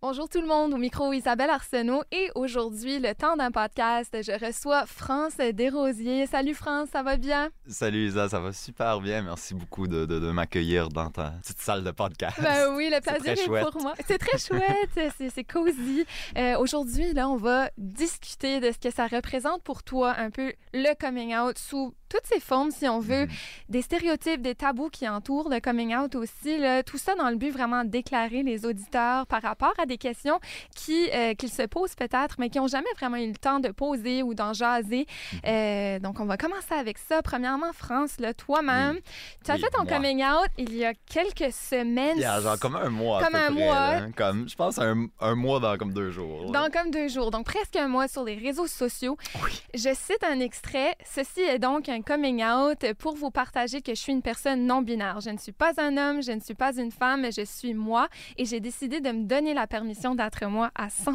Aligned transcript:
Bonjour 0.00 0.28
tout 0.28 0.40
le 0.40 0.46
monde, 0.46 0.72
au 0.74 0.76
micro 0.76 1.12
Isabelle 1.12 1.50
Arsenault 1.50 2.04
et 2.12 2.30
aujourd'hui, 2.36 3.00
le 3.00 3.16
temps 3.16 3.34
d'un 3.34 3.50
podcast, 3.50 4.16
je 4.22 4.30
reçois 4.46 4.86
France 4.86 5.38
Desrosiers. 5.38 6.28
Salut 6.28 6.54
France, 6.54 6.90
ça 6.92 7.02
va 7.02 7.16
bien? 7.16 7.50
Salut 7.66 8.06
Isa, 8.06 8.28
ça 8.28 8.38
va 8.38 8.52
super 8.52 9.00
bien. 9.00 9.22
Merci 9.22 9.54
beaucoup 9.54 9.88
de, 9.88 10.06
de, 10.06 10.30
m'accueillir 10.30 10.88
dans 10.88 11.10
ta 11.10 11.32
petite 11.42 11.58
salle 11.58 11.82
de 11.82 11.90
podcast. 11.90 12.38
Ben 12.40 12.76
oui, 12.76 12.92
le 12.92 13.00
plaisir 13.00 13.32
est, 13.32 13.60
pour 13.60 13.82
moi. 13.82 13.94
C'est 14.06 14.18
très 14.18 14.38
chouette, 14.38 15.12
c'est 15.34 15.44
cosy. 15.44 16.06
Euh, 16.36 16.56
aujourd'hui, 16.58 17.12
là, 17.12 17.28
on 17.28 17.36
va 17.36 17.68
discuter 17.76 18.60
de 18.60 18.70
ce 18.70 18.78
que 18.78 18.94
ça 18.94 19.08
représente 19.08 19.64
pour 19.64 19.82
toi 19.82 20.14
un 20.16 20.30
peu 20.30 20.52
le 20.74 20.94
coming 20.94 21.34
out 21.34 21.58
sous 21.58 21.92
toutes 22.08 22.26
ces 22.26 22.40
formes, 22.40 22.70
si 22.70 22.88
on 22.88 23.00
veut, 23.00 23.26
mhm. 23.26 23.32
des 23.68 23.82
stéréotypes, 23.82 24.40
des 24.40 24.54
tabous 24.54 24.88
qui 24.88 25.08
entourent 25.08 25.50
le 25.50 25.60
coming 25.60 25.94
out 25.94 26.14
aussi. 26.14 26.58
Là, 26.58 26.82
tout 26.82 26.98
ça 26.98 27.14
dans 27.14 27.30
le 27.30 27.36
but 27.36 27.50
vraiment 27.50 27.84
d'éclairer 27.84 28.42
les 28.42 28.64
auditeurs 28.64 29.26
par 29.26 29.42
rapport 29.42 29.74
à 29.78 29.86
des 29.88 29.98
questions 29.98 30.38
qui 30.76 31.10
euh, 31.12 31.34
qu'ils 31.34 31.50
se 31.50 31.62
posent 31.62 31.96
peut-être, 31.96 32.36
mais 32.38 32.50
qui 32.50 32.58
n'ont 32.58 32.68
jamais 32.68 32.88
vraiment 32.96 33.16
eu 33.16 33.28
le 33.28 33.36
temps 33.36 33.58
de 33.58 33.68
poser 33.68 34.22
ou 34.22 34.34
d'en 34.34 34.52
jaser. 34.52 35.06
Mhm. 35.32 35.40
Euh, 35.46 35.98
donc, 35.98 36.20
on 36.20 36.26
va 36.26 36.36
commencer 36.36 36.74
avec 36.74 36.98
ça. 36.98 37.22
Premièrement, 37.22 37.72
France, 37.72 38.16
toi-même, 38.36 38.98
tu 39.44 39.50
as 39.50 39.56
fait 39.56 39.70
ton 39.70 39.84
coming 39.84 40.22
out 40.22 40.50
il 40.58 40.74
y 40.76 40.84
a 40.84 40.94
quelques 40.94 41.52
semaines. 41.52 42.16
Il 42.16 42.22
y 42.22 42.24
a 42.24 42.40
genre 42.40 42.58
comme 42.58 42.76
un 42.76 42.90
mois. 42.90 43.24
Comme 43.24 43.34
un 43.34 43.50
mois. 43.50 44.00
comme, 44.16 44.48
je 44.48 44.54
pense 44.54 44.78
un, 44.78 45.06
un, 45.20 45.34
mois 45.34 45.60
dans 45.60 45.76
comme 45.76 45.92
deux 45.92 46.10
jours. 46.10 46.50
Dans 46.52 46.70
comme 46.70 46.90
deux 46.90 47.08
jours. 47.08 47.30
Donc, 47.30 47.46
presque 47.46 47.76
un 47.76 47.88
mois 47.88 48.08
sur 48.08 48.24
les 48.24 48.36
réseaux 48.36 48.66
sociaux. 48.66 49.16
Oui. 49.42 49.62
Je 49.74 49.94
cite 49.94 50.22
un 50.22 50.40
extrait. 50.40 50.94
Ceci 51.04 51.40
est 51.40 51.58
donc 51.58 51.88
un 51.88 52.02
coming 52.02 52.44
out 52.44 52.92
pour 52.98 53.16
vous 53.16 53.30
partager 53.30 53.80
que 53.80 53.94
je 53.94 54.00
suis 54.00 54.12
une 54.12 54.22
personne 54.22 54.66
non 54.66 54.82
binaire. 54.82 55.20
Je 55.20 55.30
ne 55.30 55.38
suis 55.38 55.52
pas 55.52 55.72
un 55.78 55.96
homme, 55.96 56.22
je 56.22 56.32
ne 56.32 56.40
suis 56.40 56.54
pas 56.54 56.76
une 56.76 56.92
femme, 56.92 57.26
je 57.32 57.44
suis 57.44 57.74
moi 57.74 58.08
et 58.36 58.44
j'ai 58.44 58.60
décidé 58.60 59.00
de 59.00 59.10
me 59.10 59.24
donner 59.24 59.54
la 59.54 59.66
permission 59.78 60.14
d'être 60.14 60.44
moi 60.46 60.70
à 60.74 60.90
100 60.90 61.12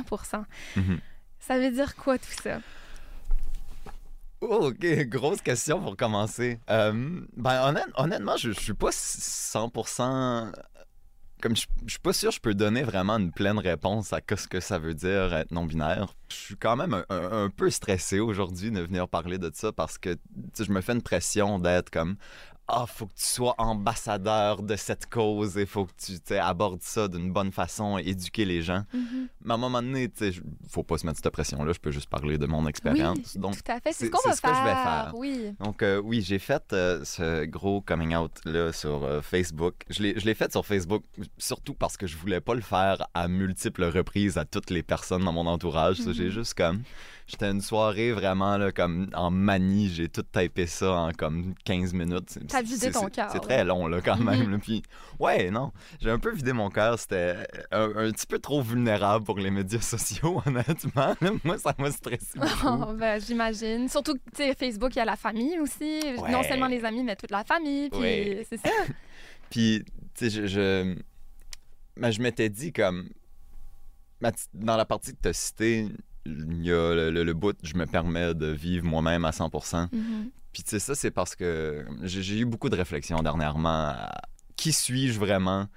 mhm. 0.75 0.99
Ça 1.39 1.59
veut 1.59 1.71
dire 1.71 1.95
quoi 1.95 2.17
tout 2.17 2.41
ça? 2.41 2.59
Oh, 4.39 4.69
OK, 4.69 4.85
grosse 5.07 5.41
question 5.41 5.81
pour 5.81 5.97
commencer. 5.97 6.59
Euh, 6.69 7.21
ben, 7.35 7.75
honnêtement, 7.95 8.37
je, 8.37 8.51
je 8.51 8.59
suis 8.59 8.73
pas 8.73 8.89
100% 8.89 10.51
comme 11.41 11.57
je, 11.57 11.65
je, 11.85 11.91
suis 11.91 11.99
pas 11.99 12.13
sûr 12.13 12.29
que 12.29 12.35
je 12.35 12.39
peux 12.39 12.53
donner 12.53 12.83
vraiment 12.83 13.17
une 13.17 13.33
pleine 13.33 13.59
réponse 13.59 14.13
à 14.13 14.21
ce 14.33 14.47
que 14.47 14.61
ça 14.61 14.79
veut 14.79 14.93
dire 14.93 15.33
être 15.33 15.51
non-binaire. 15.51 16.15
Je 16.29 16.35
suis 16.35 16.55
quand 16.55 16.77
même 16.77 16.93
un, 16.93 17.43
un 17.43 17.49
peu 17.49 17.69
stressé 17.69 18.21
aujourd'hui 18.21 18.71
de 18.71 18.79
venir 18.79 19.09
parler 19.09 19.37
de 19.37 19.51
ça 19.53 19.73
parce 19.73 19.97
que 19.97 20.15
je 20.57 20.71
me 20.71 20.79
fais 20.79 20.93
une 20.93 21.01
pression 21.01 21.59
d'être 21.59 21.89
comme 21.89 22.15
ah, 22.67 22.85
faut 22.87 23.07
que 23.07 23.13
tu 23.13 23.25
sois 23.25 23.55
ambassadeur 23.57 24.63
de 24.63 24.75
cette 24.77 25.07
cause 25.07 25.57
et 25.57 25.65
faut 25.65 25.85
que 25.85 25.91
tu 26.25 26.35
abordes 26.35 26.81
ça 26.81 27.09
d'une 27.09 27.31
bonne 27.31 27.51
façon, 27.51 27.97
éduquer 27.97 28.45
les 28.45 28.61
gens. 28.61 28.83
Mm-hmm. 28.95 29.27
Mais 29.41 29.51
à 29.51 29.55
un 29.55 29.57
moment 29.57 29.81
donné, 29.81 30.09
faut 30.69 30.83
pas 30.83 30.97
se 30.97 31.05
mettre 31.05 31.19
cette 31.21 31.33
pression-là. 31.33 31.73
Je 31.73 31.79
peux 31.79 31.91
juste 31.91 32.09
parler 32.09 32.37
de 32.37 32.45
mon 32.45 32.65
expérience. 32.65 33.37
Donc, 33.37 33.55
tout 33.61 33.71
à 33.71 33.81
fait. 33.81 33.91
C'est 33.91 34.05
ce 34.05 34.11
qu'on 34.11 34.29
va 34.29 34.35
faire. 34.35 34.51
Que 34.51 34.57
je 34.57 34.63
vais 34.63 34.69
faire. 34.69 35.11
Oui. 35.15 35.55
Donc, 35.59 35.83
euh, 35.83 35.99
oui, 35.99 36.21
j'ai 36.21 36.39
fait 36.39 36.63
euh, 36.71 37.03
ce 37.03 37.43
gros 37.45 37.81
coming 37.81 38.15
out-là 38.15 38.71
sur 38.71 39.03
euh, 39.03 39.21
Facebook. 39.21 39.75
Je 39.89 40.01
l'ai 40.01 40.33
fait 40.33 40.51
sur 40.51 40.65
Facebook 40.65 41.03
surtout 41.37 41.73
parce 41.73 41.97
que 41.97 42.07
je 42.07 42.15
voulais 42.15 42.41
pas 42.41 42.55
le 42.55 42.61
faire 42.61 43.07
à 43.13 43.27
multiples 43.27 43.83
reprises 43.83 44.37
à 44.37 44.45
toutes 44.45 44.69
les 44.69 44.83
personnes 44.83 45.25
dans 45.25 45.33
mon 45.33 45.47
entourage. 45.47 45.97
J'ai 45.97 46.11
mm-hmm. 46.11 46.29
juste 46.29 46.53
comme 46.53 46.83
J'étais 47.25 47.49
une 47.49 47.61
soirée 47.61 48.11
vraiment 48.11 48.57
là, 48.57 48.71
comme 48.71 49.09
en 49.13 49.31
manie. 49.31 49.89
J'ai 49.89 50.09
tout 50.09 50.23
typé 50.23 50.67
ça 50.67 50.91
en 50.91 51.11
comme 51.11 51.53
15 51.63 51.93
minutes. 51.93 52.37
T'as 52.47 52.61
vidé 52.61 52.91
ton 52.91 53.07
cœur. 53.07 53.29
C'est 53.31 53.39
très 53.39 53.63
long 53.63 53.87
là, 53.87 54.01
quand 54.01 54.17
même. 54.17 54.59
Puis, 54.61 54.83
ouais, 55.19 55.49
non. 55.49 55.71
J'ai 56.01 56.09
un 56.09 56.19
peu 56.19 56.33
vidé 56.33 56.51
mon 56.51 56.69
cœur. 56.69 56.99
C'était 56.99 57.47
un, 57.71 58.11
petit 58.11 58.27
peu 58.27 58.39
trop 58.39 58.61
vulnérable 58.61 59.23
pour 59.23 59.39
les 59.39 59.51
médias 59.51 59.81
sociaux, 59.81 60.41
honnêtement. 60.45 61.15
Moi, 61.43 61.57
ça 61.57 61.73
m'a 61.77 61.91
stressé. 61.91 62.39
Oh, 62.65 62.93
ben, 62.93 63.19
J'imagine. 63.19 63.87
Surtout 63.89 64.15
que 64.15 64.53
Facebook, 64.53 64.95
il 64.95 64.99
y 64.99 65.01
a 65.01 65.05
la 65.05 65.15
famille 65.15 65.59
aussi. 65.59 65.99
Non 66.29 66.43
seulement 66.43 66.67
les 66.67 66.83
amis, 66.83 67.03
mais 67.03 67.15
toute 67.15 67.31
la 67.31 67.43
famille. 67.43 67.89
Puis 67.89 68.45
c'est 68.49 68.57
ça. 68.57 68.69
puis, 69.49 69.83
tu 70.15 70.29
sais, 70.29 70.29
je, 70.29 70.47
je, 70.47 70.95
ben, 71.97 72.11
je 72.11 72.21
m'étais 72.21 72.49
dit 72.49 72.73
comme. 72.73 73.09
Dans 74.53 74.77
la 74.77 74.85
partie 74.85 75.11
que 75.11 75.21
tu 75.21 75.27
as 75.27 75.33
citée, 75.33 75.89
il 76.25 76.63
y 76.63 76.71
a 76.71 77.09
le, 77.11 77.33
bout, 77.33 77.55
je 77.63 77.75
me 77.75 77.85
permets 77.85 78.33
de 78.33 78.47
vivre 78.47 78.85
moi-même 78.85 79.25
à 79.25 79.31
100%. 79.31 79.49
Mm-hmm. 79.51 79.89
Puis 80.51 80.63
tu 80.63 80.69
sais, 80.69 80.79
ça, 80.79 80.95
c'est 80.95 81.11
parce 81.11 81.35
que 81.35 81.85
j'ai 82.03 82.39
eu 82.39 82.45
beaucoup 82.45 82.69
de 82.69 82.75
réflexions 82.75 83.21
dernièrement. 83.21 83.95
qui 84.55 84.71
suis-je 84.71 85.19
vraiment? 85.19 85.67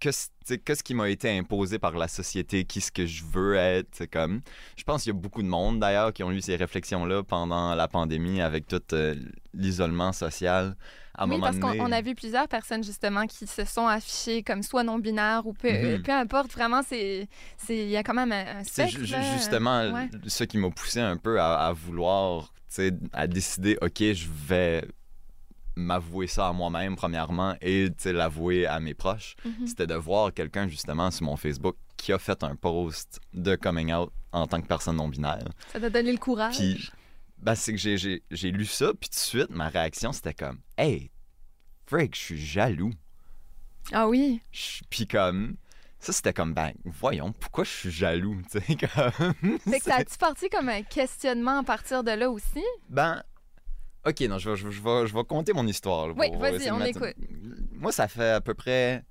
Qu'est-ce 0.00 0.82
qui 0.82 0.92
m'a 0.92 1.08
été 1.08 1.30
imposé 1.38 1.78
par 1.78 1.96
la 1.96 2.08
société? 2.08 2.64
Qui 2.64 2.82
ce 2.82 2.90
que 2.90 3.06
je 3.06 3.24
veux 3.24 3.54
être? 3.54 4.04
comme... 4.06 4.42
Je 4.76 4.84
pense 4.84 5.04
qu'il 5.04 5.14
y 5.14 5.16
a 5.16 5.18
beaucoup 5.18 5.42
de 5.42 5.48
monde, 5.48 5.80
d'ailleurs, 5.80 6.12
qui 6.12 6.22
ont 6.22 6.30
eu 6.30 6.42
ces 6.42 6.56
réflexions-là 6.56 7.22
pendant 7.22 7.74
la 7.74 7.88
pandémie 7.88 8.42
avec 8.42 8.66
tout 8.66 8.82
euh, 8.92 9.14
l'isolement 9.54 10.12
social 10.12 10.76
oui, 11.26 11.40
parce 11.40 11.58
qu'on 11.58 11.92
a 11.92 12.00
vu 12.00 12.14
plusieurs 12.14 12.48
personnes 12.48 12.82
justement 12.82 13.26
qui 13.26 13.46
se 13.46 13.64
sont 13.64 13.86
affichées 13.86 14.42
comme 14.42 14.62
soit 14.62 14.82
non 14.82 14.98
binaires 14.98 15.46
ou 15.46 15.52
peu, 15.52 15.70
mhm. 15.70 16.02
peu 16.02 16.12
importe. 16.12 16.52
Vraiment, 16.52 16.82
c'est 16.86 17.28
il 17.68 17.88
y 17.88 17.96
a 17.96 18.02
quand 18.02 18.14
même 18.14 18.32
un, 18.32 18.64
spectre. 18.64 18.98
C'est 19.06 19.32
justement 19.34 20.08
ce 20.26 20.44
qui 20.44 20.58
m'a 20.58 20.70
poussé 20.70 21.00
un 21.00 21.16
peu 21.16 21.40
à, 21.40 21.72
vouloir, 21.72 22.52
à 23.12 23.26
décider, 23.26 23.78
ok, 23.80 23.98
je 24.12 24.28
vais 24.28 24.84
m'avouer 25.76 26.28
ça 26.28 26.48
à 26.48 26.52
moi-même 26.52 26.94
premièrement 26.94 27.56
et 27.60 27.88
l'avouer 28.04 28.66
à 28.66 28.80
mes 28.80 28.94
proches. 28.94 29.34
Mhm. 29.44 29.66
C'était 29.66 29.86
de 29.86 29.94
voir 29.94 30.32
quelqu'un 30.32 30.68
justement 30.68 31.10
sur 31.10 31.26
mon 31.26 31.36
Facebook 31.36 31.76
qui 31.96 32.12
a 32.12 32.18
fait 32.18 32.42
un 32.42 32.54
post 32.54 33.20
de 33.32 33.56
coming 33.56 33.92
out 33.92 34.10
en 34.32 34.46
tant 34.46 34.60
que 34.60 34.66
personne 34.66 34.96
non 34.96 35.08
binaire. 35.08 35.48
Ça 35.72 35.80
t'a 35.80 35.90
donné 35.90 36.12
le 36.12 36.18
courage? 36.18 36.56
Puis 36.56 36.90
ben, 37.44 37.54
c'est 37.54 37.74
que 37.74 37.78
j'ai 37.78 38.50
lu 38.50 38.64
ça, 38.64 38.92
puis 38.98 39.10
tout 39.10 39.16
de 39.16 39.20
suite, 39.20 39.50
ma 39.50 39.68
réaction, 39.68 40.12
c'était 40.12 40.32
comme 40.32 40.60
Hey, 40.78 41.10
Frick, 41.86 42.14
je 42.16 42.20
suis 42.20 42.38
jaloux. 42.38 42.92
Ah 43.92 44.08
oui? 44.08 44.40
Puis 44.88 45.06
comme. 45.06 45.56
Ça, 45.98 46.12
c'était 46.12 46.32
comme, 46.32 46.54
ben, 46.54 46.72
voyons, 46.84 47.32
pourquoi 47.32 47.64
je 47.64 47.70
suis 47.70 47.90
jaloux, 47.90 48.40
tu 48.50 48.60
sais, 48.60 48.76
comme... 48.76 49.58
Fait 49.60 49.78
que 49.78 49.84
ça 49.84 49.96
a-tu 49.96 50.18
parti 50.18 50.48
comme 50.50 50.68
un 50.68 50.82
questionnement 50.82 51.58
à 51.58 51.62
partir 51.62 52.02
de 52.04 52.10
là 52.10 52.30
aussi? 52.30 52.62
Ben, 52.88 53.22
OK, 54.06 54.20
non, 54.22 54.38
je 54.38 54.50
vais, 54.50 54.56
je, 54.56 54.66
vais, 54.66 55.06
je 55.06 55.14
vais 55.14 55.24
compter 55.24 55.52
mon 55.54 55.66
histoire. 55.66 56.14
oui, 56.16 56.28
vas-y, 56.38 56.70
on 56.70 56.82
écoute. 56.84 57.14
Moi, 57.72 57.92
ça 57.92 58.08
fait 58.08 58.30
à 58.30 58.40
peu 58.40 58.54
près... 58.54 59.02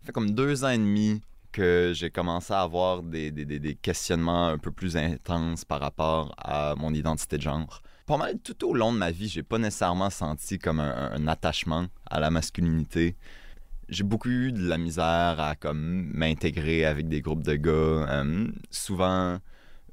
Ça 0.00 0.06
fait 0.06 0.12
comme 0.12 0.32
deux 0.32 0.64
ans 0.64 0.70
et 0.70 0.78
demi 0.78 1.22
que 1.52 1.92
j'ai 1.94 2.10
commencé 2.10 2.52
à 2.52 2.62
avoir 2.62 3.02
des, 3.02 3.30
des, 3.30 3.44
des, 3.44 3.74
questionnements 3.74 4.48
un 4.48 4.58
peu 4.58 4.72
plus 4.72 4.96
intenses 4.96 5.64
par 5.64 5.80
rapport 5.80 6.34
à 6.38 6.74
mon 6.76 6.92
identité 6.92 7.36
de 7.36 7.42
genre. 7.42 7.82
Pas 8.06 8.16
mal 8.16 8.38
tout 8.40 8.66
au 8.66 8.74
long 8.74 8.92
de 8.92 8.98
ma 8.98 9.10
vie, 9.10 9.28
j'ai 9.28 9.42
pas 9.42 9.58
nécessairement 9.58 10.10
senti 10.10 10.58
comme 10.58 10.80
un, 10.80 11.26
attachement 11.28 11.86
à 12.10 12.18
la 12.18 12.30
masculinité. 12.30 13.16
J'ai 13.88 14.04
beaucoup 14.04 14.28
eu 14.28 14.52
de 14.52 14.66
la 14.66 14.78
misère 14.78 15.38
à 15.38 15.54
comme 15.54 16.10
m'intégrer 16.12 16.84
avec 16.84 17.08
des 17.08 17.20
groupes 17.20 17.44
de 17.44 17.54
gars. 17.54 17.70
Euh, 17.70 18.48
souvent, 18.70 19.38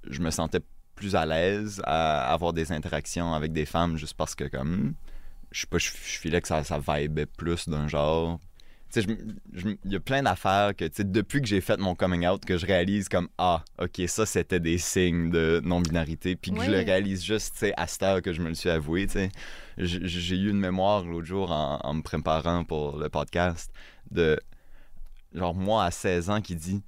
je 0.09 0.21
me 0.21 0.31
sentais 0.31 0.61
plus 0.95 1.15
à 1.15 1.25
l'aise 1.25 1.81
à 1.85 2.31
avoir 2.33 2.53
des 2.53 2.71
interactions 2.71 3.33
avec 3.33 3.51
des 3.51 3.65
femmes 3.65 3.97
juste 3.97 4.15
parce 4.15 4.35
que 4.35 4.45
comme 4.45 4.93
je 5.51 5.61
sais 5.61 5.67
pas, 5.67 5.77
je, 5.77 5.89
je 5.89 6.19
filais 6.19 6.41
que 6.41 6.47
ça, 6.47 6.63
ça 6.63 6.79
vibait 6.79 7.25
plus 7.25 7.67
d'un 7.69 7.87
genre 7.87 8.39
il 8.95 9.77
y 9.85 9.95
a 9.95 9.99
plein 9.99 10.23
d'affaires 10.23 10.75
que, 10.75 10.85
depuis 11.03 11.41
que 11.41 11.47
j'ai 11.47 11.61
fait 11.61 11.77
mon 11.77 11.95
coming 11.95 12.25
out, 12.25 12.43
que 12.43 12.57
je 12.57 12.65
réalise 12.65 13.07
comme, 13.07 13.29
ah, 13.37 13.63
ok, 13.79 14.01
ça, 14.07 14.25
c'était 14.25 14.59
des 14.59 14.77
signes 14.77 15.29
de 15.29 15.61
non-binarité, 15.63 16.35
puis 16.35 16.51
que 16.51 16.63
je 16.63 16.71
le 16.71 16.77
réalise 16.77 17.23
juste, 17.23 17.65
à 17.77 17.87
cette 17.87 18.03
heure 18.03 18.21
que 18.21 18.33
je 18.33 18.41
me 18.41 18.49
le 18.49 18.55
suis 18.55 18.69
avoué, 18.69 19.07
J'ai 19.77 20.35
eu 20.35 20.49
une 20.49 20.59
mémoire 20.59 21.03
l'autre 21.05 21.27
jour 21.27 21.51
en, 21.51 21.93
me 21.93 22.01
préparant 22.01 22.63
pour 22.63 22.97
le 22.97 23.09
podcast 23.09 23.71
de, 24.11 24.39
genre, 25.33 25.53
moi 25.53 25.85
à 25.85 25.91
16 25.91 26.29
ans 26.29 26.41
qui 26.41 26.55
dit, 26.55 26.81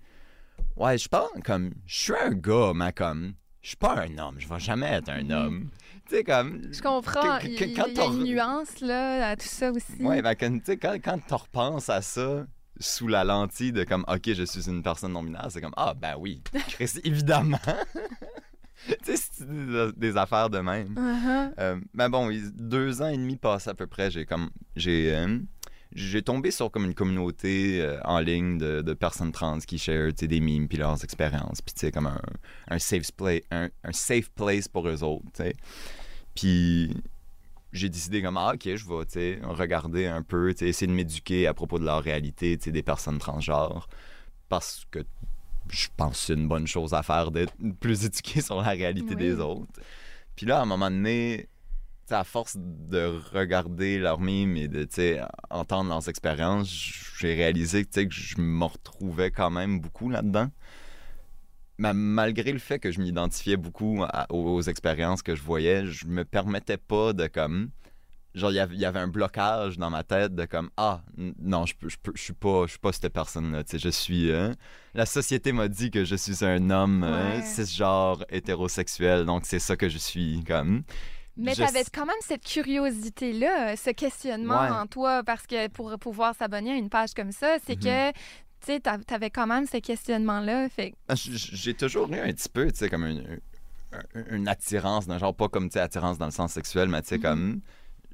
ouais, 0.76 0.98
je 0.98 1.08
pense 1.08 1.30
comme, 1.44 1.72
je 1.86 1.98
suis 1.98 2.14
un 2.14 2.32
gars, 2.32 2.72
mais 2.74 2.94
comme, 2.94 3.34
je 3.62 3.70
suis 3.70 3.78
pas 3.78 3.96
un 4.02 4.18
homme, 4.18 4.36
je 4.40 4.48
vais 4.48 4.60
jamais 4.60 4.88
être 4.88 5.10
un 5.10 5.24
mhm. 5.24 5.32
homme. 5.32 5.70
Tu 6.12 6.18
sais, 6.18 6.24
comme. 6.26 6.62
Je 6.74 6.82
comprends. 6.82 7.40
il, 7.40 7.54
y 7.54 7.80
a 7.80 8.06
une 8.06 8.24
nuance, 8.24 8.82
là, 8.82 9.30
à 9.30 9.36
tout 9.38 9.48
ça 9.48 9.72
aussi. 9.72 10.02
Ouais, 10.02 10.22
ben, 10.22 10.36
quand, 10.36 10.60
quand, 10.82 10.98
quand 11.02 11.20
tu 11.26 11.34
repenses 11.34 11.88
à 11.88 12.02
ça 12.02 12.46
sous 12.78 13.08
la 13.08 13.24
lentille 13.24 13.72
de 13.72 13.86
comme, 13.86 14.04
OK, 14.10 14.34
je 14.34 14.44
suis 14.44 14.68
une 14.68 14.84
personne 14.84 15.14
non 15.14 15.24
binaire, 15.24 15.48
c'est 15.50 15.62
comme, 15.62 15.74
ah, 15.78 15.94
ben 15.94 16.16
oui, 16.20 16.44
évidemment. 17.06 17.60
tu 19.06 19.16
sais, 19.16 19.30
c'est 19.32 19.98
des 19.98 20.18
affaires 20.18 20.50
de 20.50 20.60
même. 20.60 20.96
Euh, 21.58 21.80
mais 21.94 22.10
bon, 22.10 22.30
deux 22.56 23.02
ans 23.02 23.08
et 23.08 23.18
demi 23.18 23.38
passés 23.38 23.70
à 23.70 23.74
peu 23.74 23.88
près, 23.88 24.12
j'ai 24.12 24.26
comme. 24.26 24.50
J'ai. 24.76 25.16
Euh, 25.16 25.40
j'ai 25.94 26.22
tombé 26.22 26.52
sur 26.52 26.72
comme 26.72 26.86
une 26.86 26.94
communauté 26.94 27.82
euh, 27.82 28.00
en 28.06 28.20
ligne 28.20 28.58
de, 28.58 28.94
personnes 28.94 29.34
trans 29.34 29.60
qui 29.60 29.78
share 29.78 30.14
des 30.14 30.40
memes 30.40 30.70
puis 30.70 30.78
leurs 30.78 31.04
expériences 31.04 31.62
puis 31.62 31.74
tu 31.74 31.82
sais 31.82 31.92
comme 31.92 32.08
un, 32.08 32.22
un 32.70 32.80
safe 32.80 33.12
place 33.12 33.42
un, 33.52 33.70
safe 33.92 34.30
place 34.30 34.70
pour 34.70 34.88
eux 34.88 35.04
autres 35.04 35.44
puis 36.36 36.96
j'ai 37.74 37.90
décidé 37.90 38.22
comme 38.22 38.38
ah, 38.38 38.54
ok 38.54 38.76
je 38.76 38.88
vais 38.88 39.40
regarder 39.44 40.08
un 40.08 40.24
peu 40.24 40.50
essayer 40.50 40.88
de 40.88 40.92
m'éduquer 40.92 41.48
à 41.48 41.54
propos 41.54 41.80
de 41.80 41.86
leur 41.86 42.04
réalité 42.04 42.58
des 42.58 42.84
personnes 42.84 43.18
transgenres 43.18 43.88
parce 44.50 44.86
que 44.92 45.00
je 45.70 45.88
pense 45.96 46.20
que 46.20 46.26
c'est 46.26 46.34
une 46.34 46.48
bonne 46.48 46.68
chose 46.68 46.94
à 46.94 47.04
faire 47.04 47.32
d'être 47.32 47.54
plus 47.80 48.06
éduqué 48.06 48.42
sur 48.42 48.62
la 48.62 48.70
réalité 48.70 49.16
des 49.16 49.36
autres. 49.40 49.80
Puis 50.36 50.46
là, 50.46 50.60
à 50.60 50.62
un 50.64 50.66
moment 50.66 50.90
donné, 50.90 51.48
à 52.10 52.24
force 52.24 52.58
de 52.58 53.22
regarder 53.32 53.98
leurs 53.98 54.20
mimes 54.20 54.58
et 54.58 54.68
de 54.68 54.86
entendre 55.50 55.90
leurs 55.90 56.10
expériences, 56.10 56.68
j'ai 57.20 57.34
réalisé 57.34 57.86
que 57.86 58.10
je 58.10 58.42
me 58.42 58.66
retrouvais 58.66 59.32
quand 59.32 59.50
même 59.50 59.80
beaucoup 59.80 60.10
là-dedans. 60.10 60.50
Mais 60.50 60.81
malgré 61.78 62.52
le 62.52 62.60
fait 62.60 62.80
que 62.80 62.92
je 62.92 63.00
m'identifiais 63.00 63.58
beaucoup 63.58 64.04
aux, 64.30 64.62
expériences 64.62 65.24
que 65.24 65.36
je 65.36 65.42
voyais, 65.42 65.86
je 65.86 66.06
me 66.06 66.26
permettais 66.26 66.78
pas 66.78 67.14
de 67.14 67.28
comme 67.28 67.72
genre 68.34 68.52
il 68.52 68.80
y 68.80 68.86
avait 68.86 69.00
un 69.00 69.10
blocage 69.10 69.78
dans 69.78 69.90
ma 69.90 70.04
tête 70.04 70.34
de 70.36 70.46
comme 70.46 70.70
ah 70.78 71.02
non 71.18 71.66
je 71.66 71.74
je, 71.82 71.98
je, 72.16 72.22
suis 72.22 72.34
pas 72.34 72.64
je 72.66 72.72
suis 72.72 72.80
pas 72.80 72.94
cette 72.94 73.12
personne 73.12 73.52
là 73.52 73.62
tu 73.66 73.72
sais 73.72 73.80
je 73.80 73.90
suis 73.90 74.32
hein. 74.32 74.54
la 74.94 75.06
société 75.06 75.52
m'a 75.52 75.68
dit 75.68 75.92
que 75.92 76.06
je 76.06 76.16
suis 76.16 76.46
un 76.46 76.70
homme 76.70 77.04
hein, 77.04 77.42
cisgenre 77.42 78.24
hétérosexuel 78.30 79.26
donc 79.26 79.46
c'est 79.46 79.60
ça 79.60 79.76
que 79.76 79.90
je 79.90 79.98
suis 79.98 80.46
comme 80.48 80.84
mais 81.38 81.56
tu 81.56 81.64
avais 81.64 81.84
quand 81.94 82.06
même 82.06 82.16
cette 82.22 82.44
curiosité-là, 82.44 83.76
ce 83.78 83.92
questionnement 83.92 84.60
en 84.60 84.86
toi, 84.86 85.24
parce 85.24 85.48
que 85.48 85.70
pour 85.70 85.98
pouvoir 85.98 86.36
s'abonner 86.36 86.72
à 86.72 86.76
une 86.76 86.90
page 86.90 87.14
comme 87.14 87.32
ça, 87.32 87.56
c'est 87.66 87.80
mm-hmm. 87.80 88.12
que 88.12 88.18
tu 88.66 88.74
sais, 88.74 88.82
avais 89.14 89.30
quand 89.30 89.48
même 89.48 89.66
ce 89.66 89.78
questionnement-là. 89.78 90.70
Fait... 90.70 90.94
Ah, 91.08 91.16
j'ai 91.16 91.74
toujours 91.74 92.12
eu 92.12 92.20
un 92.20 92.32
petit 92.32 92.50
peu, 92.50 92.72
tu 92.72 92.78
sais, 92.78 92.90
comme 92.90 93.06
une, 93.06 93.40
une 94.30 94.48
attirance 94.48 95.08
d'un 95.08 95.18
genre, 95.18 95.36
pas 95.36 95.50
comme, 95.50 95.70
tu 95.70 95.74
sais, 95.74 95.80
attirance 95.80 96.18
dans 96.18 96.26
le 96.26 96.32
sens 96.32 96.54
sexuel, 96.54 96.90
mais 96.90 97.02
tu 97.02 97.10
sais, 97.10 97.18
mm-hmm. 97.18 97.22
comme 97.22 97.62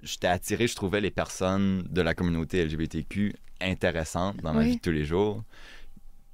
j'étais 0.03 0.27
attiré, 0.27 0.67
je 0.67 0.75
trouvais 0.75 1.01
les 1.01 1.11
personnes 1.11 1.83
de 1.89 2.01
la 2.01 2.13
communauté 2.13 2.63
LGBTQ 2.63 3.33
intéressantes 3.61 4.37
dans 4.37 4.53
ma 4.53 4.63
vie 4.63 4.77
de 4.77 4.81
tous 4.81 4.91
les 4.91 5.05
jours. 5.05 5.43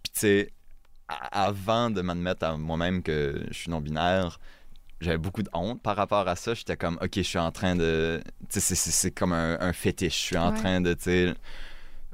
Puis, 0.04 0.12
tu 0.14 0.20
sais, 0.20 0.54
avant 1.08 1.90
de 1.90 2.02
m'admettre 2.02 2.46
à 2.46 2.58
moi-même 2.58 3.04
que 3.04 3.46
je 3.50 3.54
suis 3.54 3.70
non-binaire, 3.70 4.40
j'avais 5.02 5.18
beaucoup 5.18 5.44
de 5.44 5.50
honte 5.54 5.82
par 5.82 5.96
rapport 5.96 6.28
à 6.28 6.36
ça. 6.36 6.54
J'étais 6.54 6.78
comme, 6.78 6.98
OK, 7.02 7.12
je 7.16 7.22
suis 7.22 7.40
en 7.40 7.52
train 7.52 7.76
de. 7.76 8.22
Tu 8.50 8.60
sais, 8.60 8.76
c'est 8.76 9.12
comme 9.12 9.34
un, 9.34 9.74
fétiche. 9.74 10.20
Je 10.20 10.26
suis 10.26 10.38
en 10.38 10.54
train 10.54 10.82
de, 10.82 10.94
tu 10.94 11.04
sais, 11.04 11.34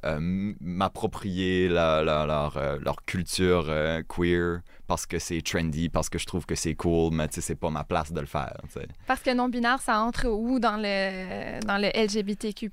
euh, 0.06 0.54
m'approprier 0.62 1.68
leur, 1.68 2.57
euh, 2.57 2.78
leur, 2.80 3.04
culture 3.06 3.66
euh, 3.69 4.01
queer 4.07 4.62
parce 4.88 5.06
que 5.06 5.19
c'est 5.19 5.42
trendy, 5.42 5.90
parce 5.90 6.10
que 6.10 6.18
je 6.18 6.25
trouve 6.25 6.46
que 6.46 6.56
c'est 6.56 6.75
cool, 6.75 7.13
mais 7.13 7.28
tu 7.28 7.36
sais, 7.36 7.42
c'est 7.42 7.56
pas 7.56 7.69
ma 7.69 7.84
place 7.84 8.12
de 8.12 8.19
le 8.19 8.25
faire. 8.25 8.57
Parce 9.07 9.22
que 9.22 9.34
non-binaire, 9.34 9.81
ça 9.81 10.00
entre 10.00 10.28
où 10.28 10.60
dans 10.60 10.78
le, 10.78 11.60
dans 11.66 11.78
le 11.78 11.90
LGBTQ? 11.94 12.72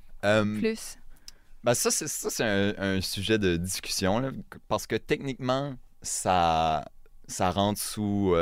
plus? 0.59 0.97
Ben 1.63 1.73
ça, 1.73 1.91
c'est 1.91 2.43
un, 2.43 2.73
un, 2.77 3.01
sujet 3.01 3.37
de 3.37 3.57
discussion, 3.57 4.31
parce 4.67 4.87
que 4.87 4.95
techniquement, 4.95 5.75
ça, 6.01 6.85
ça 7.27 7.51
rentre 7.51 7.81
sous, 7.81 8.35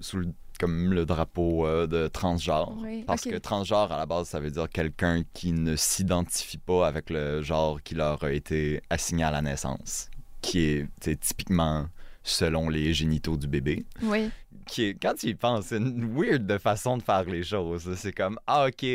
sous 0.00 0.16
le 0.16 0.28
comme 0.62 0.92
le 0.92 1.04
drapeau 1.04 1.66
euh, 1.66 1.88
de 1.88 2.06
transgenre. 2.06 2.78
parce 3.04 3.22
que 3.22 3.36
transgenre, 3.36 3.90
à 3.90 3.98
la 3.98 4.06
base, 4.06 4.28
ça 4.28 4.38
veut 4.38 4.52
dire 4.52 4.68
quelqu'un 4.68 5.24
qui 5.34 5.52
ne 5.52 5.74
s'identifie 5.74 6.58
pas 6.58 6.86
avec 6.86 7.10
le 7.10 7.42
genre 7.42 7.82
qui 7.82 7.96
leur 7.96 8.22
a 8.22 8.30
été 8.30 8.80
assigné 8.88 9.24
à 9.24 9.32
la 9.32 9.42
naissance, 9.42 10.08
qui 10.40 10.60
est 10.60 11.20
typiquement 11.20 11.86
selon 12.22 12.68
les 12.68 12.94
génitaux 12.94 13.36
du 13.36 13.48
bébé. 13.48 13.84
Oui. 14.02 14.30
Qui 14.66 14.84
est, 14.84 14.94
quand 14.94 15.14
tu 15.14 15.30
y 15.30 15.34
penses, 15.34 15.66
c'est 15.66 15.78
une 15.78 16.16
weird 16.16 16.46
de 16.46 16.58
façon 16.58 16.96
de 16.96 17.02
faire 17.02 17.24
les 17.24 17.42
choses. 17.42 17.92
C'est 17.96 18.12
comme, 18.12 18.38
ah, 18.46 18.68
OK, 18.68 18.86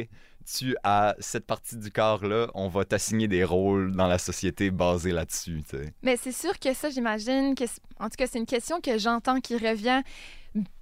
tu 0.56 0.76
as 0.84 1.16
cette 1.20 1.46
partie 1.46 1.78
du 1.78 1.92
corps-là, 1.92 2.48
on 2.54 2.70
va 2.70 2.86
t'assigner 2.86 3.28
des 3.28 3.44
rôles 3.44 3.96
dans 3.96 4.08
la 4.08 4.18
société 4.18 4.72
basés 4.72 5.12
là-dessus. 5.12 5.62
Mais 6.04 6.16
c'est 6.16 6.32
sûr 6.32 6.58
que 6.58 6.74
ça, 6.74 6.90
j'imagine 6.90 7.54
que, 7.54 7.66
en 8.00 8.06
tout 8.06 8.16
cas, 8.18 8.28
c'est 8.28 8.40
une 8.40 8.46
question 8.46 8.80
que 8.80 8.98
j'entends 8.98 9.40
qui 9.42 9.58
revient 9.58 10.02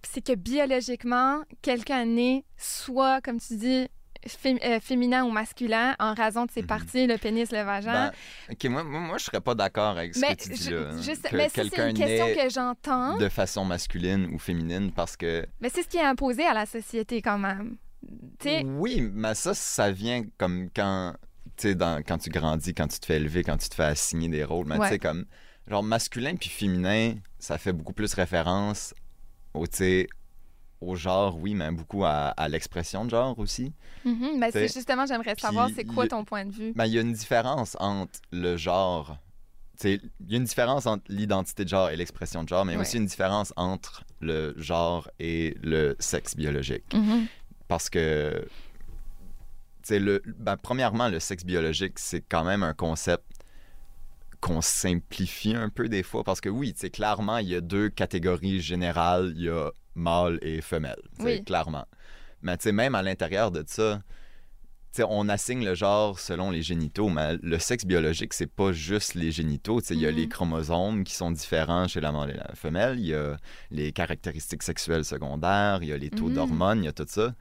c'est 0.04 0.24
que 0.24 0.36
biologiquement, 0.36 1.42
quelqu'un 1.62 2.06
né 2.06 2.46
soit, 2.58 3.22
comme 3.22 3.40
tu 3.40 3.58
dis, 3.58 3.88
euh, 4.46 4.80
féminin 4.80 5.24
ou 5.24 5.30
masculin 5.30 5.96
en 6.00 6.14
raison 6.16 6.46
de 6.46 6.52
ses 6.52 6.62
mhm. 6.62 6.68
parties, 6.68 7.08
le 7.08 7.18
pénis, 7.18 7.52
le 7.52 7.62
vagin. 7.62 8.12
Ben, 8.48 8.54
OK, 8.54 8.64
moi, 8.66 8.84
moi, 8.84 9.18
je 9.18 9.26
serais 9.26 9.42
pas 9.42 9.54
d'accord 9.54 9.98
avec 9.98 10.16
ce 10.16 10.22
que 10.22 10.44
tu 10.44 10.50
dis 10.50 10.70
là. 10.72 10.92
mais 11.32 11.50
c'est 11.50 11.90
une 11.90 11.94
question 11.94 12.28
que 12.34 12.50
j'entends. 12.50 13.18
De 13.18 13.30
façon 13.30 13.66
masculine 13.66 14.28
ou 14.34 14.40
féminine 14.40 14.92
parce 14.92 15.16
que... 15.16 15.46
Mais 15.62 15.70
c'est 15.70 15.84
ce 15.84 15.88
qui 15.88 15.98
est 15.98 16.06
imposé 16.06 16.44
à 16.44 16.54
la 16.54 16.66
société 16.66 17.22
quand 17.22 17.38
même. 17.38 17.78
Oui, 18.46 19.02
mais 19.14 19.36
ça, 19.36 19.54
ça 19.54 19.92
vient 19.92 20.24
comme 20.38 20.70
quand... 20.76 21.16
Quand 21.62 22.18
tu 22.18 22.30
grandis, 22.30 22.74
quand 22.74 22.88
tu 22.88 23.00
te 23.00 23.06
fais 23.06 23.16
élever, 23.16 23.44
quand 23.44 23.56
tu 23.56 23.70
te 23.70 23.76
fais 23.76 23.86
assigner 23.86 24.28
des 24.28 24.44
rôles. 24.44 24.68
Mais 24.68 24.78
tu 24.80 24.88
sais, 24.88 25.00
comme... 25.00 25.26
Genre, 25.68 25.84
masculin 25.84 26.36
puis 26.36 26.50
féminin, 26.50 27.16
ça 27.40 27.58
fait 27.58 27.74
beaucoup 27.74 27.94
plus 27.94 28.14
référence 28.14 28.94
au, 29.54 29.66
au 30.82 30.96
genre, 30.96 31.38
oui, 31.40 31.54
mais 31.54 31.72
beaucoup 31.72 32.06
à, 32.06 32.34
l'expression 32.50 33.06
de 33.06 33.10
genre 33.10 33.38
aussi. 33.40 33.74
Mm-hmm. 34.06 34.40
Ben, 34.40 34.52
c'est 34.52 34.72
justement, 34.72 35.06
j'aimerais 35.06 35.36
savoir, 35.36 35.70
c'est 35.76 35.86
quoi 35.86 36.08
ton 36.08 36.24
point 36.24 36.46
de 36.46 36.52
vue? 36.52 36.74
Ben, 36.76 36.86
il 36.86 36.94
y 36.94 36.98
a 36.98 37.02
une 37.02 37.14
différence 37.14 37.76
entre 37.80 38.20
le 38.32 38.58
genre. 38.58 39.18
Il 39.84 40.00
y 40.28 40.36
a 40.36 40.38
une 40.38 40.46
différence 40.46 40.86
entre 40.86 41.04
l'identité 41.10 41.66
de 41.66 41.70
genre 41.70 41.90
et 41.90 41.98
l'expression 41.98 42.44
de 42.44 42.50
genre, 42.50 42.64
mais 42.64 42.78
aussi 42.78 42.98
une 42.98 43.06
différence 43.06 43.52
entre 43.58 44.06
le 44.22 44.54
genre 44.58 45.10
et 45.20 45.58
le 45.62 45.96
sexe 46.00 46.36
biologique. 46.36 46.94
Mm-hmm. 46.94 47.28
Parce 47.68 47.90
que, 47.90 48.48
le, 49.90 50.22
ben, 50.38 50.58
premièrement, 50.58 51.10
le 51.10 51.20
sexe 51.20 51.46
biologique, 51.46 52.00
c'est 52.00 52.22
quand 52.22 52.44
même 52.44 52.64
un 52.64 52.74
concept 52.74 53.24
qu'on 54.42 54.62
simplifie 54.62 55.56
un 55.56 55.70
peu 55.70 55.90
des 55.90 56.04
fois 56.04 56.24
parce 56.24 56.40
que 56.40 56.50
oui, 56.50 56.74
c'est 56.76 56.92
clairement, 56.92 57.38
il 57.40 57.50
y 57.50 57.56
a 57.56 57.62
deux 57.62 57.90
catégories 57.90 58.62
générales, 58.62 59.34
il 59.36 59.44
y 59.44 59.50
a 59.50 59.72
mâle 59.96 60.38
et 60.42 60.62
femelle, 60.62 61.02
oui. 61.20 61.44
clairement. 61.44 61.88
Mais 62.44 62.58
même 62.72 62.94
à 62.94 63.02
l'intérieur 63.02 63.50
de 63.50 63.64
ça, 63.66 64.02
on 65.00 65.30
assigne 65.30 65.64
le 65.64 65.76
genre 65.76 66.20
selon 66.20 66.52
les 66.52 66.62
génitaux, 66.62 67.10
mais 67.10 67.38
le 67.42 67.60
sexe 67.60 67.86
biologique, 67.86 68.34
c'est 68.34 68.52
pas 68.52 68.72
juste 68.72 69.16
les 69.16 69.32
génitaux. 69.32 69.80
Il 69.90 70.00
y 70.00 70.06
a 70.06 70.12
les 70.12 70.26
mm-hmm. 70.26 70.30
chromosomes 70.30 71.04
qui 71.04 71.14
sont 71.14 71.32
différents 71.32 71.88
chez 71.88 72.02
la 72.02 72.12
mâle 72.12 72.32
et 72.32 72.38
la 72.38 72.54
femelle, 72.56 73.00
il 73.00 73.08
y 73.08 73.14
a 73.14 73.38
les 73.72 73.92
caractéristiques 73.92 74.64
sexuelles 74.64 75.06
secondaires, 75.06 75.80
il 75.82 75.90
y 75.90 75.94
a 75.94 75.98
les 75.98 76.10
taux 76.10 76.30
mm-hmm. 76.30 76.34
d'hormones, 76.34 76.80
il 76.84 76.86
y 76.86 76.90
a 76.90 76.94
tout 76.94 77.06
ça. 77.08 77.34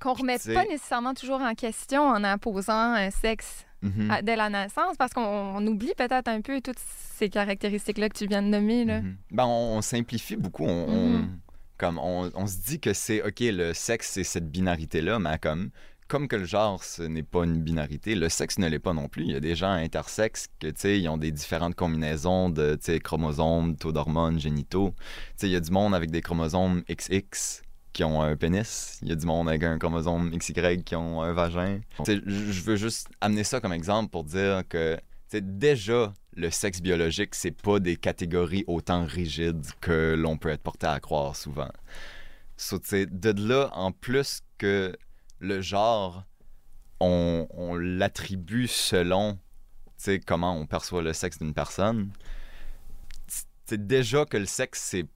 Qu'on 0.00 0.14
remet 0.14 0.38
pas 0.38 0.64
nécessairement 0.64 1.14
toujours 1.14 1.40
en 1.40 1.54
question 1.54 2.02
en 2.02 2.24
imposant 2.24 2.92
un 2.94 3.10
sexe 3.10 3.64
Mm-hmm. 3.84 4.22
dès 4.22 4.36
la 4.36 4.48
naissance 4.48 4.96
parce 4.96 5.12
qu'on 5.12 5.66
oublie 5.66 5.92
peut-être 5.94 6.28
un 6.28 6.40
peu 6.40 6.62
toutes 6.62 6.78
ces 6.78 7.28
caractéristiques-là 7.28 8.08
que 8.08 8.16
tu 8.16 8.26
viens 8.26 8.40
de 8.40 8.48
nommer. 8.48 8.86
Là. 8.86 9.02
Ben, 9.30 9.44
on, 9.44 9.82
simplifie 9.82 10.36
beaucoup. 10.36 10.64
On, 10.64 11.28
comme 11.76 11.98
on, 11.98 12.46
se 12.46 12.56
dit 12.64 12.80
que 12.80 12.94
c'est 12.94 13.22
OK, 13.22 13.40
le 13.40 13.74
sexe, 13.74 14.12
c'est 14.12 14.24
cette 14.24 14.50
binarité-là, 14.50 15.18
mais 15.18 15.38
comme, 15.38 15.70
comme 16.08 16.28
que 16.28 16.36
le 16.36 16.44
genre, 16.44 16.82
ce 16.84 17.02
n'est 17.02 17.22
pas 17.22 17.44
une 17.44 17.62
binarité, 17.62 18.14
le 18.14 18.28
sexe 18.28 18.58
ne 18.58 18.68
l'est 18.68 18.78
pas 18.78 18.92
non 18.92 19.08
plus. 19.08 19.24
Il 19.24 19.32
y 19.32 19.36
a 19.36 19.40
des 19.40 19.56
gens 19.56 19.72
intersexes 19.72 20.48
que, 20.60 20.68
tu 20.68 20.74
sais, 20.76 21.00
ils 21.00 21.08
ont 21.08 21.16
des 21.16 21.32
différentes 21.32 21.74
combinaisons 21.74 22.50
de, 22.50 22.78
chromosomes, 22.98 23.76
taux 23.76 23.92
d'hormones, 23.92 24.38
génitaux. 24.38 24.94
Tu 24.98 25.32
sais, 25.36 25.48
il 25.48 25.52
y 25.52 25.56
a 25.56 25.60
du 25.60 25.70
monde 25.70 25.94
avec 25.94 26.10
des 26.10 26.20
chromosomes 26.20 26.82
XX 26.88 27.62
qui 27.94 28.04
ont 28.04 28.20
un 28.20 28.36
pénis. 28.36 28.98
Il 29.02 29.08
y 29.08 29.12
a 29.12 29.14
du 29.14 29.24
monde 29.24 29.48
avec 29.48 29.62
un 29.62 29.78
chromosome 29.78 30.36
XY 30.36 30.82
qui 30.84 30.96
ont 30.96 31.22
un 31.22 31.32
vagin. 31.32 31.80
Je 32.06 32.60
veux 32.62 32.76
juste 32.76 33.08
amener 33.20 33.44
ça 33.44 33.60
comme 33.60 33.72
exemple 33.72 34.10
pour 34.10 34.24
dire 34.24 34.62
que 34.68 34.98
déjà, 35.32 36.12
le 36.36 36.50
sexe 36.50 36.80
biologique, 36.80 37.34
c'est 37.34 37.50
pas 37.50 37.80
des 37.80 37.96
catégories 37.96 38.64
autant 38.66 39.04
rigides 39.04 39.64
que 39.80 40.14
l'on 40.18 40.36
peut 40.36 40.50
être 40.50 40.62
porté 40.62 40.86
à 40.86 41.00
croire 41.00 41.36
souvent. 41.36 41.70
So, 42.56 42.78
de 42.78 43.48
là, 43.48 43.70
en 43.72 43.92
plus 43.92 44.40
que 44.58 44.96
le 45.44 45.60
genre, 45.60 46.24
on, 47.00 47.46
on 47.50 47.74
l'attribue 47.74 48.66
selon 48.66 49.38
comment 50.26 50.56
on 50.56 50.66
perçoit 50.66 51.02
le 51.02 51.12
sexe 51.12 51.38
d'une 51.38 51.54
personne. 51.54 52.10
C'est 53.66 53.86
déjà 53.86 54.24
que 54.24 54.36
le 54.36 54.46
sexe, 54.46 54.80
c'est 54.82 55.06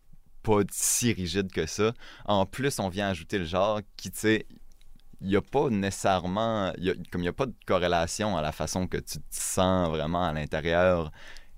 pas 0.42 0.60
si 0.70 1.12
rigide 1.12 1.52
que 1.52 1.66
ça. 1.66 1.92
En 2.24 2.46
plus, 2.46 2.78
on 2.78 2.88
vient 2.88 3.08
ajouter 3.08 3.38
le 3.38 3.44
genre 3.44 3.80
qui, 3.96 4.10
tu 4.10 4.18
sais, 4.18 4.46
il 5.20 5.28
n'y 5.28 5.36
a 5.36 5.42
pas 5.42 5.68
nécessairement, 5.68 6.72
comme 7.10 7.20
il 7.20 7.24
n'y 7.24 7.28
a 7.28 7.32
pas 7.32 7.46
de 7.46 7.54
corrélation 7.66 8.36
à 8.36 8.42
la 8.42 8.52
façon 8.52 8.86
que 8.86 8.98
tu 8.98 9.18
te 9.18 9.22
sens 9.30 9.88
vraiment 9.88 10.24
à 10.24 10.32
l'intérieur 10.32 11.10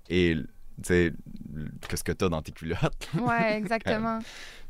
et, 0.09 0.35
tu 0.35 0.83
sais, 0.83 1.13
qu'est-ce 1.87 2.03
que 2.03 2.11
tu 2.11 2.25
as 2.25 2.29
dans 2.29 2.41
tes 2.41 2.51
culottes. 2.51 3.09
Ouais, 3.19 3.53
exactement. 3.57 4.19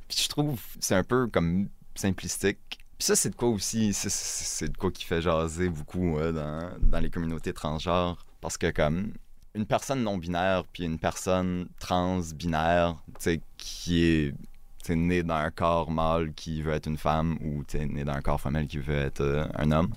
Puis 0.08 0.20
je 0.24 0.30
trouve 0.30 0.62
c'est 0.80 0.96
un 0.96 1.06
peu 1.06 1.28
comme 1.28 1.70
simplistique. 1.96 2.80
Puis 3.02 3.08
ça, 3.08 3.16
c'est 3.16 3.32
de 3.32 3.36
quoi 3.36 3.50
aussi, 3.50 3.94
c'est 3.94 4.72
de 4.72 4.78
quoi 4.78 4.92
qui 4.92 5.06
fait 5.06 5.24
jaser 5.24 5.70
beaucoup 5.70 6.20
dans, 6.20 6.70
dans 6.80 7.00
les 7.00 7.10
communautés 7.10 7.52
transgenres. 7.52 8.24
Parce 8.42 8.60
que 8.60 8.70
comme 8.70 9.14
une 9.56 9.66
personne 9.66 10.04
non 10.04 10.20
binaire 10.20 10.66
puis 10.72 10.84
une 10.84 11.00
personne 11.00 11.68
trans 11.80 12.22
binaire, 12.36 13.02
qui 13.58 14.04
est 14.04 14.36
née 14.90 15.24
dans 15.24 15.34
un 15.34 15.50
corps 15.50 15.90
mâle 15.90 16.32
qui 16.36 16.62
veut 16.62 16.74
être 16.74 16.86
une 16.86 17.00
femme 17.00 17.40
ou 17.42 17.64
né 17.74 18.04
dans 18.04 18.14
un 18.14 18.22
corps 18.22 18.40
femelle 18.40 18.68
qui 18.68 18.78
veut 18.78 18.94
être 18.94 19.22
euh, 19.22 19.48
un 19.56 19.72
homme, 19.72 19.96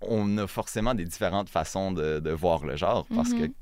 on 0.00 0.36
a 0.36 0.48
forcément 0.48 0.96
des 0.96 1.04
différentes 1.04 1.50
façons 1.50 1.92
de, 1.92 2.30
voir 2.32 2.64
le 2.64 2.74
genre 2.74 3.06
parce 3.14 3.32
que 3.32 3.44
mm-hmm. 3.44 3.52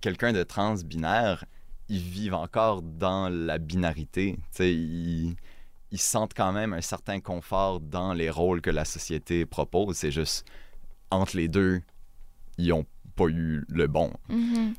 quelqu'un 0.00 0.32
de 0.32 0.44
trans 0.44 0.76
binaire, 0.84 1.44
ils 1.88 1.98
vivent 1.98 2.34
encore 2.34 2.80
dans 2.80 3.28
la 3.28 3.58
binarité. 3.58 4.38
Ils, 4.60 5.34
ils 5.94 6.00
sentent 6.00 6.34
quand 6.34 6.52
même 6.52 6.72
un 6.72 6.80
certain 6.80 7.20
confort 7.20 7.78
dans 7.78 8.14
les 8.14 8.28
rôles 8.28 8.60
que 8.60 8.70
la 8.70 8.84
société 8.84 9.46
propose. 9.46 9.96
C'est 9.96 10.10
juste 10.10 10.44
entre 11.12 11.36
les 11.36 11.46
deux, 11.46 11.82
ils 12.58 12.70
n'ont 12.70 12.84
pas 13.14 13.28
eu 13.28 13.64
le 13.68 13.86
bon. 13.86 14.12
Mm-hmm. 14.28 14.74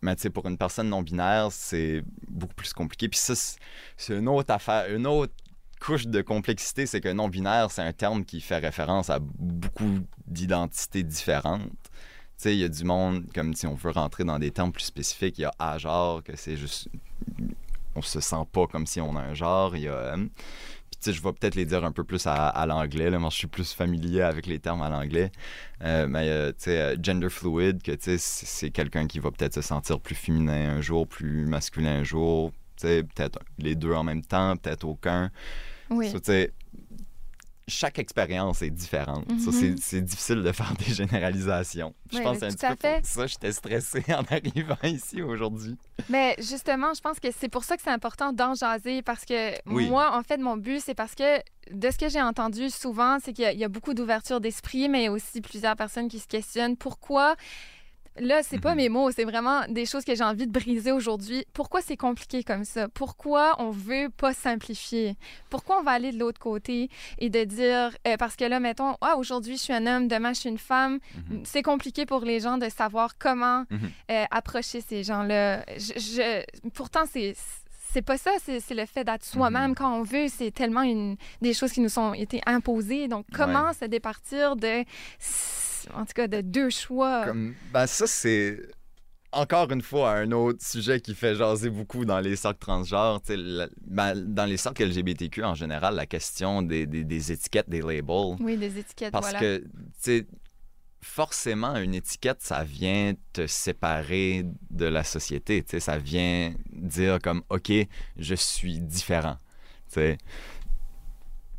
Mais 0.00 0.16
tu 0.16 0.22
sais, 0.22 0.30
pour 0.30 0.46
une 0.46 0.56
personne 0.56 0.88
non 0.88 1.02
binaire, 1.02 1.52
c'est 1.52 2.02
beaucoup 2.28 2.54
plus 2.54 2.72
compliqué. 2.72 3.10
Puis 3.10 3.20
ça, 3.20 3.34
c'est 3.98 4.16
une 4.16 4.26
autre 4.26 4.54
affaire, 4.54 4.90
une 4.90 5.06
autre 5.06 5.34
couche 5.80 6.06
de 6.06 6.22
complexité, 6.22 6.86
c'est 6.86 7.02
que 7.02 7.12
non 7.12 7.28
binaire, 7.28 7.70
c'est 7.70 7.82
un 7.82 7.92
terme 7.92 8.24
qui 8.24 8.40
fait 8.40 8.56
référence 8.56 9.10
à 9.10 9.18
beaucoup 9.20 9.98
d'identités 10.26 11.02
différentes. 11.02 11.68
Tu 12.38 12.48
sais, 12.48 12.54
il 12.54 12.60
y 12.60 12.64
a 12.64 12.70
du 12.70 12.84
monde, 12.84 13.26
comme 13.34 13.52
si 13.52 13.66
on 13.66 13.74
veut 13.74 13.90
rentrer 13.90 14.24
dans 14.24 14.38
des 14.38 14.50
termes 14.50 14.72
plus 14.72 14.84
spécifiques, 14.84 15.36
il 15.38 15.42
y 15.42 15.44
a 15.44 15.52
à 15.58 15.76
genre, 15.76 16.22
que 16.22 16.36
c'est 16.36 16.56
juste. 16.56 16.88
On 17.94 18.02
se 18.02 18.20
sent 18.20 18.44
pas 18.52 18.66
comme 18.66 18.86
si 18.86 19.00
on 19.00 19.16
a 19.16 19.20
un 19.20 19.34
genre. 19.34 19.76
Il 19.76 19.82
y 19.82 19.88
a. 19.88 19.92
Euh, 19.92 20.26
je 21.10 21.20
vais 21.20 21.32
peut-être 21.32 21.56
les 21.56 21.64
dire 21.64 21.84
un 21.84 21.90
peu 21.90 22.04
plus 22.04 22.26
à, 22.26 22.64
l'anglais. 22.66 23.10
Moi, 23.10 23.30
je 23.30 23.36
suis 23.36 23.46
plus 23.48 23.72
familier 23.72 24.22
avec 24.22 24.46
les 24.46 24.60
termes 24.60 24.82
à 24.82 24.88
l'anglais. 24.88 25.32
Euh, 25.82 26.06
mais, 26.06 26.28
euh, 26.28 26.50
tu 26.52 26.64
sais, 26.64 26.80
euh, 26.80 26.96
gender 27.02 27.28
fluid, 27.28 27.82
que, 27.82 27.92
tu 27.92 28.16
sais, 28.16 28.18
c'est 28.18 28.70
quelqu'un 28.70 29.06
qui 29.06 29.18
va 29.18 29.30
peut-être 29.32 29.54
se 29.54 29.62
sentir 29.62 29.98
plus 29.98 30.14
féminin 30.14 30.76
un 30.76 30.80
jour, 30.80 31.08
plus 31.08 31.46
masculin 31.46 32.00
un 32.00 32.04
jour. 32.04 32.52
Tu 32.76 32.86
sais, 32.86 33.02
peut-être 33.02 33.40
les 33.58 33.74
deux 33.74 33.92
en 33.92 34.04
même 34.04 34.22
temps, 34.22 34.56
peut-être 34.56 34.84
aucun. 34.84 35.30
Oui. 35.90 36.12
tu 36.12 36.18
sais, 36.22 36.52
chaque 37.68 37.98
expérience 37.98 38.62
est 38.62 38.70
différente. 38.70 39.26
Mm-hmm. 39.28 39.76
c'est 39.80 40.00
difficile 40.02 40.42
de 40.42 40.52
faire 40.52 40.74
des 40.78 40.92
généralisations. 40.92 41.94
je 42.12 42.20
pense 42.20 42.38
que 42.38 42.50
c'est 42.50 42.64
un 42.64 42.74
petit 42.74 42.88
peu 42.88 42.96
pour 42.96 43.06
ça 43.06 43.26
j'étais 43.26 43.52
stressée 43.52 44.04
en 44.08 44.22
arrivant 44.34 44.76
ici 44.82 45.22
aujourd'hui. 45.22 45.76
Mais 46.08 46.34
justement, 46.38 46.94
je 46.94 47.00
pense 47.00 47.20
que 47.20 47.28
c'est 47.30 47.48
pour 47.48 47.64
ça 47.64 47.76
que 47.76 47.82
c'est 47.82 47.90
important 47.90 48.32
d'en 48.32 48.54
jaser 48.54 49.02
parce 49.02 49.24
que 49.24 49.52
moi, 49.68 50.16
en 50.16 50.22
fait, 50.22 50.38
mon 50.38 50.56
but, 50.56 50.80
c'est 50.80 50.94
parce 50.94 51.14
que 51.14 51.38
de 51.70 51.90
ce 51.90 51.98
que 51.98 52.08
j'ai 52.08 52.22
entendu 52.22 52.70
souvent, 52.70 53.18
c'est 53.22 53.32
qu'il 53.32 53.58
y, 53.58 53.64
a 53.64 53.68
beaucoup 53.68 53.94
d'ouverture 53.94 54.40
d'esprit, 54.40 54.88
mais 54.88 55.02
il 55.02 55.04
y 55.04 55.08
a 55.08 55.12
aussi 55.12 55.40
plusieurs 55.40 55.76
personnes 55.76 56.08
qui 56.08 56.18
se 56.18 56.26
questionnent 56.26 56.76
pourquoi 56.76 57.36
Là, 58.18 58.42
c'est 58.42 58.58
pas 58.58 58.72
mhm. 58.72 58.76
mes 58.76 58.88
mots, 58.90 59.10
c'est 59.10 59.24
vraiment 59.24 59.62
des 59.68 59.86
choses 59.86 60.04
que 60.04 60.14
j'ai 60.14 60.24
envie 60.24 60.46
de 60.46 60.52
briser 60.52 60.92
aujourd'hui. 60.92 61.46
Pourquoi 61.54 61.80
c'est 61.80 61.96
compliqué 61.96 62.44
comme 62.44 62.64
ça? 62.64 62.88
Pourquoi 62.88 63.56
on 63.58 63.70
veut 63.70 64.10
pas 64.10 64.34
simplifier? 64.34 65.16
Pourquoi 65.48 65.80
on 65.80 65.82
va 65.82 65.92
aller 65.92 66.12
de 66.12 66.18
l'autre 66.18 66.38
côté 66.38 66.90
et 67.18 67.30
de 67.30 67.44
dire, 67.44 67.96
euh, 68.06 68.16
parce 68.18 68.36
que 68.36 68.44
là, 68.44 68.60
mettons, 68.60 68.96
ah, 69.00 69.16
aujourd'hui, 69.16 69.56
je 69.56 69.62
suis 69.62 69.72
un 69.72 69.86
homme, 69.86 70.08
demain, 70.08 70.34
je 70.34 70.40
suis 70.40 70.50
une 70.50 70.58
femme. 70.58 70.98
Mhm. 71.30 71.42
C'est 71.44 71.62
compliqué 71.62 72.04
pour 72.04 72.20
les 72.20 72.40
gens 72.40 72.58
de 72.58 72.68
savoir 72.68 73.16
comment 73.18 73.64
mhm. 73.70 73.90
euh, 74.10 74.24
approcher 74.30 74.82
ces 74.82 75.02
gens-là. 75.04 75.64
Je, 75.78 76.44
pourtant, 76.74 77.04
c'est 77.10 77.34
c'est 77.92 78.02
pas 78.02 78.16
ça, 78.16 78.30
c'est 78.42 78.74
le 78.74 78.86
fait 78.86 79.04
d'être 79.04 79.24
soi-même 79.24 79.74
quand 79.74 79.94
on 79.94 80.02
veut. 80.02 80.26
C'est 80.28 80.50
tellement 80.50 80.80
une, 80.80 81.16
des 81.42 81.52
choses 81.52 81.72
qui 81.72 81.80
nous 81.80 81.98
ont 81.98 82.14
été 82.14 82.40
imposées. 82.46 83.06
Donc, 83.06 83.26
comment 83.34 83.74
se 83.74 83.84
départir 83.84 84.56
de 84.56 84.82
en 85.94 86.04
tout 86.04 86.12
cas, 86.14 86.28
de 86.28 86.40
deux 86.40 86.70
choix. 86.70 87.26
ben 87.72 87.86
ça, 87.86 88.06
c'est 88.06 88.58
encore 89.32 89.70
une 89.72 89.82
fois 89.82 90.12
un 90.12 90.30
autre 90.32 90.64
sujet 90.64 91.00
qui 91.00 91.14
fait 91.14 91.34
jaser 91.34 91.70
beaucoup 91.70 92.04
dans 92.04 92.20
les 92.20 92.36
cercles 92.36 92.58
transgenres. 92.58 93.22
Ben, 93.86 94.14
dans 94.14 94.44
les 94.44 94.58
cercles 94.58 94.84
LGBTQ 94.84 95.42
en 95.42 95.54
général, 95.54 95.94
la 95.94 96.06
question 96.06 96.62
des, 96.62 96.86
des, 96.86 97.32
étiquettes, 97.32 97.68
des 97.68 97.80
labels. 97.80 98.36
Oui, 98.40 98.56
des 98.56 98.78
étiquettes, 98.78 99.12
Parce 99.12 99.32
que, 99.32 99.58
tu 99.58 99.66
sais, 99.98 100.26
forcément, 101.00 101.76
une 101.76 101.94
étiquette, 101.94 102.42
ça 102.42 102.62
vient 102.62 103.14
te 103.32 103.46
séparer 103.46 104.44
de 104.70 104.84
la 104.84 105.02
société. 105.02 105.62
Tu 105.62 105.72
sais, 105.72 105.80
ça 105.80 105.98
vient 105.98 106.54
dire 106.70 107.18
comme, 107.20 107.42
OK, 107.48 107.72
je 108.18 108.34
suis 108.34 108.80
différent. 108.80 109.38
Tu 109.88 109.94
sais. 109.94 110.18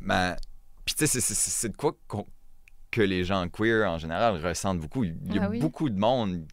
Ben, 0.00 0.36
puis 0.84 0.94
tu 0.94 1.06
sais, 1.06 1.20
c'est 1.20 1.68
de 1.70 1.76
quoi 1.76 1.96
que 2.94 3.02
les 3.02 3.24
gens 3.24 3.48
queer 3.48 3.90
en 3.90 3.98
général 3.98 4.36
ressentent 4.36 4.78
beaucoup. 4.78 5.02
Il 5.02 5.34
y 5.34 5.38
a 5.40 5.46
ah 5.46 5.58
beaucoup 5.58 5.90
de 5.90 5.98
monde 5.98 6.46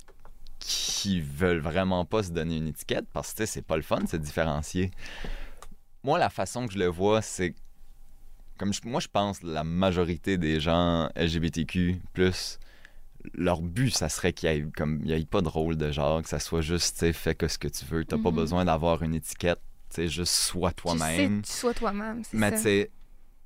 qui 0.57 1.21
veulent 1.21 1.59
vraiment 1.59 2.03
pas 2.03 2.23
se 2.23 2.31
donner 2.31 2.57
une 2.57 2.67
étiquette 2.67 3.05
parce 3.13 3.31
que 3.35 3.45
c'est 3.45 3.61
pas 3.61 3.75
le 3.75 3.83
fun 3.83 3.99
de 3.99 4.07
se 4.07 4.17
différencier. 4.17 4.89
Moi, 6.03 6.17
la 6.17 6.31
façon 6.31 6.65
que 6.65 6.73
je 6.73 6.79
le 6.79 6.87
vois, 6.87 7.21
c'est 7.21 7.53
comme 8.57 8.71
moi, 8.85 8.99
je 8.99 9.07
pense 9.07 9.43
la 9.43 9.63
majorité 9.63 10.39
des 10.39 10.59
gens 10.59 11.09
LGBTQ 11.15 12.01
leur 13.35 13.61
but, 13.61 13.91
ça 13.91 14.09
serait 14.09 14.33
qu'il 14.33 14.49
y 14.49 14.53
ait 14.53 14.65
comme 14.75 14.99
il 15.03 15.11
y 15.11 15.13
ait 15.13 15.23
pas 15.25 15.41
de 15.41 15.47
rôle 15.47 15.77
de 15.77 15.91
genre, 15.91 16.23
que 16.23 16.29
ça 16.29 16.39
soit 16.39 16.61
juste, 16.61 17.11
fais 17.11 17.35
que 17.35 17.47
ce 17.47 17.59
que 17.59 17.67
tu 17.67 17.85
veux. 17.85 18.03
T'as 18.03 18.17
pas 18.17 18.31
mm-hmm. 18.31 18.35
besoin 18.35 18.65
d'avoir 18.65 19.03
une 19.03 19.13
étiquette. 19.13 19.61
Tu 19.93 20.09
juste 20.09 20.33
sois 20.33 20.71
toi-même. 20.71 21.43
Tu 21.43 21.51
sois 21.51 21.75
toi-même, 21.75 22.23
Mais 22.33 22.51
tu 22.53 22.57
sais, 22.57 22.91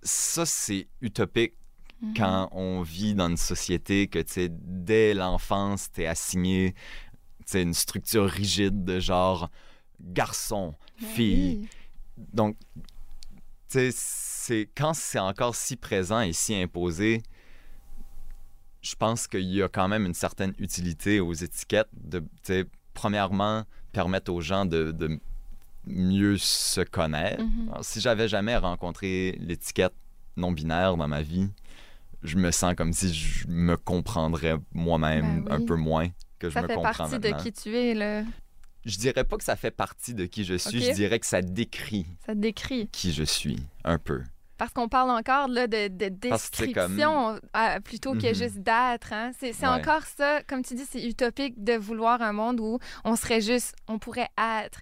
ça, 0.02 0.46
c'est 0.46 0.88
utopique 1.02 1.56
Mhm. 2.02 2.14
quand 2.16 2.50
on 2.52 2.82
vit 2.82 3.16
dans 3.16 3.30
une 3.30 3.38
société 3.38 4.08
que, 4.08 4.20
tu 4.20 4.34
sais, 4.34 4.50
dès 4.52 5.14
l'enfance, 5.14 5.92
t'es 5.92 6.08
assigné, 6.08 6.76
tu 7.46 7.62
une 7.62 7.74
structure 7.74 8.26
rigide 8.26 8.84
de 8.84 9.00
genre 9.00 9.50
garçon, 10.02 10.74
ben 11.00 11.08
fille. 11.08 11.70
Donc, 12.18 12.58
tu 13.70 13.80
sais, 13.80 13.90
c'est 13.94 14.70
quand 14.76 14.94
c'est 14.94 15.20
encore 15.20 15.56
si 15.56 15.76
présent 15.76 16.22
et 16.22 16.34
si 16.34 16.56
imposé, 16.56 17.24
je 18.82 18.96
pense 18.96 19.28
qu'il 19.28 19.52
y 19.52 19.64
a 19.64 19.68
quand 19.68 19.88
même 19.88 20.06
une 20.06 20.14
certaine 20.14 20.54
utilité 20.60 21.20
aux 21.20 21.34
étiquettes 21.34 21.90
de, 21.94 22.24
premièrement, 22.94 23.64
permettre 23.92 24.32
aux 24.32 24.42
gens 24.42 24.66
de, 24.66 25.20
mieux 25.88 26.38
se 26.38 26.82
connaître. 26.82 27.44
Mhm. 27.44 27.72
si 27.82 28.02
j'avais 28.02 28.28
jamais 28.28 28.58
rencontré 28.58 29.38
l'étiquette 29.40 29.94
non 30.36 30.52
binaire 30.52 30.98
dans 30.98 31.08
ma 31.08 31.22
vie, 31.22 31.50
je 32.26 32.38
me 32.38 32.52
sens 32.52 32.74
comme 32.76 32.94
si 32.94 33.14
je 33.14 33.48
me 33.48 33.78
comprendrais 33.78 34.56
moi-même 34.74 35.44
ben 35.44 35.54
un 35.54 35.66
peu 35.66 35.76
moins 35.76 36.10
que 36.40 36.50
je 36.50 36.60
me 36.60 36.68
comprends 36.68 36.94
Ça 36.94 37.08
fait 37.08 37.20
partie 37.20 37.20
de 37.20 37.44
qui 37.44 37.52
tu 37.54 37.78
es, 37.78 37.94
là. 37.94 38.24
Je 38.86 38.98
dirais 38.98 39.24
pas 39.24 39.38
que 39.38 39.44
ça 39.44 39.56
fait 39.56 39.72
partie 39.72 40.14
de 40.14 40.26
qui 40.26 40.44
je 40.44 40.56
suis, 40.56 40.82
je 40.82 40.92
dirais 40.92 41.20
que 41.20 41.26
ça 41.26 41.42
décrit. 41.42 42.06
Ça 42.26 42.36
décrit. 42.36 42.88
Qui 42.90 43.14
je 43.14 43.24
suis, 43.24 43.58
un 43.84 43.98
peu. 43.98 44.22
Parce 44.58 44.72
qu'on 44.72 44.88
parle 44.88 45.10
encore 45.10 45.50
là, 45.50 45.68
de, 45.68 45.90
de 45.90 46.08
description 46.08 47.40
plutôt 47.84 48.14
que 48.14 48.28
mhm. 48.28 48.36
juste 48.36 48.58
d'être. 48.60 49.12
Hein? 49.12 49.32
C'est 49.40 49.68
encore 49.68 50.04
ça, 50.04 50.42
comme 50.44 50.64
tu 50.64 50.76
dis, 50.76 50.86
c'est 50.90 51.04
utopique 51.04 51.62
de 51.64 51.74
vouloir 51.74 52.22
un 52.22 52.32
monde 52.32 52.60
où 52.60 52.80
on 53.04 53.16
serait 53.16 53.42
juste, 53.42 53.76
on 53.88 54.00
pourrait 54.00 54.30
être. 54.38 54.80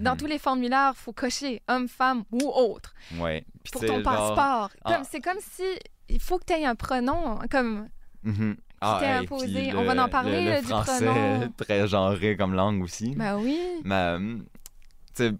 Dans 0.00 0.12
mhm. 0.12 0.16
tous 0.18 0.26
les 0.26 0.38
formulaires, 0.38 0.92
il 0.94 0.98
faut 0.98 1.12
cocher 1.12 1.62
homme, 1.68 1.88
femme 1.88 2.24
ou 2.32 2.48
autre. 2.48 2.94
Ouais. 3.18 3.44
pour 3.72 3.84
ton 3.84 4.02
passeport. 4.02 4.70
Ah. 4.84 5.02
C'est 5.10 5.20
comme 5.20 5.38
si 5.40 5.64
il 6.08 6.20
faut 6.20 6.38
que 6.38 6.44
tu 6.46 6.52
aies 6.52 6.64
un 6.64 6.74
pronom 6.74 7.38
comme. 7.50 7.88
Mm-hmm. 8.24 8.56
Ah, 8.80 9.18
imposé. 9.20 9.74
On 9.74 9.84
va 9.84 10.04
en 10.04 10.08
parler 10.08 10.44
le, 10.44 10.50
le 10.56 10.60
du 10.60 10.68
pronom. 10.68 11.52
très 11.56 11.88
genré 11.88 12.36
comme 12.36 12.54
langue 12.54 12.82
aussi. 12.82 13.14
Ben 13.14 13.38
oui. 13.38 13.58
Mais 13.84 14.18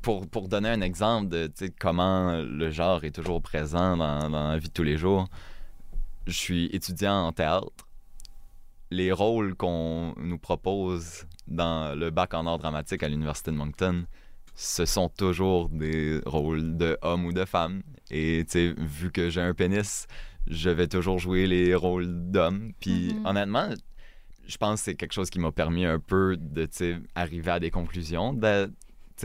pour, 0.01 0.27
pour 0.27 0.49
donner 0.49 0.71
un 0.71 0.81
exemple 0.81 1.29
de 1.29 1.51
comment 1.79 2.37
le 2.37 2.71
genre 2.71 3.05
est 3.05 3.11
toujours 3.11 3.43
présent 3.43 3.97
dans, 3.97 4.31
dans 4.31 4.49
la 4.49 4.59
vie 4.59 4.69
de 4.69 4.73
tous 4.73 4.83
les 4.83 4.97
jours, 4.97 5.29
je 6.27 6.33
suis 6.33 6.67
étudiant 6.73 7.27
en 7.27 7.33
théâtre. 7.33 7.69
Les 8.91 9.13
rôles 9.13 9.55
qu'on 9.55 10.15
nous 10.17 10.39
propose 10.39 11.27
dans 11.49 11.95
le 11.95 12.11
bac 12.11 12.35
en 12.35 12.47
art 12.47 12.59
dramatique 12.59 13.03
à 13.03 13.09
l'Université 13.09 13.51
de 13.51 13.57
Moncton, 13.57 14.07
ce 14.57 14.87
sont 14.87 15.11
toujours 15.11 15.69
des 15.69 16.21
rôles 16.25 16.77
de 16.77 16.99
homme 17.03 17.27
ou 17.27 17.33
de 17.33 17.45
femme. 17.45 17.83
Et 18.11 18.45
vu 18.79 19.13
que 19.13 19.29
j'ai 19.29 19.43
un 19.43 19.55
pénis, 19.55 20.07
je 20.47 20.71
vais 20.71 20.89
toujours 20.89 21.19
jouer 21.19 21.47
les 21.47 21.75
rôles 21.75 22.31
d'homme. 22.31 22.73
Puis 22.81 23.13
mm-hmm. 23.13 23.29
honnêtement, 23.29 23.69
je 24.47 24.57
pense 24.57 24.81
que 24.81 24.85
c'est 24.87 24.95
quelque 24.95 25.13
chose 25.13 25.29
qui 25.29 25.39
m'a 25.39 25.53
permis 25.53 25.85
un 25.85 25.99
peu 25.99 26.37
de 26.39 26.69
arriver 27.15 27.51
à 27.51 27.61
des 27.61 27.71
conclusions. 27.71 28.33
De, 28.33 28.73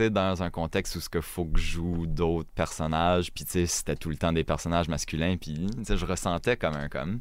dans 0.08 0.42
un 0.42 0.50
contexte 0.50 0.96
où 0.96 1.00
ce 1.00 1.08
qu'il 1.08 1.20
faut 1.20 1.44
que 1.44 1.58
je 1.58 1.72
joue 1.72 2.06
d'autres 2.06 2.48
personnages, 2.54 3.30
puis 3.32 3.44
c'était 3.66 3.96
tout 3.96 4.08
le 4.08 4.16
temps 4.16 4.32
des 4.32 4.44
personnages 4.44 4.88
masculins, 4.88 5.36
puis 5.38 5.66
je 5.86 6.06
ressentais 6.06 6.56
comme 6.56 6.74
un, 6.74 6.88
comme 6.88 7.20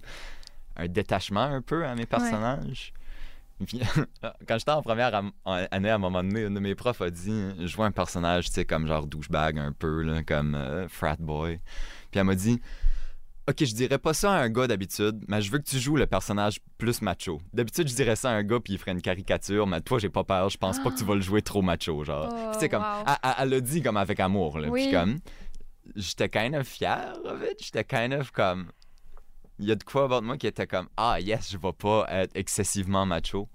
un 0.77 0.87
détachement 0.87 1.41
un 1.41 1.61
peu 1.61 1.85
à 1.85 1.95
mes 1.95 2.05
personnages. 2.05 2.93
quand 4.47 4.57
j'étais 4.57 4.71
en 4.71 4.81
première 4.81 5.13
année, 5.45 5.89
à 5.89 5.95
un 5.95 5.97
moment 5.97 6.23
donné, 6.23 6.45
un 6.45 6.51
de 6.51 6.59
mes 6.59 6.75
profs 6.75 7.01
a 7.01 7.09
dit 7.09 7.49
Je 7.59 7.75
vois 7.75 7.85
un 7.85 7.91
personnage, 7.91 8.47
tu 8.47 8.53
sais, 8.53 8.65
comme 8.65 8.87
genre 8.87 9.07
douchebag 9.07 9.59
un 9.59 9.71
peu, 9.71 10.01
là, 10.01 10.23
comme 10.23 10.55
euh, 10.55 10.87
frat 10.87 11.17
boy. 11.19 11.59
Puis 12.11 12.19
elle 12.19 12.25
m'a 12.25 12.35
dit 12.35 12.59
Ok, 13.49 13.65
je 13.65 13.73
dirais 13.73 13.97
pas 13.97 14.13
ça 14.13 14.33
à 14.33 14.41
un 14.43 14.49
gars 14.49 14.67
d'habitude, 14.67 15.23
mais 15.27 15.41
je 15.41 15.51
veux 15.51 15.57
que 15.57 15.67
tu 15.67 15.79
joues 15.79 15.97
le 15.97 16.05
personnage 16.05 16.59
plus 16.77 17.01
macho. 17.01 17.41
D'habitude, 17.53 17.87
je 17.87 17.95
dirais 17.95 18.15
ça 18.15 18.29
à 18.29 18.33
un 18.33 18.43
gars 18.43 18.59
puis 18.59 18.73
il 18.73 18.79
ferait 18.79 18.91
une 18.91 19.01
caricature, 19.01 19.65
mais 19.65 19.81
toi, 19.81 19.97
j'ai 19.97 20.09
pas 20.09 20.23
peur, 20.23 20.49
je 20.49 20.57
pense 20.57 20.79
pas 20.79 20.91
que 20.91 20.97
tu 20.97 21.03
vas 21.03 21.15
le 21.15 21.21
jouer 21.21 21.41
trop 21.41 21.61
macho, 21.61 22.03
genre. 22.03 22.29
Oh, 22.31 22.51
tu 22.53 22.59
sais, 22.59 22.69
comme, 22.69 22.85
elle, 23.39 23.49
l'a 23.49 23.59
dit 23.59 23.81
comme 23.81 23.97
avec 23.97 24.19
amour, 24.19 24.59
là. 24.59 24.69
Puis 24.71 24.91
comme, 24.91 25.17
j'étais 25.95 26.29
kind 26.29 26.55
of 26.55 26.67
fier 26.67 27.13
of 27.25 27.41
it, 27.43 27.63
j'étais 27.63 27.83
kind 27.83 28.13
of 28.13 28.31
comme. 28.31 28.67
Il 29.61 29.67
y 29.67 29.71
a 29.71 29.75
de 29.75 29.83
quoi 29.83 30.05
about 30.05 30.21
moi 30.21 30.37
qui 30.37 30.47
était 30.47 30.65
comme, 30.65 30.87
ah 30.97 31.19
yes, 31.19 31.51
je 31.51 31.57
vais 31.57 31.73
pas 31.73 32.07
être 32.09 32.35
excessivement 32.35 33.05
macho. 33.05 33.47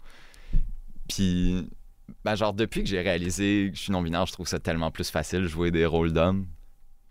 Puis, 1.09 1.69
Ben, 2.25 2.37
genre, 2.37 2.55
depuis 2.55 2.85
que 2.85 2.89
j'ai 2.89 3.01
réalisé 3.01 3.71
que 3.73 3.77
je 3.77 3.83
suis 3.83 3.93
non-binaire, 3.93 4.27
je 4.27 4.33
trouve 4.33 4.47
ça 4.47 4.61
tellement 4.61 4.93
plus 4.93 5.11
facile 5.11 5.43
de 5.43 5.49
jouer 5.49 5.73
des 5.73 5.85
rôles 5.85 6.13
d'homme. 6.13 6.47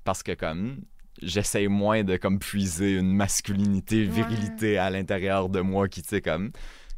Parce 0.05 0.23
que, 0.23 0.31
comme, 0.31 0.81
j'essaie 1.21 1.67
moins 1.67 2.03
de, 2.03 2.15
comme, 2.15 2.39
puiser 2.39 2.93
une 2.93 3.13
masculinité, 3.13 4.05
virilité 4.05 4.77
à 4.77 4.89
l'intérieur 4.89 5.49
de 5.49 5.59
moi 5.59 5.89
qui, 5.89 6.01
tu 6.01 6.09
sais, 6.09 6.21
comme 6.21 6.51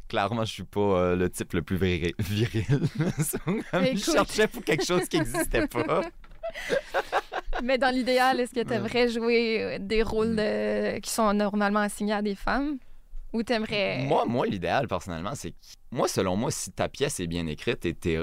clairement, 0.08 0.44
je 0.44 0.52
suis 0.52 0.64
pas 0.64 0.80
euh, 0.80 1.16
le 1.16 1.28
type 1.30 1.52
le 1.52 1.62
plus 1.62 1.76
viril. 1.76 2.14
je 2.18 3.96
cherchais 4.12 4.48
pour 4.48 4.64
quelque 4.64 4.84
chose 4.84 5.08
qui 5.08 5.18
n'existait 5.18 5.66
pas. 5.66 6.02
Mais 7.62 7.78
dans 7.78 7.94
l'idéal, 7.94 8.40
est-ce 8.40 8.54
que 8.54 8.66
tu 8.66 8.72
aimerais 8.72 9.08
jouer 9.08 9.78
des 9.80 10.02
rôles 10.02 10.40
qui 11.02 11.10
sont 11.10 11.32
normalement 11.34 11.80
assignés 11.80 12.14
à 12.14 12.22
des 12.22 12.34
femmes? 12.34 12.78
Ou 13.32 13.42
t'aimerais... 13.42 14.04
Moi, 14.06 14.24
moi 14.24 14.46
l'idéal, 14.46 14.88
personnellement, 14.88 15.34
c'est... 15.34 15.54
Moi, 15.90 16.08
selon 16.08 16.36
moi, 16.36 16.50
si 16.50 16.72
ta 16.72 16.88
pièce 16.88 17.20
est 17.20 17.26
bien 17.26 17.46
écrite 17.46 17.84
et 17.84 17.92
tes 17.92 18.22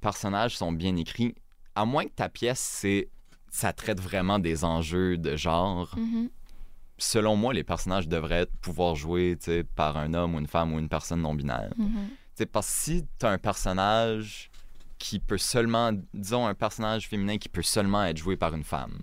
personnages 0.00 0.56
sont 0.56 0.72
bien 0.72 0.96
écrits, 0.96 1.34
à 1.74 1.84
moins 1.84 2.04
que 2.04 2.12
ta 2.12 2.30
pièce, 2.30 2.60
c'est... 2.60 3.10
ça 3.50 3.74
traite 3.74 4.00
vraiment 4.00 4.38
des 4.38 4.64
enjeux 4.64 5.18
de 5.18 5.36
genre, 5.36 5.94
mm-hmm 5.96 6.30
selon 6.98 7.36
moi, 7.36 7.52
les 7.52 7.64
personnages 7.64 8.08
devraient 8.08 8.46
pouvoir 8.60 8.94
jouer 8.94 9.36
par 9.74 9.96
un 9.96 10.14
homme 10.14 10.34
ou 10.34 10.38
une 10.38 10.46
femme 10.46 10.72
ou 10.72 10.78
une 10.78 10.88
personne 10.88 11.22
non-binaire. 11.22 11.72
Mm-hmm. 11.78 12.46
Parce 12.46 12.66
que 12.66 12.72
si 12.72 13.06
tu 13.18 13.26
as 13.26 13.30
un 13.30 13.38
personnage 13.38 14.50
qui 14.98 15.18
peut 15.18 15.38
seulement, 15.38 15.92
disons, 16.14 16.46
un 16.46 16.54
personnage 16.54 17.08
féminin 17.08 17.38
qui 17.38 17.48
peut 17.48 17.62
seulement 17.62 18.04
être 18.04 18.16
joué 18.16 18.36
par 18.36 18.54
une 18.54 18.64
femme, 18.64 18.98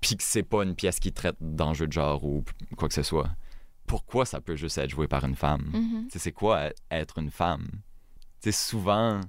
puis 0.00 0.16
que 0.16 0.22
c'est 0.22 0.42
pas 0.42 0.62
une 0.62 0.74
pièce 0.74 0.98
qui 0.98 1.12
traite 1.12 1.36
d'enjeux 1.40 1.86
de 1.86 1.92
genre 1.92 2.24
ou 2.24 2.44
quoi 2.76 2.88
que 2.88 2.94
ce 2.94 3.02
soit, 3.02 3.30
pourquoi 3.86 4.26
ça 4.26 4.40
peut 4.40 4.56
juste 4.56 4.78
être 4.78 4.90
joué 4.90 5.06
par 5.06 5.24
une 5.24 5.36
femme? 5.36 5.70
Mm-hmm. 5.72 6.18
C'est 6.18 6.32
quoi 6.32 6.70
être 6.90 7.18
une 7.18 7.30
femme? 7.30 7.68
C'est 8.40 8.52
souvent 8.52 9.20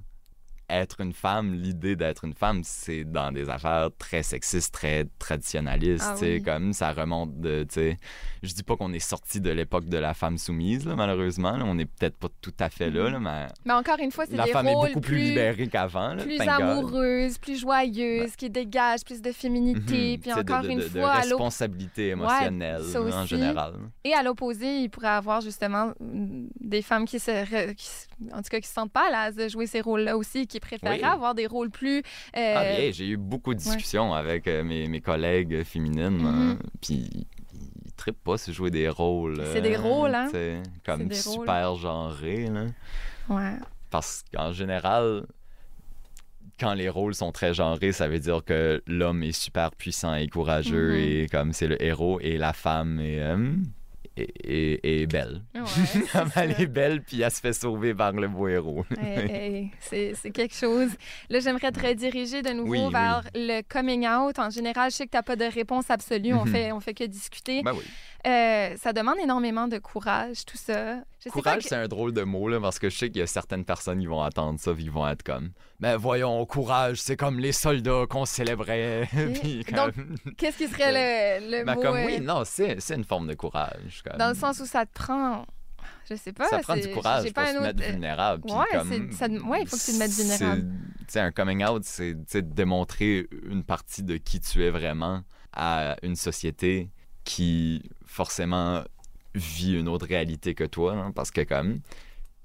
être 0.70 1.00
une 1.00 1.12
femme, 1.12 1.54
l'idée 1.54 1.96
d'être 1.96 2.24
une 2.24 2.34
femme, 2.34 2.60
c'est 2.62 3.04
dans 3.04 3.32
des 3.32 3.48
affaires 3.48 3.88
très 3.98 4.22
sexistes, 4.22 4.72
très 4.72 5.06
traditionnalistes, 5.18 6.22
ah 6.22 6.40
comme 6.44 6.72
ça 6.72 6.92
remonte 6.92 7.40
de, 7.40 7.64
tu 7.64 7.74
sais, 7.74 7.96
je 8.42 8.52
dis 8.52 8.62
pas 8.62 8.76
qu'on 8.76 8.92
est 8.92 8.98
sorti 8.98 9.40
de 9.40 9.50
l'époque 9.50 9.86
de 9.86 9.96
la 9.96 10.14
femme 10.14 10.36
soumise, 10.38 10.86
malheureusement, 10.86 11.56
on 11.62 11.74
n'est 11.74 11.86
peut-être 11.86 12.16
pas 12.16 12.28
tout 12.40 12.54
à 12.60 12.68
fait 12.68 12.90
là, 12.90 13.10
mm-hmm. 13.10 13.18
mais... 13.18 13.46
Mais 13.64 13.72
encore 13.72 13.98
une 13.98 14.10
fois, 14.10 14.26
c'est 14.26 14.36
La 14.36 14.46
femme 14.46 14.68
est 14.68 14.74
beaucoup 14.74 15.00
plus, 15.00 15.18
libérée 15.18 15.68
qu'avant, 15.68 16.16
Plus 16.16 16.40
amoureuse, 16.40 17.38
plus 17.38 17.60
joyeuse, 17.60 18.36
qui 18.36 18.50
dégage 18.50 19.04
plus 19.04 19.22
de 19.22 19.32
féminité, 19.32 20.16
mm-hmm. 20.16 20.20
puis 20.20 20.32
encore 20.32 20.64
une 20.64 20.82
fois... 20.82 21.16
De 21.16 21.28
responsabilité 21.28 22.08
émotionnelle, 22.08 22.82
en 22.94 23.26
général. 23.26 23.74
Et 24.04 24.12
à 24.12 24.22
l'opposé, 24.22 24.80
il 24.80 24.90
pourrait 24.90 25.08
avoir 25.08 25.40
justement 25.40 25.92
des 26.00 26.82
femmes 26.82 27.06
qui 27.06 27.18
se... 27.18 27.30
en 28.32 28.42
tout 28.42 28.50
cas, 28.50 28.60
qui 28.60 28.68
se 28.68 28.74
sentent 28.74 28.92
pas 28.92 29.08
à 29.10 29.26
l'aise 29.26 29.36
de 29.36 29.48
jouer 29.48 29.66
ces 29.66 29.80
rôles-là 29.80 30.16
aussi, 30.16 30.46
qui 30.46 30.57
avoir 31.02 31.34
des 31.34 31.46
rôles 31.46 31.70
plus... 31.70 31.98
Euh, 32.36 32.54
ah 32.56 32.64
bien, 32.64 32.90
j'ai 32.92 33.08
eu 33.08 33.16
beaucoup 33.16 33.54
de 33.54 33.58
discussions 33.58 34.12
avec 34.12 34.46
euh, 34.46 34.62
mes, 34.64 34.88
mes, 34.88 35.00
collègues 35.00 35.62
féminines, 35.64 36.22
mm-hmm. 36.22 36.52
hein, 36.52 36.58
puis 36.80 37.26
ils 37.84 37.92
trippent 37.96 38.22
pas 38.22 38.38
se 38.38 38.52
jouer 38.52 38.70
des 38.70 38.88
rôles. 38.88 39.42
C'est 39.52 39.62
des 39.62 39.76
rôles, 39.76 40.14
hein? 40.14 40.28
Comme 40.84 41.12
super 41.12 41.76
genrés, 41.76 42.46
là. 42.46 42.66
Ouais. 43.28 43.56
Parce 43.90 44.24
qu'en 44.34 44.52
général, 44.52 45.26
quand 46.58 46.74
les 46.74 46.88
rôles 46.88 47.14
sont 47.14 47.32
très 47.32 47.54
genrés, 47.54 47.92
ça 47.92 48.08
veut 48.08 48.18
dire 48.18 48.44
que 48.44 48.82
l'homme 48.86 49.22
est 49.22 49.32
super 49.32 49.70
puissant 49.70 50.14
et 50.14 50.28
courageux 50.28 50.94
mm-hmm. 50.94 51.22
et 51.22 51.28
comme 51.28 51.52
c'est 51.52 51.68
le 51.68 51.82
héros 51.82 52.18
et 52.20 52.36
la 52.36 52.52
femme 52.52 53.00
est 53.00 53.20
euh, 53.20 53.54
est, 54.20 55.06
belle. 55.06 55.42
elle 56.36 56.60
est 56.60 56.66
belle, 56.66 57.02
puis 57.02 57.20
elle 57.20 57.30
se 57.30 57.40
fait 57.40 57.52
sauver 57.52 57.94
par 57.94 58.12
le 58.12 58.28
beau 58.28 58.48
héros. 58.48 58.84
c'est 59.80 60.30
quelque 60.32 60.54
chose. 60.54 60.90
Là, 61.28 61.40
j'aimerais 61.40 61.72
te 61.72 61.86
rediriger 61.86 62.42
de 62.42 62.50
nouveau 62.50 62.90
vers 62.90 63.22
le 63.34 63.62
coming 63.62 64.06
out. 64.06 64.38
En 64.38 64.50
général, 64.50 64.90
je 64.90 64.96
sais 64.96 65.06
que 65.06 65.10
tu 65.10 65.16
n'as 65.16 65.22
pas 65.22 65.36
de 65.36 65.44
réponse 65.44 65.90
absolue. 65.90 66.34
On 66.34 66.44
mhm. 66.44 66.52
fait, 66.52 66.72
on 66.72 66.80
fait 66.80 66.94
que 66.94 67.04
discuter. 67.04 67.62
Ben 67.62 67.72
oui. 67.74 67.84
Euh, 68.26 68.76
ça 68.76 68.92
demande 68.92 69.18
énormément 69.22 69.68
de 69.68 69.78
courage, 69.78 70.44
tout 70.44 70.56
ça. 70.56 70.96
Courage, 71.28 71.62
c'est 71.62 71.76
un 71.76 71.88
drôle 71.88 72.12
de 72.12 72.22
mot, 72.22 72.48
là, 72.48 72.60
parce 72.60 72.78
que 72.78 72.90
je 72.90 72.96
sais 72.96 73.10
qu'il 73.10 73.20
y 73.20 73.22
a 73.22 73.26
certaines 73.26 73.64
personnes 73.64 74.00
qui 74.00 74.06
vont 74.06 74.22
attendre 74.22 74.58
ça, 74.58 74.72
ils 74.78 74.90
vont 74.90 75.08
être 75.08 75.22
comme 75.22 75.50
Mais 75.80 75.96
voyons, 75.96 76.44
courage, 76.46 77.00
c'est 77.00 77.16
comme 77.16 77.38
les 77.38 77.52
soldats 77.52 78.04
qu'on 78.08 78.24
célébrait. 78.24 79.08
Donc, 79.74 79.94
qu'est-ce 80.36 80.58
qui 80.58 80.68
serait 80.68 81.40
le, 81.40 81.58
le 81.58 81.64
ben, 81.64 81.74
mot 81.74 81.82
comme, 81.82 81.96
Oui, 82.04 82.16
euh, 82.16 82.20
non, 82.20 82.42
c'est 82.44 82.78
une 82.90 83.04
forme 83.04 83.28
de 83.28 83.34
courage. 83.34 84.02
Dans 84.18 84.28
le 84.28 84.34
sens 84.34 84.60
où 84.60 84.66
ça 84.66 84.86
te 84.86 84.92
prend. 84.92 85.44
Je 86.08 86.14
sais 86.14 86.32
pas. 86.32 86.48
Ça 86.48 86.58
prend 86.60 86.76
du 86.76 86.88
courage 86.88 87.32
pour 87.32 87.44
se 87.44 87.60
mettre 87.60 87.82
vulnérable. 87.82 88.44
Ouais, 88.46 88.78
ouais, 88.78 89.62
il 89.62 89.68
faut 89.68 89.76
que 89.76 89.84
tu 89.84 89.92
te 89.92 89.98
mettes 89.98 90.10
vulnérable. 90.10 90.72
C'est 91.06 91.20
un 91.20 91.30
coming 91.30 91.64
out, 91.64 91.82
c'est 91.84 92.54
démontrer 92.54 93.26
une 93.48 93.64
partie 93.64 94.02
de 94.02 94.16
qui 94.16 94.40
tu 94.40 94.64
es 94.64 94.70
vraiment 94.70 95.22
à 95.52 95.96
une 96.02 96.16
société 96.16 96.90
qui 97.24 97.82
forcément 98.06 98.84
vit 99.34 99.78
une 99.78 99.88
autre 99.88 100.06
réalité 100.06 100.54
que 100.54 100.64
toi, 100.64 100.94
hein, 100.94 101.12
parce 101.12 101.30
que 101.30 101.42
comme 101.42 101.80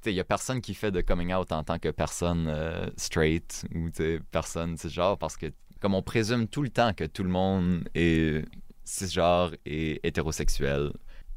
il 0.05 0.15
y 0.15 0.19
a 0.19 0.23
personne 0.23 0.61
qui 0.61 0.73
fait 0.73 0.91
de 0.91 1.01
coming 1.01 1.33
out 1.33 1.51
en 1.51 1.63
tant 1.63 1.79
que 1.79 1.89
personne 1.89 2.47
euh, 2.47 2.87
straight 2.97 3.65
ou 3.73 3.89
personne 4.31 4.77
genre 4.77 5.17
parce 5.17 5.37
que 5.37 5.47
comme 5.79 5.95
on 5.95 6.01
présume 6.01 6.47
tout 6.47 6.61
le 6.61 6.69
temps 6.69 6.93
que 6.93 7.05
tout 7.05 7.23
le 7.23 7.29
monde 7.29 7.87
est 7.95 8.45
cisgenre 8.83 9.51
et 9.65 10.05
hétérosexuel 10.05 10.91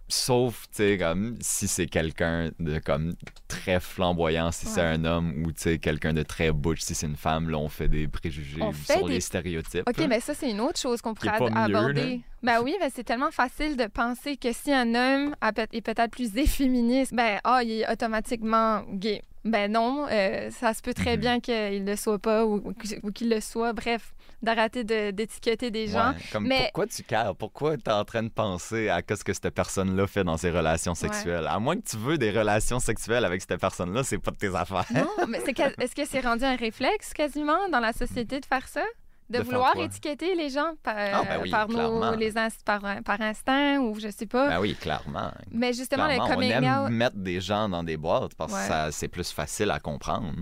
Sauf, 0.08 0.66
tu 0.68 0.76
sais, 0.76 0.98
comme 0.98 1.36
si 1.40 1.66
c'est 1.66 1.86
quelqu'un 1.86 2.50
de 2.60 2.78
comme 2.78 3.14
très 3.48 3.80
flamboyant, 3.80 4.52
si 4.52 4.66
c'est 4.66 4.80
un 4.80 5.04
homme, 5.04 5.42
ou 5.44 5.52
tu 5.52 5.62
sais, 5.62 5.78
quelqu'un 5.78 6.12
de 6.12 6.22
très 6.22 6.52
butch, 6.52 6.80
si 6.80 6.94
c'est 6.94 7.06
une 7.06 7.16
femme, 7.16 7.50
là, 7.50 7.58
on 7.58 7.68
fait 7.68 7.88
des 7.88 8.06
préjugés 8.06 8.60
sur 8.84 9.08
les 9.08 9.20
stéréotypes. 9.20 9.88
OK, 9.88 10.06
mais 10.08 10.20
ça, 10.20 10.34
c'est 10.34 10.50
une 10.50 10.60
autre 10.60 10.78
chose 10.78 11.02
qu'on 11.02 11.14
pourrait 11.14 11.30
aborder. 11.30 12.20
ben 12.42 12.60
oui, 12.64 12.76
mais 12.80 12.90
c'est 12.94 13.04
tellement 13.04 13.32
facile 13.32 13.76
de 13.76 13.86
penser 13.86 14.36
que 14.36 14.52
si 14.52 14.72
un 14.72 14.94
homme 14.94 15.34
est 15.72 15.80
peut-être 15.80 16.10
plus 16.10 16.36
efféministe, 16.36 17.12
ben, 17.12 17.40
ah, 17.42 17.62
il 17.62 17.80
est 17.80 17.90
automatiquement 17.90 18.82
gay. 18.92 19.22
Ben 19.46 19.70
non, 19.70 20.06
euh, 20.10 20.50
ça 20.50 20.74
se 20.74 20.82
peut 20.82 20.92
très 20.92 21.14
mhm. 21.14 21.20
bien 21.20 21.40
qu'il 21.40 21.84
ne 21.84 21.90
le 21.90 21.96
soit 21.96 22.18
pas 22.18 22.44
ou, 22.44 22.72
qu'il 23.14 23.30
le 23.30 23.40
soit. 23.40 23.72
Bref, 23.72 24.12
d'arrêter 24.42 24.84
d'étiqueter 25.12 25.70
des 25.70 25.88
gens. 25.88 26.14
mais... 26.40 26.64
Pourquoi 26.64 26.86
tu 26.86 27.02
cares? 27.02 27.34
Pourquoi 27.36 27.76
tu 27.76 27.84
es 27.86 27.92
en 27.92 28.04
train 28.04 28.22
de 28.22 28.28
penser 28.28 28.88
à 28.88 29.00
ce 29.08 29.24
que 29.24 29.32
cette 29.32 29.50
personne-là 29.50 30.06
fait 30.06 30.24
dans 30.24 30.36
ses 30.36 30.50
relations 30.50 30.94
sexuelles? 30.94 31.46
À 31.46 31.58
moins 31.58 31.76
que 31.76 31.86
tu 31.86 31.96
veux 31.96 32.18
des 32.18 32.30
relations 32.30 32.80
sexuelles 32.80 33.24
avec 33.24 33.40
cette 33.40 33.60
personne-là, 33.60 34.02
c'est 34.04 34.18
pas 34.18 34.30
de 34.30 34.36
tes 34.36 34.54
affaires. 34.54 34.84
Non, 34.94 35.08
mais 35.28 35.38
est-ce 35.38 35.94
que 35.94 36.04
c'est 36.04 36.20
rendu 36.20 36.44
un 36.44 36.56
réflexe 36.56 37.12
quasiment 37.12 37.68
dans 37.70 37.80
la 37.80 37.92
société 37.92 38.40
de 38.40 38.46
faire 38.46 38.68
ça? 38.68 38.82
De, 39.28 39.40
vouloir 39.40 39.76
étiqueter 39.76 40.36
les 40.36 40.50
gens 40.50 40.74
par, 40.84 40.94
ah, 40.96 41.24
ben 41.24 41.50
par, 41.50 41.68
nos, 41.68 42.14
les 42.14 42.32
par, 42.64 42.80
par, 43.04 43.20
instinct 43.20 43.80
ou 43.80 43.98
je 43.98 44.08
sais 44.08 44.26
pas. 44.26 44.50
Ben 44.50 44.60
oui, 44.60 44.76
clairement. 44.76 45.32
Mais 45.50 45.72
justement, 45.72 46.06
le 46.06 46.18
coming 46.32 46.52
on 46.54 46.86
aime 46.86 46.94
mettre 46.94 47.16
des 47.16 47.40
gens 47.40 47.68
dans 47.68 47.82
des 47.82 47.96
boîtes 47.96 48.36
parce 48.36 48.52
que 48.52 48.90
c'est 48.92 49.08
plus 49.08 49.32
facile 49.32 49.72
à 49.72 49.80
comprendre. 49.80 50.32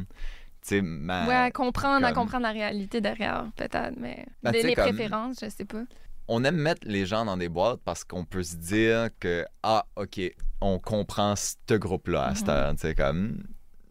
Ma... 0.72 1.26
Ouais, 1.26 1.50
comprendre, 1.52 2.06
à 2.06 2.12
comprendre 2.12 2.44
la 2.44 2.52
réalité 2.52 3.00
derrière, 3.00 3.46
peut-être, 3.56 3.94
mais 3.98 4.26
ben, 4.42 4.52
les, 4.52 4.74
préférences, 4.74 5.38
je 5.42 5.50
sais 5.50 5.64
pas. 5.64 5.82
On 6.26 6.42
aime 6.44 6.56
mettre 6.56 6.86
les 6.86 7.04
gens 7.04 7.24
dans 7.24 7.36
des 7.36 7.50
boîtes 7.50 7.80
parce 7.84 8.02
qu'on 8.02 8.24
peut 8.24 8.42
se 8.42 8.56
dire 8.56 9.10
que, 9.20 9.44
ah, 9.62 9.84
OK, 9.96 10.20
on 10.60 10.78
comprend 10.78 11.34
ce 11.36 11.74
groupe-là 11.74 12.24
à 12.24 12.32
mm 12.32 12.34
-hmm. 12.34 12.94
comme... 12.94 13.44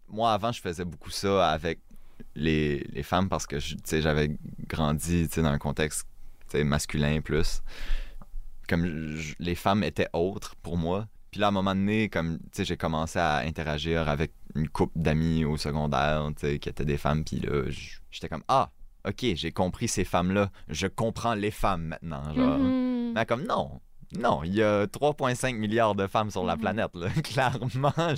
Moi, 0.10 0.32
avant, 0.34 0.52
je 0.52 0.62
faisais 0.62 0.86
beaucoup 0.86 1.12
ça 1.12 1.50
avec 1.52 1.80
les, 2.36 2.80
les 2.92 3.04
femmes 3.04 3.30
parce 3.30 3.46
que 3.48 3.58
j'avais 3.60 4.38
grandi 4.68 5.28
dans 5.28 5.46
un 5.46 5.60
contexte 5.60 6.08
masculin 6.64 7.22
plus. 7.22 7.64
Comme 8.70 9.18
les 9.40 9.56
femmes 9.56 9.84
étaient 9.84 10.10
autres 10.14 10.56
pour 10.58 10.78
moi. 10.78 11.08
Puis 11.32 11.40
là, 11.40 11.48
à 11.48 11.50
un 11.50 11.52
moment 11.52 11.74
donné, 11.74 12.10
comme 12.10 12.38
j'ai 12.56 12.78
commencé 12.78 13.18
à 13.18 13.38
interagir 13.38 14.08
avec 14.08 14.32
une 14.56 14.70
couple 14.70 15.00
d'amis 15.00 15.46
au 15.46 15.58
secondaire, 15.58 16.30
qui 16.40 16.70
étaient 16.70 16.86
des 16.86 16.98
femmes, 16.98 17.24
puis 17.24 17.40
là, 17.40 17.64
j'étais 18.12 18.30
comme 18.30 18.44
Ah, 18.48 18.72
ok, 19.08 19.26
j'ai 19.36 19.52
compris 19.52 19.88
ces 19.88 20.04
femmes-là, 20.04 20.50
je 20.70 20.88
comprends 20.88 21.34
les 21.34 21.52
femmes 21.52 21.84
maintenant. 21.84 22.34
Genre. 22.34 22.58
Mm-hmm. 22.58 23.14
Mais 23.14 23.26
comme 23.26 23.46
non, 23.46 23.82
non, 24.18 24.44
il 24.44 24.56
y 24.56 24.64
a 24.64 24.86
3,5 24.86 25.56
milliards 25.56 25.96
de 25.96 26.08
femmes 26.08 26.30
sur 26.30 26.46
la 26.46 26.56
mm-hmm. 26.56 26.60
planète. 26.60 26.96
Là. 26.96 27.10
Clairement, 27.24 28.16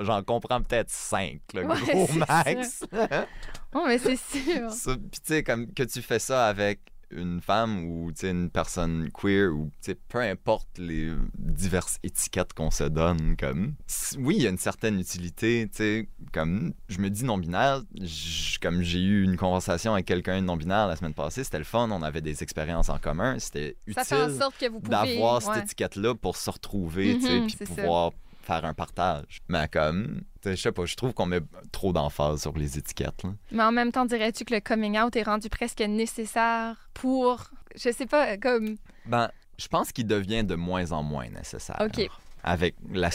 j'en 0.00 0.22
comprends 0.22 0.62
peut-être 0.62 0.90
5, 0.90 1.40
le 1.54 1.64
gros 1.64 2.08
max. 2.14 2.84
oh, 3.74 3.84
mais 3.86 3.98
c'est 3.98 4.16
sûr. 4.16 4.68
Puis 4.84 5.20
tu 5.20 5.20
sais, 5.24 5.42
comme 5.42 5.72
que 5.72 5.82
tu 5.82 6.02
fais 6.02 6.18
ça 6.18 6.46
avec 6.46 6.80
une 7.10 7.40
femme 7.40 7.84
ou 7.84 8.12
une 8.22 8.50
personne 8.50 9.10
queer 9.12 9.52
ou 9.52 9.70
peu 10.08 10.20
importe 10.20 10.68
les 10.78 11.10
diverses 11.34 11.98
étiquettes 12.02 12.52
qu'on 12.52 12.70
se 12.70 12.84
donne 12.84 13.36
comme 13.36 13.74
oui 14.18 14.36
il 14.36 14.42
y 14.42 14.46
a 14.46 14.50
une 14.50 14.58
certaine 14.58 15.00
utilité 15.00 15.68
comme 16.32 16.74
je 16.88 16.98
me 16.98 17.08
dis 17.08 17.24
non 17.24 17.38
binaire 17.38 17.82
comme 18.60 18.82
j'ai 18.82 19.00
eu 19.00 19.24
une 19.24 19.36
conversation 19.36 19.94
avec 19.94 20.06
quelqu'un 20.06 20.40
de 20.40 20.46
non 20.46 20.56
binaire 20.56 20.86
la 20.86 20.96
semaine 20.96 21.14
passée 21.14 21.44
c'était 21.44 21.58
le 21.58 21.64
fun 21.64 21.90
on 21.90 22.02
avait 22.02 22.20
des 22.20 22.42
expériences 22.42 22.88
en 22.88 22.98
commun 22.98 23.38
c'était 23.38 23.76
utile 23.86 24.38
d'avoir 24.82 25.42
cette 25.42 25.64
étiquette 25.64 25.96
là 25.96 26.14
pour 26.14 26.36
se 26.36 26.50
retrouver 26.50 27.14
mm-hmm, 27.14 27.46
puis 27.46 27.66
pouvoir 27.66 28.12
faire 28.48 28.64
un 28.64 28.74
partage. 28.74 29.42
Mais 29.48 29.68
comme, 29.68 30.22
je 30.44 30.54
sais 30.54 30.72
pas, 30.72 30.86
je 30.86 30.96
trouve 30.96 31.12
qu'on 31.12 31.26
met 31.26 31.40
trop 31.70 31.92
d'emphase 31.92 32.40
sur 32.40 32.56
les 32.56 32.78
étiquettes. 32.78 33.22
Mais 33.52 33.62
en 33.62 33.72
même 33.72 33.92
temps, 33.92 34.06
dirais-tu 34.06 34.44
que 34.44 34.54
le 34.54 34.60
coming 34.60 34.98
out 34.98 35.14
est 35.16 35.22
rendu 35.22 35.48
presque 35.50 35.80
nécessaire 35.80 36.88
pour, 36.94 37.44
je 37.76 37.92
sais 37.92 38.06
pas, 38.06 38.38
comme... 38.38 38.76
Ben, 39.06 39.30
je 39.58 39.68
pense 39.68 39.92
qu'il 39.92 40.06
devient 40.06 40.44
de 40.44 40.54
moins 40.54 40.92
en 40.92 41.02
moins 41.02 41.28
nécessaire. 41.28 41.76
OK. 41.80 42.08
Avec 42.42 42.76
la, 42.90 43.10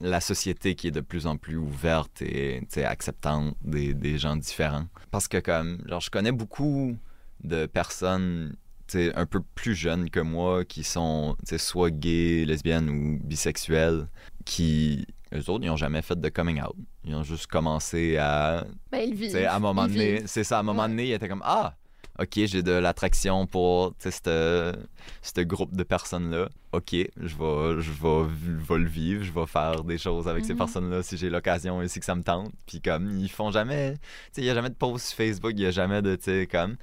la, 0.00 0.20
société 0.20 0.74
qui 0.74 0.88
est 0.88 0.92
de 0.92 1.00
plus 1.00 1.26
en 1.26 1.36
plus 1.36 1.56
ouverte 1.56 2.22
et 2.22 2.62
acceptante 2.84 3.56
des, 3.64 3.94
des 3.94 4.18
gens 4.18 4.36
différents. 4.36 4.86
Parce 5.10 5.26
que, 5.26 5.38
comme, 5.38 5.82
genre, 5.88 6.00
je 6.00 6.10
connais 6.10 6.30
beaucoup 6.30 6.94
de 7.42 7.66
personnes 7.66 8.54
un 8.94 9.26
peu 9.26 9.40
plus 9.54 9.74
jeunes 9.74 10.10
que 10.10 10.20
moi 10.20 10.64
qui 10.64 10.84
sont 10.84 11.36
soit 11.58 11.90
gays, 11.90 12.44
lesbiennes 12.44 12.88
ou 12.88 13.18
bisexuelles, 13.22 14.06
qui, 14.46 15.04
eux 15.34 15.50
autres, 15.50 15.64
ils 15.64 15.68
n'ont 15.68 15.76
jamais 15.76 16.00
fait 16.00 16.18
de 16.18 16.28
coming 16.30 16.62
out. 16.62 16.74
Ils 17.04 17.14
ont 17.14 17.22
juste 17.22 17.48
commencé 17.48 18.16
à. 18.16 18.64
Ben, 18.90 19.00
ils 19.06 19.14
vivent. 19.14 19.36
À 19.36 19.56
un 19.56 19.58
moment 19.58 19.86
donné, 19.86 20.22
c'est 20.24 20.44
ça, 20.44 20.56
à 20.56 20.60
un 20.60 20.62
moment 20.62 20.88
donné, 20.88 21.08
ils 21.08 21.12
étaient 21.12 21.28
comme 21.28 21.42
Ah, 21.44 21.74
OK, 22.18 22.32
j'ai 22.34 22.62
de 22.62 22.72
l'attraction 22.72 23.46
pour 23.46 23.94
ce 23.98 25.40
groupe 25.42 25.76
de 25.76 25.82
personnes-là. 25.82 26.48
OK, 26.72 26.92
je 26.92 27.06
vais, 27.20 27.82
je, 27.82 27.90
vais, 27.90 28.78
le 28.78 28.88
vivre, 28.88 29.24
je 29.24 29.32
vais 29.32 29.46
faire 29.46 29.84
des 29.84 29.98
choses 29.98 30.26
avec 30.26 30.44
ces 30.44 30.54
mm-hmm. 30.54 30.58
personnes-là 30.58 31.02
si 31.02 31.16
j'ai 31.16 31.28
l'occasion 31.28 31.82
et 31.82 31.88
si 31.88 32.00
que 32.00 32.06
ça 32.06 32.14
me 32.14 32.22
tente. 32.22 32.52
Puis 32.66 32.80
comme, 32.80 33.18
ils 33.18 33.30
font 33.30 33.50
jamais... 33.50 33.94
Tu 33.94 33.98
sais, 34.32 34.40
il 34.42 34.44
n'y 34.44 34.50
a 34.50 34.54
jamais 34.54 34.70
de 34.70 34.74
post 34.74 35.12
Facebook, 35.12 35.52
il 35.54 35.60
n'y 35.60 35.66
a 35.66 35.70
jamais 35.70 36.00
de, 36.00 36.16
tu 36.16 36.24
sais, 36.24 36.48
comme 36.50 36.76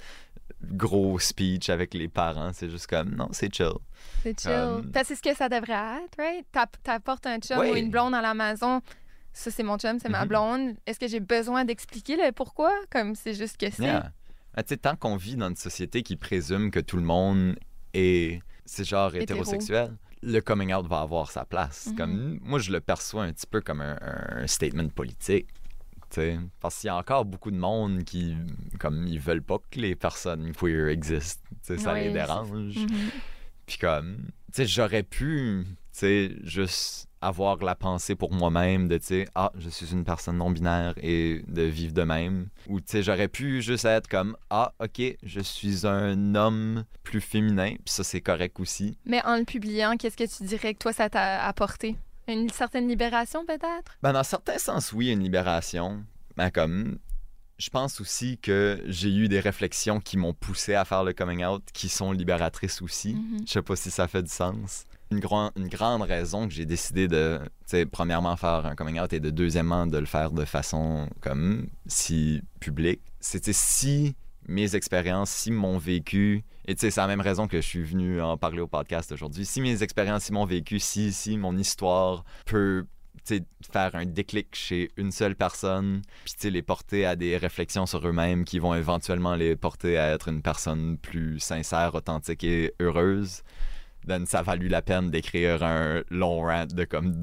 gros 0.62 1.18
speech 1.18 1.68
avec 1.70 1.94
les 1.94 2.08
parents. 2.08 2.52
C'est 2.52 2.70
juste 2.70 2.86
comme, 2.86 3.14
non, 3.14 3.28
c'est 3.32 3.52
chill. 3.54 3.72
C'est 4.22 4.40
chill. 4.40 4.82
c'est 5.04 5.14
ce 5.14 5.22
que 5.22 5.34
ça 5.34 5.48
devrait 5.48 6.02
être, 6.04 6.18
right? 6.18 6.46
T'apportes 6.82 7.26
un 7.26 7.38
chum 7.38 7.58
ou 7.58 7.74
une 7.74 7.90
blonde 7.90 8.14
à 8.14 8.22
la 8.22 8.34
maison. 8.34 8.80
Ça, 9.32 9.50
c'est 9.50 9.62
mon 9.62 9.78
chum, 9.78 9.98
c'est 9.98 10.08
ma 10.08 10.24
mm-hmm. 10.24 10.28
blonde. 10.28 10.76
Est-ce 10.86 11.00
que 11.00 11.08
j'ai 11.08 11.20
besoin 11.20 11.64
d'expliquer 11.64 12.16
le 12.16 12.30
pourquoi? 12.32 12.72
Comme 12.90 13.14
c'est 13.14 13.34
juste 13.34 13.56
que 13.56 13.70
c'est. 13.70 13.88
Ah, 14.56 14.62
tant 14.62 14.94
qu'on 14.94 15.16
vit 15.16 15.34
dans 15.34 15.48
une 15.48 15.56
société 15.56 16.02
qui 16.02 16.16
présume 16.16 16.70
que 16.70 16.78
tout 16.78 16.96
le 16.96 17.02
monde 17.02 17.56
est, 17.92 18.40
c'est 18.64 18.84
genre 18.84 19.14
hétérosexuel, 19.16 19.96
le 20.22 20.40
coming 20.40 20.72
out 20.72 20.86
va 20.86 21.00
avoir 21.00 21.32
sa 21.32 21.44
place. 21.44 21.88
Mm-hmm. 21.88 21.96
Comme, 21.96 22.38
moi, 22.42 22.60
je 22.60 22.70
le 22.70 22.80
perçois 22.80 23.24
un 23.24 23.32
petit 23.32 23.46
peu 23.48 23.60
comme 23.60 23.80
un 23.80 24.46
statement 24.46 24.88
politique. 24.88 25.48
Parce 26.60 26.80
qu'il 26.80 26.88
y 26.88 26.90
a 26.90 26.96
encore 26.96 27.24
beaucoup 27.24 27.50
de 27.50 27.56
monde 27.56 28.04
qui, 28.04 28.36
comme, 28.78 29.06
ils 29.06 29.20
veulent 29.20 29.42
pas 29.42 29.58
que 29.70 29.80
les 29.80 29.94
personnes 29.96 30.52
queer 30.52 30.88
existent. 30.88 31.42
Ça 31.62 31.94
les 31.94 32.12
dérange. 32.12 32.50
Mm-hmm. 32.50 33.10
Puis 33.66 33.78
comme, 33.78 34.18
tu 34.52 34.62
sais, 34.62 34.66
j'aurais 34.66 35.02
pu, 35.02 35.64
tu 35.66 35.76
sais, 35.92 36.32
juste 36.42 37.08
avoir 37.20 37.56
la 37.56 37.74
pensée 37.74 38.14
pour 38.14 38.32
moi-même 38.32 38.88
de, 38.88 38.98
tu 38.98 39.06
sais, 39.06 39.28
ah, 39.34 39.50
je 39.56 39.70
suis 39.70 39.92
une 39.92 40.04
personne 40.04 40.36
non-binaire 40.36 40.92
et 40.98 41.42
de 41.48 41.62
vivre 41.62 41.94
de 41.94 42.02
même. 42.02 42.48
Ou, 42.68 42.80
tu 42.80 42.86
sais, 42.88 43.02
j'aurais 43.02 43.28
pu 43.28 43.62
juste 43.62 43.86
être 43.86 44.08
comme, 44.08 44.36
ah, 44.50 44.74
ok, 44.78 45.00
je 45.22 45.40
suis 45.40 45.86
un 45.86 46.34
homme 46.34 46.84
plus 47.02 47.22
féminin, 47.22 47.70
puis 47.70 47.94
ça, 47.94 48.04
c'est 48.04 48.20
correct 48.20 48.60
aussi. 48.60 48.98
Mais 49.06 49.24
en 49.24 49.38
le 49.38 49.44
publiant, 49.44 49.96
qu'est-ce 49.96 50.16
que 50.16 50.36
tu 50.36 50.44
dirais 50.44 50.74
que 50.74 50.80
toi, 50.80 50.92
ça 50.92 51.08
t'a 51.08 51.42
apporté? 51.46 51.96
Une 52.28 52.48
certaine 52.50 52.88
libération, 52.88 53.44
peut-être? 53.44 53.96
Ben, 54.02 54.12
dans 54.12 54.22
certains 54.22 54.58
sens, 54.58 54.92
oui, 54.92 55.10
une 55.10 55.22
libération. 55.22 56.04
Ben, 56.36 56.50
comme, 56.50 56.98
je 57.58 57.70
pense 57.70 58.00
aussi 58.00 58.38
que 58.38 58.82
j'ai 58.86 59.10
eu 59.10 59.28
des 59.28 59.40
réflexions 59.40 60.00
qui 60.00 60.16
m'ont 60.16 60.34
poussé 60.34 60.74
à 60.74 60.84
faire 60.84 61.04
le 61.04 61.12
coming 61.12 61.44
out, 61.44 61.62
qui 61.72 61.88
sont 61.88 62.12
libératrices 62.12 62.82
aussi. 62.82 63.14
Mm-hmm. 63.14 63.46
Je 63.46 63.52
sais 63.52 63.62
pas 63.62 63.76
si 63.76 63.90
ça 63.90 64.08
fait 64.08 64.22
du 64.22 64.30
sens. 64.30 64.84
Une, 65.10 65.20
une 65.56 65.68
grande 65.68 66.02
raison 66.02 66.48
que 66.48 66.54
j'ai 66.54 66.66
décidé 66.66 67.08
de, 67.08 67.38
premièrement, 67.92 68.36
faire 68.36 68.66
un 68.66 68.74
coming 68.74 68.98
out 68.98 69.12
et 69.12 69.20
de 69.20 69.30
deuxièmement, 69.30 69.86
de 69.86 69.98
le 69.98 70.06
faire 70.06 70.30
de 70.30 70.44
façon 70.44 71.08
comme 71.20 71.68
si 71.86 72.42
publique, 72.58 73.02
c'était 73.20 73.52
si 73.52 74.16
mes 74.46 74.76
expériences, 74.76 75.30
si 75.30 75.50
mon 75.50 75.78
vécu, 75.78 76.44
et 76.66 76.74
c'est 76.76 76.96
la 76.96 77.06
même 77.06 77.20
raison 77.20 77.46
que 77.46 77.60
je 77.60 77.66
suis 77.66 77.82
venu 77.82 78.20
en 78.20 78.36
parler 78.36 78.60
au 78.60 78.66
podcast 78.66 79.12
aujourd'hui, 79.12 79.44
si 79.44 79.60
mes 79.60 79.82
expériences, 79.82 80.24
si 80.24 80.32
mon 80.32 80.44
vécu, 80.44 80.78
si, 80.80 81.12
si 81.12 81.36
mon 81.36 81.56
histoire 81.56 82.24
peut 82.46 82.86
faire 83.72 83.94
un 83.94 84.04
déclic 84.04 84.54
chez 84.54 84.90
une 84.96 85.10
seule 85.10 85.34
personne, 85.34 86.02
puis 86.24 86.50
les 86.50 86.62
porter 86.62 87.06
à 87.06 87.16
des 87.16 87.36
réflexions 87.36 87.86
sur 87.86 88.06
eux-mêmes 88.06 88.44
qui 88.44 88.58
vont 88.58 88.74
éventuellement 88.74 89.34
les 89.34 89.56
porter 89.56 89.96
à 89.96 90.12
être 90.12 90.28
une 90.28 90.42
personne 90.42 90.98
plus 90.98 91.40
sincère, 91.40 91.94
authentique 91.94 92.44
et 92.44 92.74
heureuse 92.80 93.42
then 94.06 94.26
ça 94.26 94.40
a 94.40 94.42
valu 94.42 94.68
la 94.68 94.82
peine 94.82 95.10
d'écrire 95.10 95.62
un 95.62 96.02
long 96.10 96.42
rant 96.42 96.66
de 96.66 96.84
comme 96.84 97.14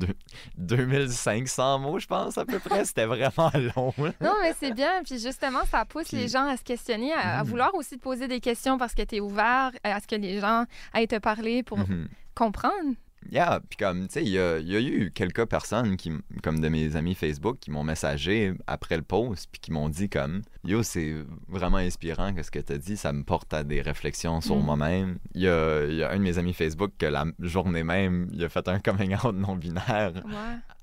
2500 0.57 1.79
mots, 1.79 1.99
je 1.99 2.07
pense, 2.07 2.37
à 2.37 2.45
peu 2.45 2.59
près. 2.63 2.85
C'était 2.85 3.05
vraiment 3.05 3.51
long. 3.75 3.93
non, 4.21 4.33
mais 4.41 4.53
c'est 4.59 4.73
bien. 4.73 5.03
Puis 5.05 5.19
justement, 5.19 5.63
ça 5.69 5.85
pousse 5.85 6.11
les 6.11 6.27
gens 6.27 6.47
à 6.47 6.57
se 6.57 6.63
questionner, 6.63 7.13
à, 7.13 7.41
mm-hmm. 7.41 7.45
vouloir 7.45 7.75
aussi 7.75 7.97
te 7.97 8.03
poser 8.03 8.27
des 8.27 8.39
questions 8.39 8.77
parce 8.77 8.93
que 8.93 9.03
tu 9.03 9.17
es 9.17 9.19
ouvert 9.19 9.71
à 9.83 9.99
ce 9.99 10.07
que 10.07 10.15
les 10.15 10.39
gens 10.39 10.65
aillent 10.93 11.07
te 11.07 11.19
parler 11.19 11.63
pour 11.63 11.79
mm-hmm. 11.79 12.07
comprendre. 12.35 12.95
Yeah, 13.29 13.61
puis 13.69 13.77
comme, 13.77 14.07
tu 14.07 14.13
sais, 14.13 14.23
il 14.23 14.29
y, 14.29 14.39
a, 14.39 14.59
eu 14.59 15.11
quelques 15.13 15.45
personnes, 15.45 15.95
qui, 15.95 16.11
comme 16.41 16.59
de 16.59 16.69
mes 16.69 16.95
amis 16.95 17.13
Facebook, 17.13 17.59
qui 17.59 17.71
m'ont 17.71 17.83
messagé 17.83 18.53
après 18.67 18.97
le 18.97 19.03
post, 19.03 19.47
puis 19.51 19.61
qui 19.61 19.71
m'ont 19.71 19.89
dit 19.89 20.09
comme, 20.09 20.41
yo, 20.63 20.83
c'est 20.83 21.15
vraiment 21.47 21.77
inspirant 21.77 22.33
que 22.33 22.43
ce 22.43 22.51
que 22.51 22.59
tu 22.59 22.73
as 22.73 22.77
dit, 22.77 22.97
ça 22.97 23.13
me 23.13 23.23
porte 23.23 23.53
à 23.53 23.63
des 23.63 23.81
réflexions 23.81 24.41
sur 24.41 24.55
mm. 24.55 24.65
moi-même. 24.65 25.19
Il 25.35 25.41
y 25.41 25.47
a, 25.47 25.85
y 25.85 26.03
a, 26.03 26.11
un 26.11 26.17
de 26.17 26.23
mes 26.23 26.37
amis 26.37 26.53
Facebook 26.53 26.91
que 26.97 27.05
la 27.05 27.25
journée 27.39 27.83
même, 27.83 28.27
il 28.33 28.43
a 28.43 28.49
fait 28.49 28.67
un 28.67 28.79
coming 28.85 29.15
out 29.15 29.35
non-binaire. 29.35 30.13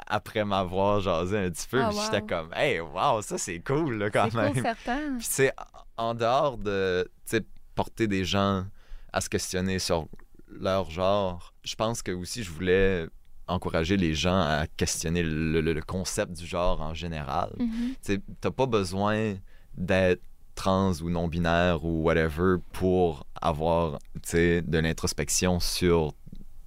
Après 0.06 0.44
m'avoir 0.44 1.00
jasé 1.00 1.38
un 1.38 1.50
petit 1.50 1.68
peu, 1.68 1.82
puis 1.88 1.98
j'étais 2.04 2.22
comme, 2.22 2.50
hey, 2.54 2.80
wow, 2.80 3.20
ça 3.20 3.36
c'est 3.36 3.60
cool, 3.60 3.98
là, 3.98 4.10
quand 4.10 4.32
même. 4.32 4.52
Cool, 4.54 4.62
certain. 4.62 5.16
Puis 5.18 5.26
c'est 5.28 5.52
en 5.96 6.14
dehors 6.14 6.56
de, 6.56 7.04
tu 7.26 7.36
sais, 7.36 7.44
porter 7.74 8.06
des 8.06 8.24
gens 8.24 8.64
à 9.12 9.20
se 9.20 9.28
questionner 9.28 9.78
sur 9.78 10.08
leur 10.50 10.90
genre, 10.90 11.54
je 11.64 11.74
pense 11.74 12.02
que 12.02 12.12
aussi 12.12 12.42
je 12.42 12.50
voulais 12.50 13.06
encourager 13.46 13.96
les 13.96 14.14
gens 14.14 14.40
à 14.40 14.66
questionner 14.76 15.22
le, 15.22 15.80
concept 15.80 16.32
du 16.32 16.46
genre 16.46 16.80
en 16.80 16.94
général. 16.94 17.54
Mm-hmm. 17.58 17.94
Tu 18.04 18.22
n'as 18.44 18.50
pas 18.50 18.66
besoin 18.66 19.36
d'être 19.76 20.22
trans 20.54 20.92
ou 21.00 21.08
non-binaire 21.08 21.84
ou 21.84 22.02
whatever 22.02 22.56
pour 22.72 23.26
avoir 23.40 23.98
de 24.32 24.78
l'introspection 24.78 25.60
sur 25.60 26.12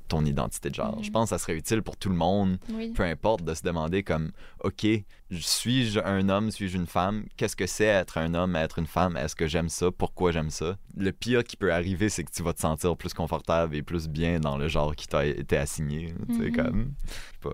ton 0.07 0.25
identité 0.25 0.69
de 0.69 0.75
genre. 0.75 0.97
Je 1.01 1.09
mm. 1.09 1.11
pense 1.11 1.29
que 1.29 1.37
ça 1.37 1.37
serait 1.37 1.55
utile 1.55 1.81
pour 1.81 1.97
tout 1.97 2.09
le 2.09 2.15
monde, 2.15 2.57
peu 2.95 3.03
importe, 3.03 3.43
de 3.43 3.53
se 3.53 3.63
demander 3.63 4.03
comme, 4.03 4.31
OK, 4.63 4.85
suis-je 5.39 5.99
un 5.99 6.27
homme, 6.29 6.51
suis-je 6.51 6.77
une 6.77 6.87
femme? 6.87 7.25
Qu'est-ce 7.37 7.55
que 7.55 7.67
c'est 7.67 7.85
être 7.85 8.17
un 8.17 8.33
homme, 8.33 8.55
être 8.55 8.79
une 8.79 8.87
femme? 8.87 9.15
Est-ce 9.15 9.35
que 9.35 9.47
j'aime 9.47 9.69
ça? 9.69 9.91
Pourquoi 9.91 10.31
j'aime 10.31 10.49
ça? 10.49 10.75
Le 10.97 11.11
pire 11.11 11.43
qui 11.43 11.55
peut 11.55 11.71
arriver, 11.71 12.09
c'est 12.09 12.23
que 12.23 12.31
tu 12.31 12.43
vas 12.43 12.53
te 12.53 12.59
sentir 12.59 12.97
plus 12.97 13.13
confortable 13.13 13.75
et 13.75 13.81
plus 13.81 14.09
bien 14.09 14.39
dans 14.39 14.57
le 14.57 14.67
genre 14.67 14.95
qui 14.95 15.07
t'a 15.07 15.25
été 15.25 15.57
assigné. 15.57 16.13
Mm-hmm. 16.27 16.55
comme, 16.55 16.93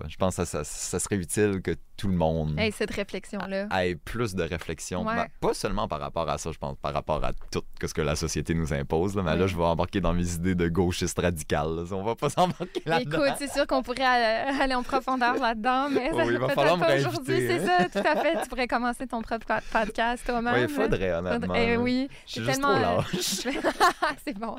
je 0.08 0.16
pense 0.16 0.36
que 0.36 0.44
ça, 0.44 0.64
serait 0.64 1.16
utile 1.16 1.60
que 1.62 1.74
tout 1.96 2.08
le 2.08 2.14
monde 2.14 2.58
ait 2.58 2.70
cette 2.70 2.92
réflexion-là. 2.92 3.68
ait 3.84 3.94
plus 3.94 4.34
de 4.34 4.42
réflexion. 4.42 5.04
Ben, 5.04 5.26
pas 5.40 5.54
seulement 5.54 5.88
par 5.88 6.00
rapport 6.00 6.28
à 6.28 6.38
ça, 6.38 6.52
je 6.52 6.58
pense, 6.58 6.76
par 6.80 6.92
rapport 6.92 7.24
à 7.24 7.32
tout 7.50 7.62
ce 7.82 7.94
que 7.94 8.02
la 8.02 8.16
société 8.16 8.54
nous 8.54 8.72
impose. 8.72 9.16
mais 9.16 9.36
là, 9.36 9.46
je 9.46 9.56
vais 9.56 9.64
embarquer 9.64 10.00
dans 10.00 10.12
mes 10.12 10.34
idées 10.34 10.54
de 10.54 10.68
gauchiste 10.68 11.18
radical. 11.18 11.84
On 11.92 12.02
va 12.02 12.14
pas 12.14 12.30
s'embarquer 12.30 12.82
là-dedans. 12.86 13.24
Écoute, 13.24 13.34
c'est 13.38 13.52
sûr 13.52 13.66
qu'on 13.66 13.82
pourrait 13.82 14.04
aller 14.04 14.74
en 14.74 14.82
profondeur 14.82 15.34
là-dedans, 15.34 15.88
mais 15.90 16.10
ça, 16.14 16.24
il 16.24 16.38
va 16.38 16.48
falloir 16.48 16.76
me 16.76 16.98
aujourd'hui. 16.98 17.67
Ça, 17.68 17.88
tout 17.88 18.08
à 18.08 18.16
fait. 18.16 18.42
Tu 18.42 18.48
pourrais 18.48 18.66
commencer 18.66 19.06
ton 19.06 19.22
propre 19.22 19.46
podcast 19.70 20.24
toi-même. 20.24 20.54
Oui, 20.54 20.60
il 20.62 20.68
faudrait, 20.68 21.12
honnêtement. 21.12 21.54
Eh 21.54 21.76
oui. 21.76 22.08
Je 22.26 22.32
suis 22.32 22.44
juste 22.44 22.60
trop 22.60 22.72
lâche. 22.72 23.06
c'est 24.24 24.38
bon. 24.38 24.56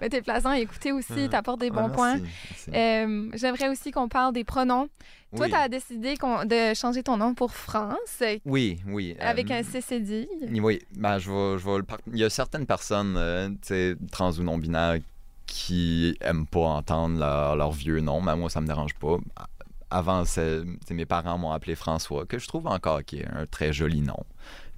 Mais 0.00 0.08
t'es 0.08 0.22
plaisant 0.22 0.50
à 0.50 0.58
écouter 0.58 0.92
aussi, 0.92 1.28
t'apportes 1.28 1.60
des 1.60 1.70
bons 1.70 1.90
points. 1.90 2.18
Euh, 2.72 3.30
j'aimerais 3.34 3.68
aussi 3.68 3.90
qu'on 3.90 4.08
parle 4.08 4.32
des 4.32 4.44
pronoms. 4.44 4.88
Toi, 5.36 5.48
tu 5.48 5.54
as 5.54 5.68
décidé 5.68 6.14
de 6.14 6.74
changer 6.74 7.02
ton 7.02 7.16
nom 7.16 7.34
pour 7.34 7.52
France. 7.52 8.22
Oui, 8.44 8.80
oui. 8.86 9.16
Avec 9.20 9.50
un 9.50 9.62
CCD. 9.62 10.28
Oui, 10.60 10.80
ben, 10.96 11.18
je 11.18 11.30
vais, 11.30 11.58
je 11.58 11.64
vais 11.68 11.84
Il 12.12 12.18
y 12.18 12.24
a 12.24 12.30
certaines 12.30 12.66
personnes, 12.66 13.16
euh, 13.16 13.94
trans 14.12 14.32
ou 14.32 14.42
non-binaires, 14.42 14.98
qui 15.46 16.16
aiment 16.20 16.46
pas 16.46 16.60
entendre 16.60 17.18
leur, 17.18 17.72
vieux 17.72 18.00
nom, 18.00 18.20
mais 18.20 18.36
moi, 18.36 18.50
ça 18.50 18.60
me 18.60 18.66
dérange 18.66 18.94
pas. 18.94 19.18
Avant, 19.90 20.24
mes 20.90 21.06
parents 21.06 21.38
m'ont 21.38 21.52
appelé 21.52 21.74
François, 21.74 22.26
que 22.26 22.38
je 22.38 22.48
trouve 22.48 22.66
encore 22.66 23.04
qui 23.04 23.20
est 23.20 23.26
un 23.26 23.46
très 23.46 23.72
joli 23.72 24.00
nom. 24.00 24.24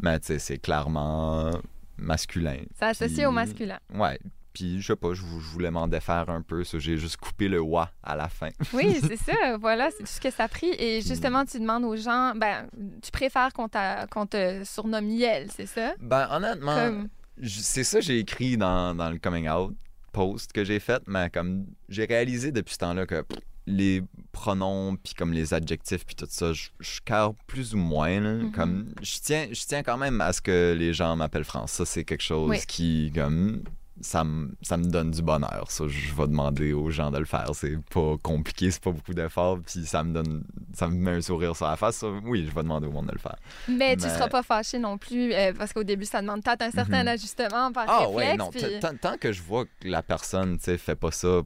Mais 0.01 0.19
c'est 0.23 0.59
clairement 0.59 1.53
masculin. 1.97 2.59
C'est 2.79 2.87
associé 2.87 3.27
au 3.27 3.33
masculin. 3.33 3.79
Ouais. 3.95 4.19
Puis, 4.57 4.81
je 4.81 4.87
sais 4.87 4.97
pas, 4.97 5.13
je, 5.13 5.21
voulais 5.21 5.71
m'en 5.71 5.87
défaire 5.87 6.31
un 6.31 6.41
peu. 6.41 6.65
Ça, 6.65 6.79
j'ai 6.79 6.97
juste 6.97 7.19
coupé 7.19 7.47
le 7.47 7.61
wa 7.61 7.91
à 8.03 8.17
la 8.17 8.31
fin. 8.31 8.49
oui, 8.73 8.99
c'est 9.03 9.17
ça. 9.33 9.59
Voilà, 9.59 9.91
c'est 9.91 10.05
tout 10.05 10.07
ce 10.07 10.19
que 10.19 10.31
ça 10.31 10.45
a 10.45 10.49
pris. 10.49 10.71
Et 10.79 11.03
justement, 11.03 11.45
tu 11.45 11.61
demandes 11.61 11.85
aux 11.85 11.97
gens, 11.97 12.33
ben, 12.35 12.67
tu 13.03 13.11
préfères 13.11 13.53
qu'on, 13.53 13.69
te 13.69 14.65
surnomme 14.65 15.11
Yel, 15.11 15.51
c'est 15.55 15.67
ça? 15.67 15.93
Ben, 16.01 16.27
honnêtement, 16.31 17.05
c'est 17.43 17.85
ça 17.85 17.99
que 17.99 18.05
j'ai 18.07 18.19
écrit 18.19 18.57
dans, 18.57 18.95
le 19.11 19.19
coming 19.19 19.47
out 19.47 19.77
post 20.13 20.55
que 20.55 20.65
j'ai 20.65 20.81
fait. 20.81 21.03
Mais 21.07 21.29
comme 21.29 21.67
j'ai 21.91 22.07
réalisé 22.07 22.51
depuis 22.51 22.73
ce 22.73 22.79
temps-là 22.79 23.05
que 23.05 23.27
les 23.67 24.03
pronoms, 24.33 24.97
puis 25.03 25.15
comme 25.15 25.33
les 25.33 25.55
adjectifs, 25.55 26.05
puis 26.07 26.15
tout 26.15 26.27
ça, 26.29 26.53
je, 26.53 26.69
je 26.81 27.01
carre 27.05 27.35
plus 27.47 27.75
ou 27.75 27.79
moins. 27.79 28.21
là. 28.21 28.35
Mhm. 28.35 28.53
Comme, 28.53 28.87
je 29.03 29.19
tiens, 29.21 29.47
je 29.51 29.65
tiens 29.65 29.83
quand 29.83 29.97
même 29.99 30.21
à 30.21 30.33
ce 30.33 30.41
que 30.41 30.75
les 30.79 30.93
gens 30.93 31.17
m'appellent 31.17 31.45
France. 31.45 31.73
Ça, 31.73 31.85
c'est 31.87 32.05
quelque 32.05 32.23
chose 32.23 32.49
Oui. 32.51 32.59
qui, 32.69 33.11
comme, 33.15 33.63
ça 34.03 34.25
me, 34.25 34.55
ça 34.61 34.77
me 34.77 34.85
donne 34.85 35.11
du 35.11 35.23
bonheur. 35.23 35.65
Ça, 35.71 35.89
je 35.89 36.15
vais 36.15 36.27
demander 36.27 36.75
aux 36.75 36.91
gens 36.91 37.11
de 37.11 37.19
le 37.19 37.25
faire. 37.25 37.47
C'est 37.55 37.79
pas 37.93 38.17
compliqué, 38.23 38.71
c'est 38.71 38.83
pas 38.83 38.93
beaucoup 38.93 39.15
d'efforts, 39.15 39.59
puis 39.65 39.87
ça 39.87 40.05
me 40.05 40.13
donne, 40.13 40.45
ça 40.75 40.87
me 40.89 40.95
met 40.97 41.13
un 41.13 41.23
sourire 41.23 41.57
sur 41.57 41.67
la 41.67 41.77
face. 41.77 41.97
Ça, 41.97 42.09
oui, 42.25 42.47
je 42.47 42.55
vais 42.55 42.63
demander 42.63 42.87
au 42.87 42.93
monde 42.93 43.07
de 43.07 43.13
le 43.13 43.19
faire. 43.19 43.37
Mais 43.69 43.97
tu 43.97 44.05
Mais- 44.05 44.11
seras 44.11 44.29
pas 44.29 44.43
fâché 44.43 44.79
non 44.79 44.99
plus, 44.99 45.33
euh, 45.33 45.55
parce 45.57 45.73
qu'au 45.73 45.83
début, 45.83 46.05
ça 46.05 46.21
demande 46.21 46.43
peut-être 46.45 46.61
un 46.63 46.71
certain 46.71 47.03
Mhm. 47.05 47.09
ajustement 47.09 47.73
par 47.73 47.87
Ah 47.89 47.99
réflexe. 48.07 48.15
ouais, 48.17 48.37
non. 48.37 48.51
puis- 48.51 48.99
Tant, 49.01 49.17
que 49.17 49.33
je 49.33 49.43
vois 49.43 49.65
que 49.65 49.89
la 49.89 50.03
personne, 50.03 50.59
tu 50.59 50.65
sais, 50.65 50.77
fait 50.79 50.95
pas 50.95 51.11
ça 51.11 51.41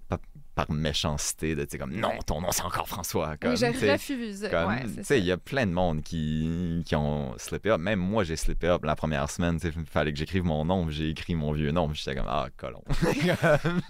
par 0.54 0.70
méchanceté, 0.70 1.54
de, 1.54 1.64
comme, 1.78 1.94
non, 1.94 2.10
ton 2.26 2.40
nom, 2.40 2.48
c'est 2.50 2.62
encore 2.62 2.88
François. 2.88 3.36
Comme, 3.36 3.52
Oui, 3.52 3.56
je 3.56 3.66
tu 3.66 3.78
sais, 3.78 3.92
refuse. 3.92 4.48
Tu 4.96 5.04
sais, 5.04 5.18
il 5.18 5.24
y 5.24 5.32
a 5.32 5.38
plein 5.38 5.66
de 5.66 5.72
monde 5.72 6.02
qui, 6.02 6.82
qui 6.84 6.96
ont 6.96 7.34
slippé 7.38 7.70
up. 7.70 7.80
Même 7.80 8.00
moi, 8.00 8.24
j'ai 8.24 8.36
slippé 8.36 8.68
up 8.68 8.84
la 8.84 8.96
première 8.96 9.30
semaine. 9.30 9.58
Il 9.62 9.72
fallait 9.86 10.12
que 10.12 10.18
j'écrive 10.18 10.44
mon 10.44 10.64
nom. 10.64 10.90
J'ai 10.90 11.10
écrit 11.10 11.34
mon 11.34 11.52
vieux 11.52 11.70
nom. 11.70 11.92
J'étais 11.94 12.14
comme, 12.16 12.26
ah, 12.28 12.48
colon. 12.56 12.82
Comme, 12.90 13.80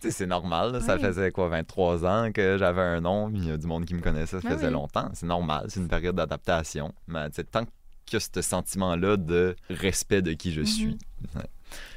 tu 0.00 0.08
sais, 0.08 0.10
c'est 0.10 0.26
normal. 0.26 0.72
là. 0.72 0.80
Ça 0.80 0.98
faisait 0.98 1.30
quoi, 1.30 1.48
23 1.48 2.04
ans 2.04 2.32
que 2.32 2.56
j'avais 2.58 2.82
un 2.82 3.00
nom. 3.00 3.30
Il 3.34 3.46
y 3.48 3.50
a 3.50 3.56
du 3.56 3.66
monde 3.66 3.84
qui 3.86 3.94
me 3.94 4.00
connaissait. 4.02 4.40
Ça 4.40 4.48
faisait 4.50 4.66
oui. 4.66 4.72
longtemps. 4.72 5.10
C'est 5.14 5.26
normal. 5.26 5.66
C'est 5.68 5.80
une 5.80 5.88
période 5.88 6.16
d'adaptation. 6.16 6.92
Mais 7.06 7.28
tu 7.30 7.36
sais, 7.36 7.44
tant 7.44 7.62
a 7.62 8.20
ce 8.20 8.40
sentiment-là 8.42 9.16
de 9.16 9.56
respect 9.70 10.22
de 10.22 10.32
qui 10.32 10.52
je 10.52 10.60
Mhm. 10.60 10.66
suis. 10.66 10.98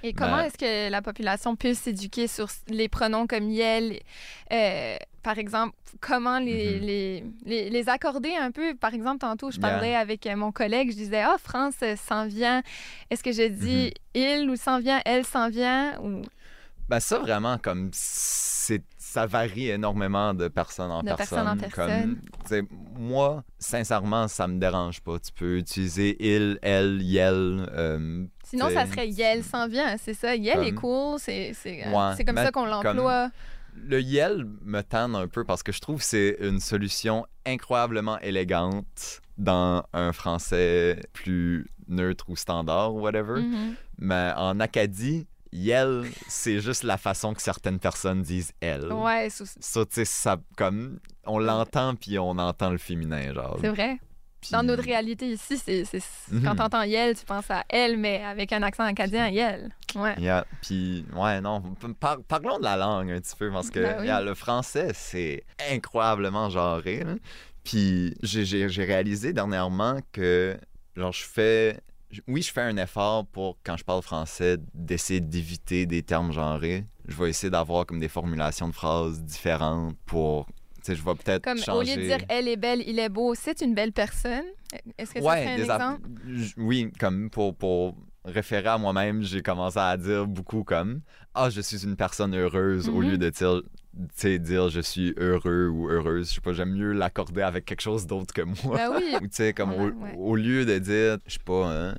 Et 0.03 0.13
comment 0.13 0.37
Ben- 0.37 0.45
est-ce 0.45 0.57
que 0.57 0.89
la 0.89 1.01
population 1.01 1.55
peut 1.55 1.73
s'éduquer 1.73 2.27
sur 2.27 2.47
les 2.67 2.87
pronoms 2.89 3.27
comme 3.27 3.49
yel? 3.49 3.99
euh, 4.51 4.95
par 5.21 5.37
exemple, 5.37 5.75
comment 5.99 6.39
les, 6.39 6.79
Mhm. 6.79 6.85
les, 6.85 7.23
les, 7.45 7.69
les 7.69 7.89
accorder 7.89 8.33
un 8.35 8.51
peu? 8.51 8.73
Par 8.75 8.93
exemple, 8.93 9.19
tantôt, 9.19 9.51
je 9.51 9.59
Yeah. 9.59 9.69
parlais 9.69 9.95
avec 9.95 10.25
euh, 10.25 10.35
mon 10.37 10.51
collègue, 10.53 10.91
je 10.91 10.95
disais, 10.95 11.21
ah, 11.21 11.35
France 11.37 11.75
euh, 11.83 11.95
s'en 11.97 12.25
vient. 12.25 12.63
Est-ce 13.09 13.21
que 13.23 13.33
je 13.33 13.47
dis 13.47 13.91
Mhm. 14.15 14.21
il 14.43 14.49
ou 14.49 14.55
s'en 14.55 14.79
vient, 14.79 15.01
elle 15.05 15.25
s'en 15.25 15.49
vient? 15.49 15.99
Ou... 16.01 16.21
Ben 16.87 16.99
ça 17.01 17.19
vraiment 17.19 17.57
comme 17.59 17.89
c'est 17.93 18.81
ça 18.97 19.25
varie 19.25 19.69
énormément 19.69 20.33
de 20.33 20.47
personne 20.47 20.89
en 20.91 21.01
De 21.01 21.07
personne. 21.07 21.39
personne 21.39 21.47
en 21.47 21.57
personne. 21.57 22.17
Comme, 22.49 22.61
moi, 22.97 23.43
sincèrement, 23.57 24.27
ça 24.27 24.47
me 24.47 24.59
dérange 24.59 25.01
pas. 25.01 25.19
Tu 25.19 25.31
peux 25.33 25.57
utiliser 25.57 26.15
il, 26.19 26.59
elle, 26.61 27.01
yel. 27.01 27.67
euh, 27.73 28.25
Sinon, 28.49 28.69
ça 28.69 28.85
serait 28.87 29.07
yel 29.09 29.43
s'en 29.43 29.67
vient, 29.67 29.95
c'est 29.97 30.13
ça. 30.13 30.35
Yel 30.35 30.63
est 30.63 30.73
cool, 30.73 31.19
c'est 31.19 31.51
euh, 31.65 31.91
Ouais, 31.91 32.23
comme 32.25 32.35
ça 32.35 32.51
qu'on 32.51 32.65
l'emploie. 32.65 33.29
Le 33.75 34.01
yel 34.01 34.45
me 34.63 34.81
tanne 34.81 35.15
un 35.15 35.27
peu 35.27 35.43
parce 35.45 35.63
que 35.63 35.71
je 35.71 35.79
trouve 35.79 35.99
que 35.99 36.03
c'est 36.03 36.37
une 36.41 36.59
solution 36.59 37.25
incroyablement 37.45 38.19
élégante 38.19 39.21
dans 39.37 39.83
un 39.93 40.11
français 40.11 41.01
plus 41.13 41.67
neutre 41.87 42.25
ou 42.29 42.35
standard, 42.35 42.93
whatever. 42.95 43.41
Mhm. 43.41 43.75
Mais 43.99 44.31
en 44.35 44.59
Acadie, 44.59 45.27
yel, 45.51 46.05
c'est 46.27 46.59
juste 46.59 46.83
la 46.83 46.97
façon 46.97 47.33
que 47.33 47.41
certaines 47.41 47.79
personnes 47.79 48.21
disent 48.21 48.51
elle. 48.59 48.91
Ouais, 48.91 49.29
sous- 49.29 49.45
Ça, 49.59 49.85
tu 49.85 49.93
sais, 49.95 50.05
ça, 50.05 50.37
comme, 50.57 50.99
on 51.25 51.39
l'entend, 51.39 51.95
puis 51.95 52.19
on 52.19 52.31
entend 52.37 52.71
le 52.71 52.77
féminin, 52.79 53.33
genre. 53.33 53.57
c'est 53.61 53.69
vrai. 53.69 53.99
Dans 54.51 54.63
notre 54.63 54.83
réalité 54.83 55.27
ici, 55.31 55.57
c'est 55.57 55.83
c'est- 55.85 56.01
Mhm. 56.31 56.43
quand 56.43 56.55
t'entends 56.55 56.83
Yel, 56.83 57.15
tu 57.17 57.25
penses 57.25 57.49
à 57.51 57.63
elle, 57.69 57.97
mais 57.97 58.23
avec 58.23 58.53
un 58.53 58.61
accent 58.63 58.83
acadien, 58.85 59.27
Yel. 59.29 59.69
Ouais. 59.95 60.15
Yeah, 60.19 60.45
puis, 60.61 61.05
ouais, 61.13 61.41
non, 61.41 61.61
par- 61.99 62.21
parlons 62.23 62.57
de 62.57 62.63
la 62.63 62.77
langue 62.77 63.11
un 63.11 63.19
petit 63.19 63.35
peu, 63.35 63.51
parce 63.51 63.69
que 63.69 63.79
Ben 63.79 63.97
oui. 63.99 64.05
yeah, 64.05 64.21
le 64.21 64.33
français, 64.35 64.91
c'est 64.93 65.43
incroyablement 65.71 66.49
genré. 66.49 67.03
Puis, 67.63 68.15
j'ai- 68.23 68.45
j'ai 68.45 68.69
j'ai 68.69 68.83
réalisé 68.85 69.33
dernièrement 69.33 69.99
que, 70.11 70.57
genre, 70.95 71.11
je 71.11 71.23
fais... 71.25 71.79
Oui, 72.27 72.41
je 72.41 72.51
fais 72.51 72.61
un 72.61 72.77
effort 72.77 73.27
pour, 73.27 73.57
quand 73.63 73.77
je 73.77 73.83
parle 73.83 74.01
français, 74.01 74.57
d'essayer 74.73 75.19
d'éviter 75.19 75.85
des 75.85 76.01
termes 76.01 76.31
genrés. 76.31 76.85
Je 77.07 77.15
vais 77.15 77.29
essayer 77.29 77.51
d'avoir 77.51 77.85
comme 77.85 77.99
des 77.99 78.07
formulations 78.07 78.67
de 78.67 78.73
phrases 78.73 79.21
différentes 79.21 79.95
pour... 80.05 80.47
Sais, 80.85 80.95
je 80.95 81.03
vais 81.03 81.15
peut-être 81.15 81.43
Comme 81.43 81.57
changer... 81.57 81.93
au 81.93 81.95
lieu 81.95 82.01
de 82.01 82.07
dire 82.07 82.19
elle 82.29 82.47
est 82.47 82.55
belle, 82.57 82.83
il 82.87 82.99
est 82.99 83.09
beau, 83.09 83.35
c'est 83.35 83.61
une 83.61 83.73
belle 83.75 83.91
personne. 83.91 84.45
Est-ce 84.97 85.13
que 85.13 85.21
ça 85.21 85.31
un 85.31 85.55
exemple? 85.57 86.07
j- 86.33 86.53
Oui, 86.57 86.91
comme 86.99 87.29
pour, 87.29 87.55
pour 87.55 87.95
référer 88.25 88.67
à 88.67 88.77
moi-même, 88.77 89.23
j'ai 89.23 89.41
commencé 89.41 89.79
à 89.79 89.95
dire 89.97 90.27
beaucoup 90.27 90.63
comme 90.63 91.01
Ah, 91.33 91.49
je 91.49 91.61
suis 91.61 91.83
une 91.83 91.95
personne 91.95 92.35
heureuse 92.35 92.87
au 92.89 93.01
Mhm. 93.01 93.09
lieu 93.09 93.17
de 93.17 93.29
dire, 93.29 93.61
dire 94.39 94.69
je 94.69 94.81
suis 94.81 95.13
heureux 95.17 95.67
ou 95.69 95.89
heureuse. 95.89 96.29
Je 96.29 96.35
sais 96.35 96.41
pas, 96.41 96.53
j'aime 96.53 96.73
mieux 96.73 96.91
l'accorder 96.93 97.41
avec 97.41 97.65
quelque 97.65 97.81
chose 97.81 98.05
d'autre 98.05 98.33
que 98.33 98.41
moi. 98.41 98.77
Ben 98.77 98.91
oui. 98.95 99.15
Ou 99.21 99.27
tu 99.27 99.29
sais, 99.31 99.53
comme 99.53 99.71
au, 99.73 99.85
Ouais, 99.87 99.91
ouais. 99.91 100.13
au 100.17 100.35
lieu 100.35 100.65
de 100.65 100.77
dire, 100.79 101.17
je 101.25 101.33
sais 101.33 101.39
pas, 101.43 101.67
hein, 101.71 101.95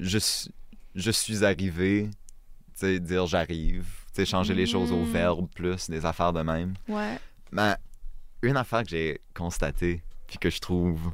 je, 0.00 0.18
suis, 0.18 0.50
je 0.94 1.10
suis 1.10 1.44
arrivé, 1.44 2.08
tu 2.10 2.16
sais, 2.74 3.00
dire 3.00 3.26
j'arrive. 3.26 3.84
Tu 4.08 4.20
sais, 4.22 4.26
changer 4.26 4.54
les 4.54 4.66
choses 4.66 4.92
au 4.92 5.00
Mhm. 5.04 5.12
verbe 5.12 5.48
plus, 5.54 5.90
des 5.90 6.06
affaires 6.06 6.32
de 6.32 6.40
même. 6.42 6.74
Ouais. 6.88 7.18
Mais 7.52 7.74
une 8.44 8.56
affaire 8.56 8.82
que 8.82 8.90
j'ai 8.90 9.20
constatée, 9.34 10.02
puis 10.26 10.38
que 10.38 10.50
je 10.50 10.58
trouve 10.58 11.12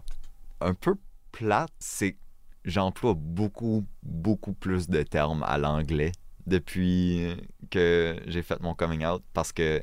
un 0.60 0.74
peu 0.74 0.94
plate, 1.32 1.72
c'est 1.78 2.12
que 2.12 2.18
j'emploie 2.64 3.14
beaucoup, 3.14 3.86
beaucoup 4.02 4.52
plus 4.52 4.88
de 4.88 5.02
termes 5.02 5.42
à 5.44 5.58
l'anglais 5.58 6.12
depuis 6.46 7.36
que 7.70 8.20
j'ai 8.26 8.42
fait 8.42 8.60
mon 8.60 8.74
coming 8.74 9.04
out 9.04 9.22
parce 9.32 9.52
que 9.52 9.82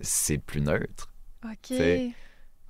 c'est 0.00 0.38
plus 0.38 0.60
neutre. 0.60 1.12
OK. 1.44 1.74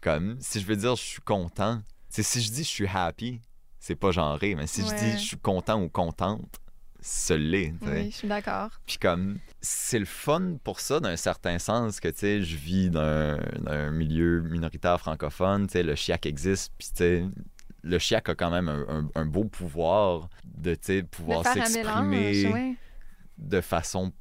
Comme 0.00 0.38
si 0.40 0.60
je 0.60 0.66
veux 0.66 0.76
dire 0.76 0.96
je 0.96 1.02
suis 1.02 1.22
content, 1.22 1.82
c'est 2.08 2.22
si 2.22 2.40
je 2.40 2.50
dis 2.50 2.64
je 2.64 2.68
suis 2.68 2.86
happy, 2.86 3.40
c'est 3.78 3.96
pas 3.96 4.10
genré, 4.10 4.54
mais 4.54 4.66
si 4.66 4.82
je 4.82 4.94
dis 4.94 5.12
je 5.12 5.26
suis 5.26 5.38
content 5.38 5.82
ou 5.82 5.88
contente, 5.88 6.60
ce 7.00 7.32
l'est. 7.34 7.72
Oui, 7.82 8.10
je 8.10 8.16
suis 8.16 8.28
d'accord. 8.28 8.70
Puis 8.86 8.98
comme, 8.98 9.38
c'est 9.60 9.98
le 9.98 10.04
fun 10.04 10.56
pour 10.64 10.80
ça 10.80 11.00
d'un 11.00 11.16
certain 11.16 11.58
sens 11.58 12.00
que, 12.00 12.08
tu 12.08 12.18
sais, 12.18 12.42
je 12.42 12.56
vis 12.56 12.90
d'un 12.90 13.38
d'un 13.60 13.90
milieu 13.90 14.40
minoritaire 14.42 14.98
francophone, 14.98 15.66
tu 15.66 15.72
sais, 15.74 15.82
le 15.82 15.94
chiac 15.94 16.26
existe, 16.26 16.72
puis 16.78 16.88
tu 16.88 16.94
sais, 16.96 17.24
le 17.82 17.98
chiac 17.98 18.28
a 18.28 18.34
quand 18.34 18.50
même 18.50 18.68
un, 18.68 18.84
un- 18.88 19.08
un 19.14 19.24
beau 19.26 19.44
pouvoir 19.44 20.28
de, 20.44 20.74
tu 20.74 20.80
sais, 20.82 21.02
pouvoir 21.04 21.42
mélange, 21.44 21.68
s'exprimer 21.68 22.76
de 23.38 23.60
façon 23.60 24.12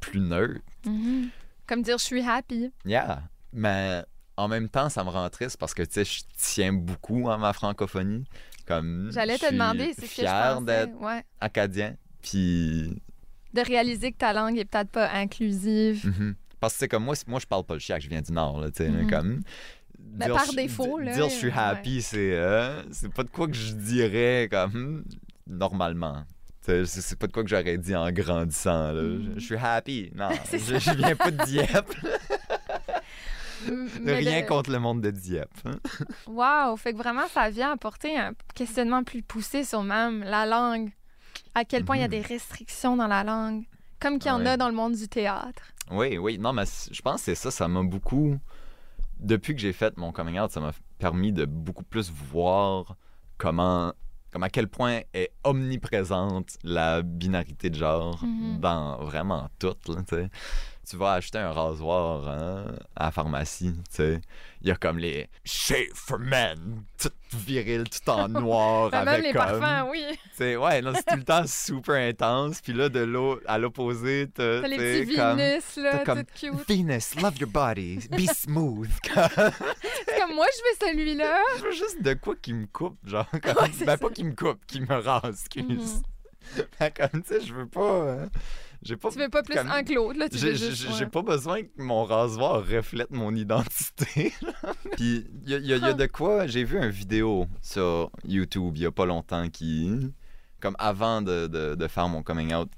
plus 0.00 0.20
neutre. 0.20 0.60
Mhm. 0.84 1.30
Comme 1.66 1.82
dire 1.82 1.98
je 1.98 2.04
suis 2.04 2.22
happy. 2.22 2.70
Yeah. 2.84 3.22
Mais 3.52 4.04
en 4.36 4.48
même 4.48 4.68
temps, 4.68 4.88
ça 4.90 5.02
me 5.04 5.08
rend 5.10 5.28
triste 5.30 5.56
parce 5.56 5.72
que, 5.74 5.82
tu 5.82 5.92
sais, 5.92 6.04
je 6.04 6.22
tiens 6.36 6.72
beaucoup 6.72 7.30
à 7.30 7.38
ma 7.38 7.52
francophonie. 7.52 8.24
Comme, 8.66 9.10
J'allais 9.12 9.38
te 9.38 9.50
demander, 9.50 9.94
c'est 9.98 10.06
fier 10.06 10.60
d'être 10.60 10.94
Ouais. 11.00 11.24
acadien, 11.40 11.96
puis 12.22 13.00
De 13.54 13.60
réaliser 13.62 14.12
que 14.12 14.18
ta 14.18 14.32
langue 14.32 14.58
est 14.58 14.64
peut-être 14.64 14.90
pas 14.90 15.10
inclusive. 15.12 16.06
Mhm. 16.06 16.34
Parce 16.60 16.74
que 16.74 16.78
c'est 16.80 16.88
comme 16.88 17.04
moi, 17.04 17.14
moi 17.26 17.38
je 17.40 17.46
parle 17.46 17.64
pas 17.64 17.74
le 17.74 17.80
chiac, 17.80 18.02
je 18.02 18.08
viens 18.08 18.20
du 18.22 18.32
Nord, 18.32 18.60
là, 18.60 18.70
tu 18.70 18.82
sais, 18.84 18.88
Mhm. 18.90 19.08
comme... 19.10 19.40
Ben, 20.00 20.32
par 20.32 20.52
défaut, 20.54 20.98
là, 20.98 21.12
Dire 21.12 21.28
je 21.28 21.34
suis 21.34 21.48
ouais. 21.48 21.54
happy, 21.56 22.02
c'est 22.02 22.32
euh, 22.32 22.82
c'est 22.92 23.12
pas 23.12 23.24
de 23.24 23.30
quoi 23.30 23.46
que 23.46 23.52
je 23.54 23.72
dirais 23.74 24.48
comme 24.50 25.04
normalement. 25.46 26.24
C'est 26.62 27.18
pas 27.18 27.26
de 27.26 27.32
quoi 27.32 27.42
que 27.42 27.48
j'aurais 27.48 27.78
dit 27.78 27.94
en 27.96 28.10
grandissant. 28.12 28.92
là. 28.92 29.02
Mhm. 29.02 29.32
Je, 29.34 29.40
je 29.40 29.44
suis 29.44 29.56
happy. 29.56 30.10
Non, 30.14 30.28
je, 30.52 30.58
je 30.78 30.90
viens 30.96 31.16
pas 31.16 31.30
de 31.30 31.44
Dieppe. 31.44 31.94
Mais 34.02 34.14
Rien 34.18 34.42
de- 34.42 34.46
contre 34.46 34.70
le 34.70 34.78
monde 34.78 35.00
de 35.00 35.10
Dieppe. 35.10 35.50
hein. 35.64 35.78
Wow! 36.26 36.76
Fait 36.76 36.92
que 36.92 36.98
vraiment, 36.98 37.26
ça 37.28 37.50
vient 37.50 37.72
apporter 37.72 38.16
un 38.16 38.32
questionnement 38.54 39.02
plus 39.02 39.22
poussé 39.22 39.64
sur 39.64 39.82
même 39.82 40.22
la 40.22 40.46
langue. 40.46 40.90
À 41.54 41.64
quel 41.64 41.84
point 41.84 41.96
il 41.96 42.00
y 42.00 42.02
a 42.02 42.06
Mhm. 42.06 42.10
des 42.12 42.20
restrictions 42.22 42.96
dans 42.96 43.06
la 43.06 43.24
langue. 43.24 43.64
Comme 44.00 44.18
qu'il 44.18 44.28
y 44.30 44.32
en 44.34 44.44
a 44.46 44.56
dans 44.56 44.68
le 44.68 44.74
monde 44.74 44.94
du 44.94 45.08
théâtre. 45.08 45.62
Oui, 45.90 46.18
oui. 46.18 46.38
Non, 46.38 46.52
mais 46.52 46.64
je 46.90 47.00
pense 47.02 47.16
que 47.20 47.24
c'est 47.24 47.34
ça. 47.34 47.50
Ça 47.50 47.66
m'a 47.68 47.82
beaucoup. 47.82 48.38
Depuis 49.18 49.54
que 49.54 49.60
j'ai 49.60 49.72
fait 49.72 49.96
mon 49.96 50.12
coming 50.12 50.38
out, 50.38 50.50
ça 50.52 50.60
m'a 50.60 50.72
permis 50.98 51.32
de 51.32 51.44
beaucoup 51.46 51.82
plus 51.84 52.10
voir 52.10 52.94
comment. 53.38 53.92
Comme 54.30 54.42
à 54.42 54.50
quel 54.50 54.68
point 54.68 55.00
est 55.14 55.32
omniprésente 55.42 56.58
la 56.62 57.00
binarité 57.02 57.70
de 57.70 57.74
genre 57.76 58.22
Mhm. 58.22 58.60
dans 58.60 58.98
vraiment 59.04 59.48
tout. 59.58 59.74
Là, 59.88 60.02
tu 60.88 60.96
vas 60.96 61.12
acheter 61.12 61.38
un 61.38 61.52
rasoir 61.52 62.28
hein, 62.28 62.64
à 62.96 63.04
la 63.06 63.10
pharmacie, 63.10 63.74
tu 63.90 63.96
sais. 63.96 64.20
Il 64.62 64.68
y 64.68 64.70
a 64.72 64.76
comme 64.76 64.98
les 64.98 65.28
Shave 65.44 65.86
for 65.94 66.18
Men, 66.18 66.82
tout 67.00 67.10
viril, 67.32 67.84
tout 67.88 68.10
en 68.10 68.28
noir. 68.28 68.92
Avec 68.92 69.06
même 69.06 69.22
les 69.22 69.32
comme, 69.32 69.60
parfums, 69.60 69.88
oui. 69.90 70.56
ouais, 70.56 70.82
non, 70.82 70.92
c'est 70.94 71.04
tout 71.04 71.16
le 71.16 71.24
temps 71.24 71.46
super 71.46 71.94
intense. 71.94 72.60
Puis 72.60 72.72
là, 72.72 72.88
de 72.88 73.00
l'eau 73.00 73.40
à 73.46 73.58
l'opposé, 73.58 74.28
t'as 74.34 74.66
les 74.66 74.76
petits 75.04 75.14
comme- 75.16 75.36
Vénus, 75.36 75.76
là, 75.76 75.98
comme 76.04 76.24
cute. 76.24 76.68
Venus, 76.68 77.14
love 77.20 77.36
your 77.38 77.50
body, 77.50 77.98
be 78.10 78.26
smooth. 78.34 78.88
C'est 79.04 80.18
comme 80.20 80.34
moi, 80.34 80.46
je 80.56 80.86
veux 80.86 80.90
celui-là. 80.92 81.38
Je 81.58 81.62
veux 81.64 81.72
juste 81.72 82.02
de 82.02 82.14
quoi 82.14 82.34
qui 82.40 82.52
me 82.52 82.66
coupe, 82.66 82.98
genre. 83.06 83.26
Comme... 83.42 83.56
Ouais, 83.62 83.70
ben, 83.80 83.86
ça. 83.86 83.98
pas 83.98 84.10
qui 84.10 84.24
me 84.24 84.34
coupe, 84.34 84.64
qui 84.66 84.80
me 84.80 84.94
rase, 85.00 85.40
excuse. 85.46 85.94
Mhm. 86.56 86.64
Ben, 86.80 86.90
comme, 86.96 87.22
tu 87.22 87.28
sais, 87.34 87.40
je 87.46 87.52
veux 87.52 87.66
pas. 87.68 88.12
hein. 88.12 88.28
J'ai 88.82 88.96
pas. 88.96 89.10
Tu 89.10 89.18
veux 89.18 89.28
pas 89.28 89.42
plus 89.42 89.54
comme- 89.54 89.70
un 89.70 89.82
l'autre, 89.82 90.18
là. 90.18 90.28
Tu 90.28 90.38
J'ai 90.38 90.54
juste, 90.56 90.88
ouais. 91.00 91.06
pas 91.06 91.22
besoin 91.22 91.62
que 91.62 91.68
mon 91.82 92.04
rasoir 92.04 92.64
reflète 92.66 93.10
mon 93.10 93.34
identité. 93.34 94.32
Puis 94.96 95.26
il 95.44 95.50
y, 95.50 95.54
a- 95.54 95.58
y 95.58 95.80
y 95.80 95.84
a 95.84 95.92
de 95.92 96.06
quoi. 96.06 96.46
J'ai 96.46 96.64
vu 96.64 96.78
une 96.78 96.90
vidéo 96.90 97.46
sur 97.62 98.10
YouTube 98.24 98.76
il 98.76 98.82
y 98.82 98.86
a 98.86 98.90
pas 98.92 99.06
longtemps 99.06 99.48
qui, 99.50 100.12
comme 100.60 100.76
avant 100.78 101.22
de, 101.22 101.46
de- 101.46 101.74
de 101.74 101.88
faire 101.88 102.08
mon 102.08 102.22
coming 102.22 102.54
out, 102.54 102.70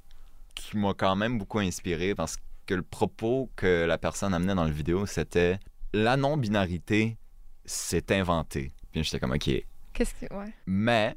qui 0.55 0.77
m'a 0.77 0.95
quand 0.95 1.17
même 1.17 1.39
beaucoup 1.39 1.59
inspiré 1.61 2.15
parce 2.15 2.37
que 2.67 2.75
le 2.75 2.83
propos 2.83 3.51
que 3.57 3.85
la 3.87 3.99
personne 3.99 4.33
amenait 4.35 4.55
dans 4.55 4.65
la 4.65 4.71
vidéo, 4.71 5.07
c'était 5.07 5.59
la 5.93 6.17
non-binarité, 6.17 7.17
c'est 7.65 8.11
inventé. 8.13 8.73
Puis 8.93 9.03
j'étais 9.05 9.19
comme, 9.21 9.33
OK, 9.33 9.51
Qu'est-ce 9.93 10.15
que. 10.15 10.33
Ouais. 10.35 10.53
mais, 10.67 11.17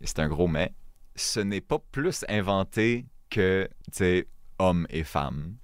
et 0.00 0.06
c'est 0.06 0.20
un 0.20 0.28
gros 0.28 0.46
mais, 0.48 0.72
ce 1.16 1.40
n'est 1.40 1.60
pas 1.60 1.78
plus 1.92 2.24
inventé 2.28 3.06
que, 3.34 3.68
tu 3.92 3.98
sais, 3.98 4.28
hommes 4.58 4.86
et 4.90 5.02
femmes. 5.04 5.56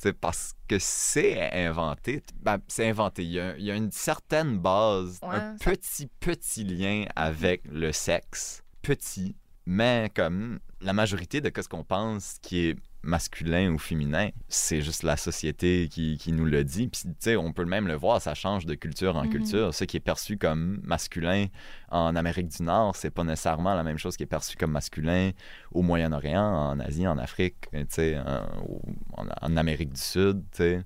Tu 0.00 0.08
sais, 0.08 0.12
parce 0.14 0.54
que 0.66 0.78
c'est 0.78 1.52
inventé. 1.52 2.22
Ben, 2.40 2.58
c'est 2.68 2.88
inventé. 2.88 3.22
Il 3.24 3.32
y, 3.32 3.40
a, 3.40 3.56
il 3.58 3.64
y 3.64 3.70
a 3.70 3.74
une 3.74 3.90
certaine 3.90 4.58
base, 4.58 5.18
Ouais, 5.22 5.34
un 5.36 5.56
ça- 5.58 5.70
petit, 5.70 6.06
petit 6.20 6.64
lien 6.64 7.04
avec 7.16 7.62
le 7.70 7.92
sexe. 7.92 8.62
Petit. 8.80 9.36
Mais 9.66 10.10
comme 10.16 10.58
la 10.80 10.94
majorité 10.94 11.42
de 11.42 11.52
ce 11.60 11.68
qu'on 11.68 11.84
pense 11.84 12.38
qui 12.40 12.68
est 12.68 12.76
masculin 13.02 13.72
ou 13.72 13.78
féminin, 13.78 14.28
c'est 14.48 14.82
juste 14.82 15.02
la 15.02 15.16
société 15.16 15.88
qui, 15.90 16.18
qui 16.18 16.32
nous 16.32 16.44
le 16.44 16.64
dit. 16.64 16.88
Puis, 16.88 17.02
tu 17.04 17.10
sais, 17.18 17.36
on 17.36 17.52
peut 17.52 17.64
même 17.64 17.86
le 17.88 17.94
voir, 17.94 18.20
ça 18.20 18.34
change 18.34 18.66
de 18.66 18.74
culture 18.74 19.16
en 19.16 19.24
Mhm. 19.24 19.30
culture. 19.30 19.74
Ce 19.74 19.84
qui 19.84 19.96
est 19.96 20.00
perçu 20.00 20.36
comme 20.36 20.80
masculin 20.82 21.46
en 21.90 22.14
Amérique 22.14 22.48
du 22.48 22.62
Nord, 22.62 22.96
c'est 22.96 23.10
pas 23.10 23.24
nécessairement 23.24 23.74
la 23.74 23.82
même 23.82 23.98
chose 23.98 24.16
qui 24.16 24.22
est 24.24 24.26
perçu 24.26 24.56
comme 24.56 24.72
masculin 24.72 25.30
au 25.72 25.82
Moyen-Orient, 25.82 26.42
en 26.44 26.78
Asie, 26.80 27.06
en 27.06 27.16
Afrique, 27.18 27.56
tu 27.72 27.84
sais, 27.88 28.18
en, 28.18 28.44
au- 28.68 28.82
en- 29.16 29.56
Amérique 29.56 29.92
du 29.94 30.00
Sud, 30.00 30.42
tu 30.52 30.58
sais. 30.58 30.82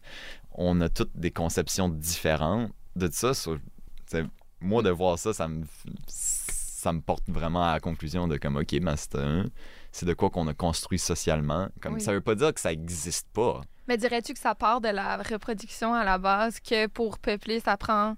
On 0.53 0.81
a 0.81 0.89
toutes 0.89 1.17
des 1.17 1.31
conceptions 1.33 1.89
différentes 1.89 2.71
de 2.95 3.09
ça. 3.11 3.35
sur- 3.35 3.59
moi, 4.61 4.83
de 4.83 4.91
voir 4.91 5.19
ça, 5.19 5.33
ça 5.33 5.49
me, 5.49 5.65
ça 6.07 6.93
me 6.93 7.01
porte 7.01 7.25
vraiment 7.29 7.65
à 7.65 7.73
la 7.73 7.81
conclusion 7.81 8.29
de 8.29 8.37
comme, 8.37 8.57
OK, 8.57 8.79
ben, 8.81 8.95
c'est 8.97 9.17
un- 9.17 9.47
c'est 9.95 10.07
de 10.07 10.13
quoi 10.13 10.29
qu'on 10.29 10.49
a 10.49 10.55
construit 10.55 10.99
socialement. 10.99 11.69
Comme, 11.81 11.95
Oui. 11.95 12.01
Ça 12.01 12.13
veut 12.13 12.21
pas 12.21 12.35
dire 12.35 12.53
que 12.53 12.59
ça 12.61 12.73
existe 12.73 13.29
pas. 13.33 13.61
Mais 13.87 13.97
dirais-tu 13.97 14.33
que 14.35 14.41
ça 14.41 14.55
part 14.57 14.81
de 14.81 14.89
la 14.89 15.19
reproduction 15.19 15.95
à 15.95 16.05
la 16.05 16.19
base, 16.19 16.59
que 16.59 16.89
pour 16.89 17.19
peupler, 17.19 17.61
ça 17.61 17.77
prend 17.77 18.17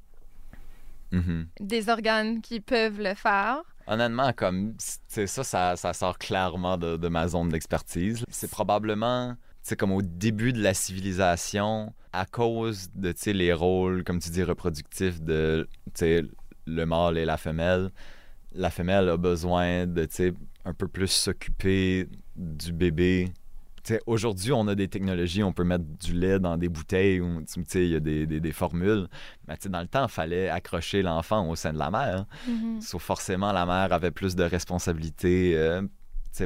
Mhm. 1.12 1.46
des 1.60 1.88
organes 1.88 2.40
qui 2.40 2.60
peuvent 2.60 3.00
le 3.00 3.14
faire? 3.14 3.58
Honnêtement, 3.86 4.32
comme 4.32 4.74
ça, 5.06 5.26
ça, 5.44 5.76
ça 5.76 5.92
sort 5.92 6.18
clairement 6.18 6.76
de, 6.76 6.96
de 6.96 7.08
ma 7.08 7.28
zone 7.28 7.50
d'expertise. 7.50 8.24
C'est 8.28 8.50
probablement, 8.50 9.36
c'est 9.62 9.76
comme 9.78 9.92
au 9.92 10.02
début 10.02 10.52
de 10.52 10.60
la 10.62 10.74
civilisation, 10.74 11.92
à 12.12 12.24
cause 12.26 12.88
de, 12.94 13.12
tu 13.12 13.20
sais, 13.20 13.32
les 13.32 13.52
rôles, 13.52 14.02
comme 14.02 14.18
tu 14.18 14.30
dis, 14.30 14.42
reproductifs 14.42 15.20
de, 15.20 15.68
tu 15.86 15.90
sais, 16.00 16.24
le 16.66 16.84
mâle 16.86 17.18
et 17.18 17.24
la 17.24 17.36
femelle. 17.36 17.90
La 18.52 18.70
femelle 18.70 19.08
a 19.08 19.16
besoin 19.16 19.86
de, 19.86 20.04
tu 20.06 20.14
sais, 20.14 20.32
un 20.66 20.74
peu 20.74 20.88
plus 20.88 21.09
s'occuper 21.09 22.09
du 22.37 22.72
bébé. 22.72 23.33
Aujourd'hui, 24.07 24.50
on 24.52 24.66
a 24.66 24.74
des 24.74 24.88
technologies, 24.88 25.44
on 25.44 25.52
peut 25.52 25.62
mettre 25.62 25.85
du 25.85 26.12
lait 26.12 26.40
dans 26.40 26.57
des 26.57 26.68
bouteilles, 26.68 27.20
ou, 27.20 27.40
il 27.74 27.87
y 27.88 27.94
a 27.94 28.00
des, 28.00 28.26
des- 28.26 28.40
des 28.40 28.52
formules. 28.52 29.07
Mais 29.46 29.57
dans 29.68 29.81
le 29.81 29.87
temps, 29.87 30.07
il 30.07 30.11
fallait 30.11 30.48
accrocher 30.48 31.02
l'enfant 31.02 31.48
au 31.48 31.55
sein 31.55 31.72
de 31.72 31.79
la 31.79 31.90
mère. 31.92 32.26
Mhm. 32.48 32.81
Sauf 32.81 33.02
forcément, 33.05 33.52
la 33.52 33.64
mère 33.64 33.92
avait 33.92 34.11
plus 34.11 34.35
de 34.35 34.42
responsabilités 34.42 35.52
euh, 35.57 35.83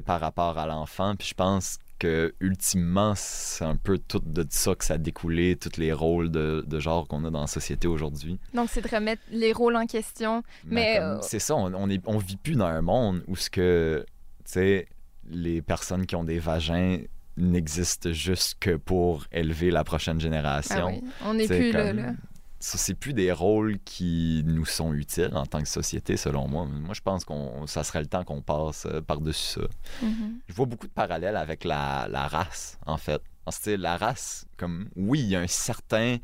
par 0.04 0.20
rapport 0.20 0.58
à 0.58 0.66
l'enfant. 0.66 1.16
Puis 1.16 1.28
je 1.28 1.34
pense 1.34 1.78
que 2.00 2.34
ultimement, 2.40 3.12
c'est 3.14 3.64
un 3.64 3.76
peu 3.76 3.98
tout 3.98 4.18
de 4.24 4.44
ça 4.50 4.74
que 4.74 4.84
ça 4.84 4.94
a 4.94 4.98
découlé, 4.98 5.54
tous 5.54 5.78
les 5.78 5.92
rôles 5.92 6.30
de, 6.30 6.64
de 6.66 6.80
genre 6.80 7.06
qu'on 7.06 7.24
a 7.24 7.30
dans 7.30 7.42
la 7.42 7.46
société 7.46 7.86
aujourd'hui. 7.86 8.40
Donc, 8.54 8.68
c'est 8.72 8.80
de 8.80 8.88
remettre 8.92 9.22
les 9.30 9.52
rôles 9.52 9.76
en 9.76 9.86
question. 9.86 10.42
Mais, 10.64 10.96
comme, 10.96 11.04
euh, 11.04 11.18
c'est 11.22 11.38
ça, 11.38 11.54
on, 11.54 11.72
on, 11.74 11.88
est, 11.88 12.02
on 12.06 12.18
vit 12.18 12.36
plus 12.36 12.56
dans 12.56 12.66
un 12.66 12.80
monde 12.82 13.22
où 13.28 13.36
ce 13.36 13.48
que, 13.50 14.04
tu 14.44 14.52
sais, 14.52 14.88
les 15.30 15.62
personnes 15.62 16.06
qui 16.06 16.16
ont 16.16 16.24
des 16.24 16.38
vagins 16.40 16.98
n'existent 17.36 18.12
juste 18.12 18.56
que 18.60 18.76
pour 18.76 19.24
élever 19.32 19.70
la 19.70 19.84
prochaine 19.84 20.20
génération. 20.20 20.86
Ah 20.88 20.92
oui, 20.92 21.02
on 21.24 21.34
n'est 21.34 21.46
plus 21.46 21.70
là, 21.72 21.86
comme- 21.88 21.96
là. 21.98 22.12
Ça, 22.12 22.14
c'est 22.60 22.94
plus 22.94 23.14
des 23.14 23.32
rôles 23.32 23.78
qui 23.84 24.42
nous 24.44 24.66
sont 24.66 24.92
utiles 24.92 25.30
en 25.32 25.46
tant 25.46 25.60
que 25.60 25.68
société, 25.68 26.16
selon 26.16 26.46
moi. 26.46 26.66
Moi, 26.66 26.92
je 26.92 27.00
pense 27.00 27.24
qu'on 27.24 27.66
ça 27.66 27.84
serait 27.84 28.00
le 28.00 28.06
temps 28.06 28.22
qu'on 28.22 28.42
passe 28.42 28.86
euh, 28.86 29.00
par-dessus 29.00 29.60
ça. 29.60 29.60
Mhm. 30.02 30.40
Je 30.46 30.52
vois 30.52 30.66
beaucoup 30.66 30.86
de 30.86 30.92
parallèles 30.92 31.36
avec 31.36 31.64
la, 31.64 32.06
la 32.08 32.28
race, 32.28 32.78
en 32.86 32.98
fait. 32.98 33.22
En 33.46 33.50
la 33.78 33.96
race, 33.96 34.46
comme, 34.56 34.90
oui, 34.94 35.20
il 35.20 35.28
y 35.28 35.36
a 35.36 35.40
un 35.40 35.46
certain, 35.46 36.18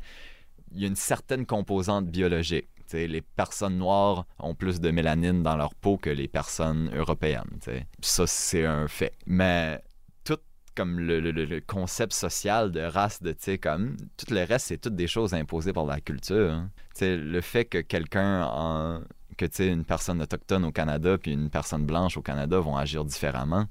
il 0.71 0.79
y 0.79 0.85
a 0.85 0.87
une 0.87 0.95
certaine 0.95 1.45
composante 1.45 2.05
biologique. 2.05 2.67
Tu 2.77 2.83
sais, 2.91 3.07
les 3.07 3.21
personnes 3.21 3.79
noires 3.79 4.25
ont 4.39 4.55
plus 4.55 4.79
de 4.79 4.91
mélanine 4.91 5.43
dans 5.43 5.57
leur 5.57 5.73
peau 5.73 5.97
que 5.97 6.09
les 6.09 6.29
personnes 6.29 6.89
européennes. 6.95 7.59
Ça, 7.99 8.27
c'est 8.27 8.65
un 8.65 8.87
fait. 8.87 9.11
Mais 9.25 9.81
comme 10.77 10.99
le, 10.99 11.59
concept 11.61 12.13
social 12.13 12.71
de 12.71 12.81
race, 12.81 13.21
de, 13.21 13.31
tu 13.31 13.37
sais, 13.39 13.57
comme, 13.57 13.97
tout 14.15 14.31
le 14.33 14.43
reste, 14.43 14.67
c'est 14.67 14.77
toutes 14.77 14.95
des 14.95 15.07
choses 15.07 15.33
imposées 15.33 15.73
par 15.73 15.85
la 15.85 15.99
culture. 15.99 16.51
hein. 16.51 16.69
Le 17.01 17.41
fait 17.41 17.65
que 17.65 17.79
quelqu'un 17.79 19.01
que 19.37 19.45
tu 19.45 19.55
sais, 19.57 19.67
une 19.67 19.85
personne 19.85 20.21
autochtone 20.21 20.65
au 20.65 20.71
Canada 20.71 21.17
puis 21.17 21.31
une 21.31 21.49
personne 21.49 21.85
blanche 21.85 22.17
au 22.17 22.21
Canada 22.21 22.59
vont 22.59 22.75
agir 22.75 23.05
différemment, 23.05 23.65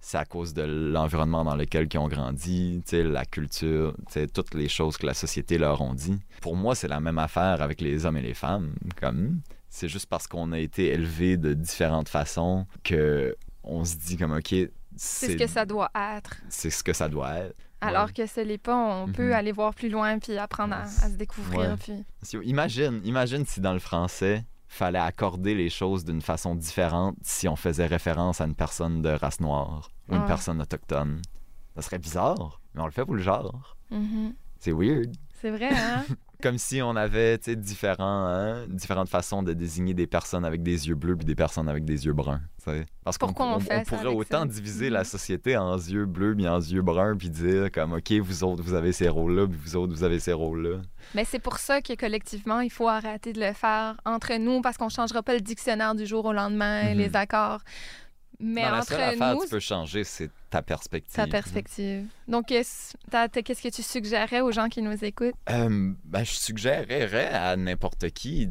c'est 0.00 0.16
à 0.16 0.24
cause 0.24 0.54
de 0.54 0.62
l'environnement 0.62 1.44
dans 1.44 1.56
lequel 1.56 1.88
ils 1.92 1.98
ont 1.98 2.08
grandi, 2.08 2.82
tu 2.84 2.90
sais, 2.90 3.02
la 3.02 3.24
culture, 3.24 3.94
tu 4.06 4.12
sais, 4.14 4.26
toutes 4.26 4.54
les 4.54 4.68
choses 4.68 4.96
que 4.96 5.06
la 5.06 5.14
société 5.14 5.58
leur 5.58 5.82
ont 5.82 5.94
dit. 5.94 6.18
Pour 6.40 6.56
moi, 6.56 6.74
c'est 6.74 6.88
la 6.88 7.00
même 7.00 7.18
affaire 7.18 7.60
avec 7.60 7.80
les 7.80 8.06
hommes 8.06 8.16
et 8.16 8.22
les 8.22 8.34
femmes. 8.34 8.74
Comme 8.98 9.40
c'est 9.68 9.88
juste 9.88 10.06
parce 10.06 10.26
qu'on 10.26 10.52
a 10.52 10.58
été 10.58 10.86
élevés 10.86 11.36
de 11.36 11.52
différentes 11.52 12.08
façons 12.08 12.66
que 12.82 13.36
on 13.62 13.84
se 13.84 13.96
dit 13.96 14.16
comme 14.16 14.32
ok, 14.32 14.54
C'est 14.96 15.32
ce 15.32 15.36
que 15.36 15.46
ça 15.46 15.64
doit 15.66 15.90
être. 15.94 16.36
c'est 16.48 16.70
ce 16.70 16.82
que 16.84 16.92
ça 16.92 17.08
doit 17.08 17.34
être. 17.36 17.56
Alors 17.82 18.12
que 18.12 18.26
ce 18.26 18.40
n'est 18.40 18.58
pas, 18.58 18.76
on 18.76 19.10
peut 19.10 19.28
Mhm. 19.28 19.32
aller 19.32 19.52
voir 19.52 19.74
plus 19.74 19.88
loin 19.88 20.18
puis 20.18 20.36
apprendre 20.36 20.74
à, 20.74 20.82
à 20.82 20.86
se 20.86 21.16
découvrir. 21.16 21.60
Ouais. 21.70 21.76
Puis... 22.22 22.38
Imagine, 22.44 23.00
imagine 23.04 23.46
si 23.46 23.60
dans 23.60 23.72
le 23.72 23.78
français, 23.78 24.44
fallait 24.68 24.98
accorder 24.98 25.54
les 25.54 25.70
choses 25.70 26.04
d'une 26.04 26.20
façon 26.20 26.54
différente 26.54 27.16
si 27.22 27.48
on 27.48 27.56
faisait 27.56 27.86
référence 27.86 28.40
à 28.40 28.44
une 28.44 28.54
personne 28.54 29.00
de 29.02 29.08
race 29.08 29.40
noire 29.40 29.90
ou 30.08 30.14
une 30.14 30.20
Ouais. 30.20 30.26
personne 30.26 30.60
autochtone. 30.60 31.22
Ça 31.74 31.82
serait 31.82 31.98
bizarre, 31.98 32.60
mais 32.74 32.82
on 32.82 32.86
le 32.86 32.92
fait 32.92 33.04
pour 33.04 33.14
le 33.14 33.22
genre. 33.22 33.76
Mhm. 33.90 34.34
C'est 34.58 34.72
weird. 34.72 35.16
C'est 35.40 35.50
vrai, 35.50 35.70
hein? 35.72 36.04
Comme 36.42 36.58
si 36.58 36.80
on 36.82 36.96
avait 36.96 37.38
différents, 37.38 38.26
hein, 38.26 38.66
différentes 38.68 39.08
façons 39.08 39.42
de 39.42 39.52
désigner 39.52 39.94
des 39.94 40.06
personnes 40.06 40.44
avec 40.44 40.62
des 40.62 40.88
yeux 40.88 40.94
bleus 40.94 41.16
puis 41.16 41.26
des 41.26 41.34
personnes 41.34 41.68
avec 41.68 41.84
des 41.84 42.06
yeux 42.06 42.12
bruns. 42.12 42.40
tu 42.62 42.70
sais. 42.70 42.84
Parce 43.04 43.16
qu'on 43.16 43.28
Pourquoi 43.28 43.46
on 43.46 43.54
on- 43.56 43.60
pourrait 43.84 44.06
autant 44.06 44.40
ça? 44.40 44.46
diviser 44.46 44.86
Mhm. 44.88 44.92
la 44.92 45.04
société 45.04 45.56
en 45.56 45.76
yeux 45.76 46.04
bleus 46.04 46.34
puis 46.36 46.46
en 46.46 46.58
yeux 46.60 46.82
bruns 46.82 47.16
puis 47.16 47.30
dire 47.30 47.70
comme 47.72 47.94
OK, 47.94 48.12
vous 48.12 48.44
autres, 48.44 48.62
vous 48.62 48.74
avez 48.74 48.92
ces 48.92 49.08
rôles-là 49.08 49.46
puis 49.46 49.58
vous 49.64 49.76
autres, 49.76 49.92
vous 49.94 50.04
avez 50.04 50.20
ces 50.20 50.32
rôles-là. 50.34 50.80
Mais 51.14 51.24
c'est 51.24 51.38
pour 51.38 51.56
ça 51.58 51.80
que 51.80 51.94
collectivement, 51.94 52.60
il 52.60 52.70
faut 52.70 52.88
arrêter 52.88 53.32
de 53.32 53.40
le 53.40 53.52
faire 53.54 53.96
entre 54.04 54.34
nous 54.38 54.60
parce 54.60 54.76
qu'on 54.76 54.86
ne 54.86 54.90
changera 54.90 55.22
pas 55.22 55.34
le 55.34 55.40
dictionnaire 55.40 55.94
du 55.94 56.04
jour 56.06 56.24
au 56.26 56.32
lendemain, 56.32 56.90
Mhm. 56.92 56.98
les 56.98 57.16
accords. 57.16 57.60
Mais 58.40 58.62
Non, 58.62 58.70
la 58.70 58.78
entre 58.78 58.88
seule 58.88 59.00
affaire 59.02 59.34
nous, 59.34 59.40
que 59.40 59.44
tu 59.44 59.50
peux 59.50 59.60
changer, 59.60 60.02
c'est 60.04 60.30
ta 60.48 60.62
perspective. 60.62 61.14
ta 61.14 61.26
perspective. 61.26 62.06
Donc, 62.26 62.46
qu'est-ce 62.46 62.94
que 63.62 63.68
tu 63.68 63.82
suggérerais 63.82 64.40
aux 64.40 64.50
gens 64.50 64.68
qui 64.68 64.80
nous 64.80 65.04
écoutent? 65.04 65.34
Euh, 65.50 65.92
ben, 66.04 66.24
je 66.24 66.32
suggérerais 66.32 67.28
à 67.28 67.56
n'importe 67.56 68.10
qui 68.10 68.48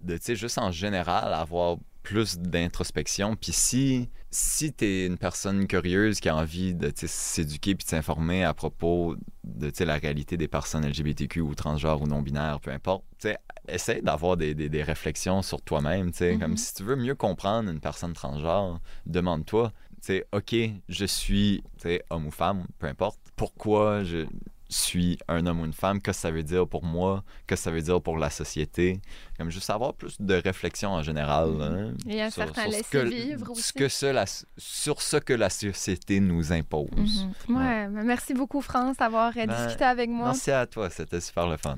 de, 0.00 0.16
tu 0.16 0.22
sais, 0.22 0.36
juste 0.36 0.58
en 0.58 0.70
général, 0.70 1.32
avoir 1.32 1.78
plus 2.04 2.38
d'introspection. 2.38 3.34
Puis 3.34 3.50
si, 3.52 4.08
si 4.30 4.72
tu 4.72 4.84
es 4.84 5.06
une 5.06 5.18
personne 5.18 5.66
curieuse 5.66 6.20
qui 6.20 6.28
a 6.28 6.36
envie 6.36 6.74
de 6.74 6.92
s'éduquer 6.94 7.74
puis 7.74 7.84
de 7.84 7.88
s'informer 7.90 8.44
à 8.44 8.54
propos 8.54 9.16
de 9.42 9.72
la 9.84 9.96
réalité 9.96 10.36
des 10.36 10.46
personnes 10.46 10.86
LGBTQ 10.86 11.40
ou 11.40 11.54
transgenres 11.56 12.02
ou 12.02 12.06
non-binaires, 12.06 12.60
peu 12.60 12.70
importe, 12.70 13.04
essaie 13.66 14.00
d'avoir 14.02 14.36
des, 14.36 14.54
des- 14.54 14.68
des 14.68 14.82
réflexions 14.82 15.42
sur 15.42 15.60
toi-même. 15.62 16.12
Mhm. 16.20 16.38
Comme 16.38 16.56
si 16.56 16.74
tu 16.74 16.84
veux 16.84 16.96
mieux 16.96 17.14
comprendre 17.16 17.70
une 17.70 17.80
personne 17.80 18.12
transgenre, 18.12 18.80
demande-toi, 19.06 19.72
OK, 20.32 20.54
je 20.90 21.04
suis 21.06 21.62
homme 22.10 22.26
ou 22.26 22.30
femme, 22.30 22.66
peu 22.78 22.86
importe. 22.86 23.18
Pourquoi 23.36 24.04
je 24.04 24.26
suis 24.74 25.18
un 25.28 25.46
homme 25.46 25.60
ou 25.60 25.64
une 25.64 25.72
femme? 25.72 26.00
Qu'est-ce 26.00 26.18
que 26.18 26.22
ça 26.22 26.30
veut 26.30 26.42
dire 26.42 26.66
pour 26.68 26.84
moi? 26.84 27.24
Qu'est-ce 27.46 27.62
que 27.62 27.64
ça 27.64 27.70
veut 27.70 27.82
dire 27.82 28.00
pour 28.02 28.18
la 28.18 28.30
société? 28.30 29.00
Comme 29.38 29.50
juste 29.50 29.70
avoir 29.70 29.94
plus 29.94 30.20
de 30.20 30.34
réflexion 30.34 30.90
en 30.90 31.02
général. 31.02 31.50
Mhm. 31.50 31.62
hein, 31.62 31.94
a 32.20 32.24
un 32.26 32.30
sur- 32.30 32.44
certain 32.44 32.62
sur 32.70 32.72
ce 32.72 32.90
que- 32.90 32.98
laisser-vivre 32.98 33.50
aussi. 33.52 33.62
ce 33.62 33.72
que 33.72 33.88
sur 34.58 35.02
ce 35.02 35.16
que 35.16 35.32
la 35.32 35.50
société 35.50 36.20
nous 36.20 36.52
impose. 36.52 37.26
Mhm. 37.48 37.56
Ouais, 37.56 37.88
merci 37.88 38.34
beaucoup, 38.34 38.60
France, 38.60 38.96
d'avoir 38.98 39.30
euh, 39.36 39.46
Ben, 39.46 39.64
discuté 39.66 39.84
avec 39.84 40.10
moi. 40.10 40.26
Merci 40.26 40.50
à 40.50 40.66
toi, 40.66 40.90
c'était 40.90 41.20
super 41.20 41.46
le 41.48 41.56
fun. 41.56 41.76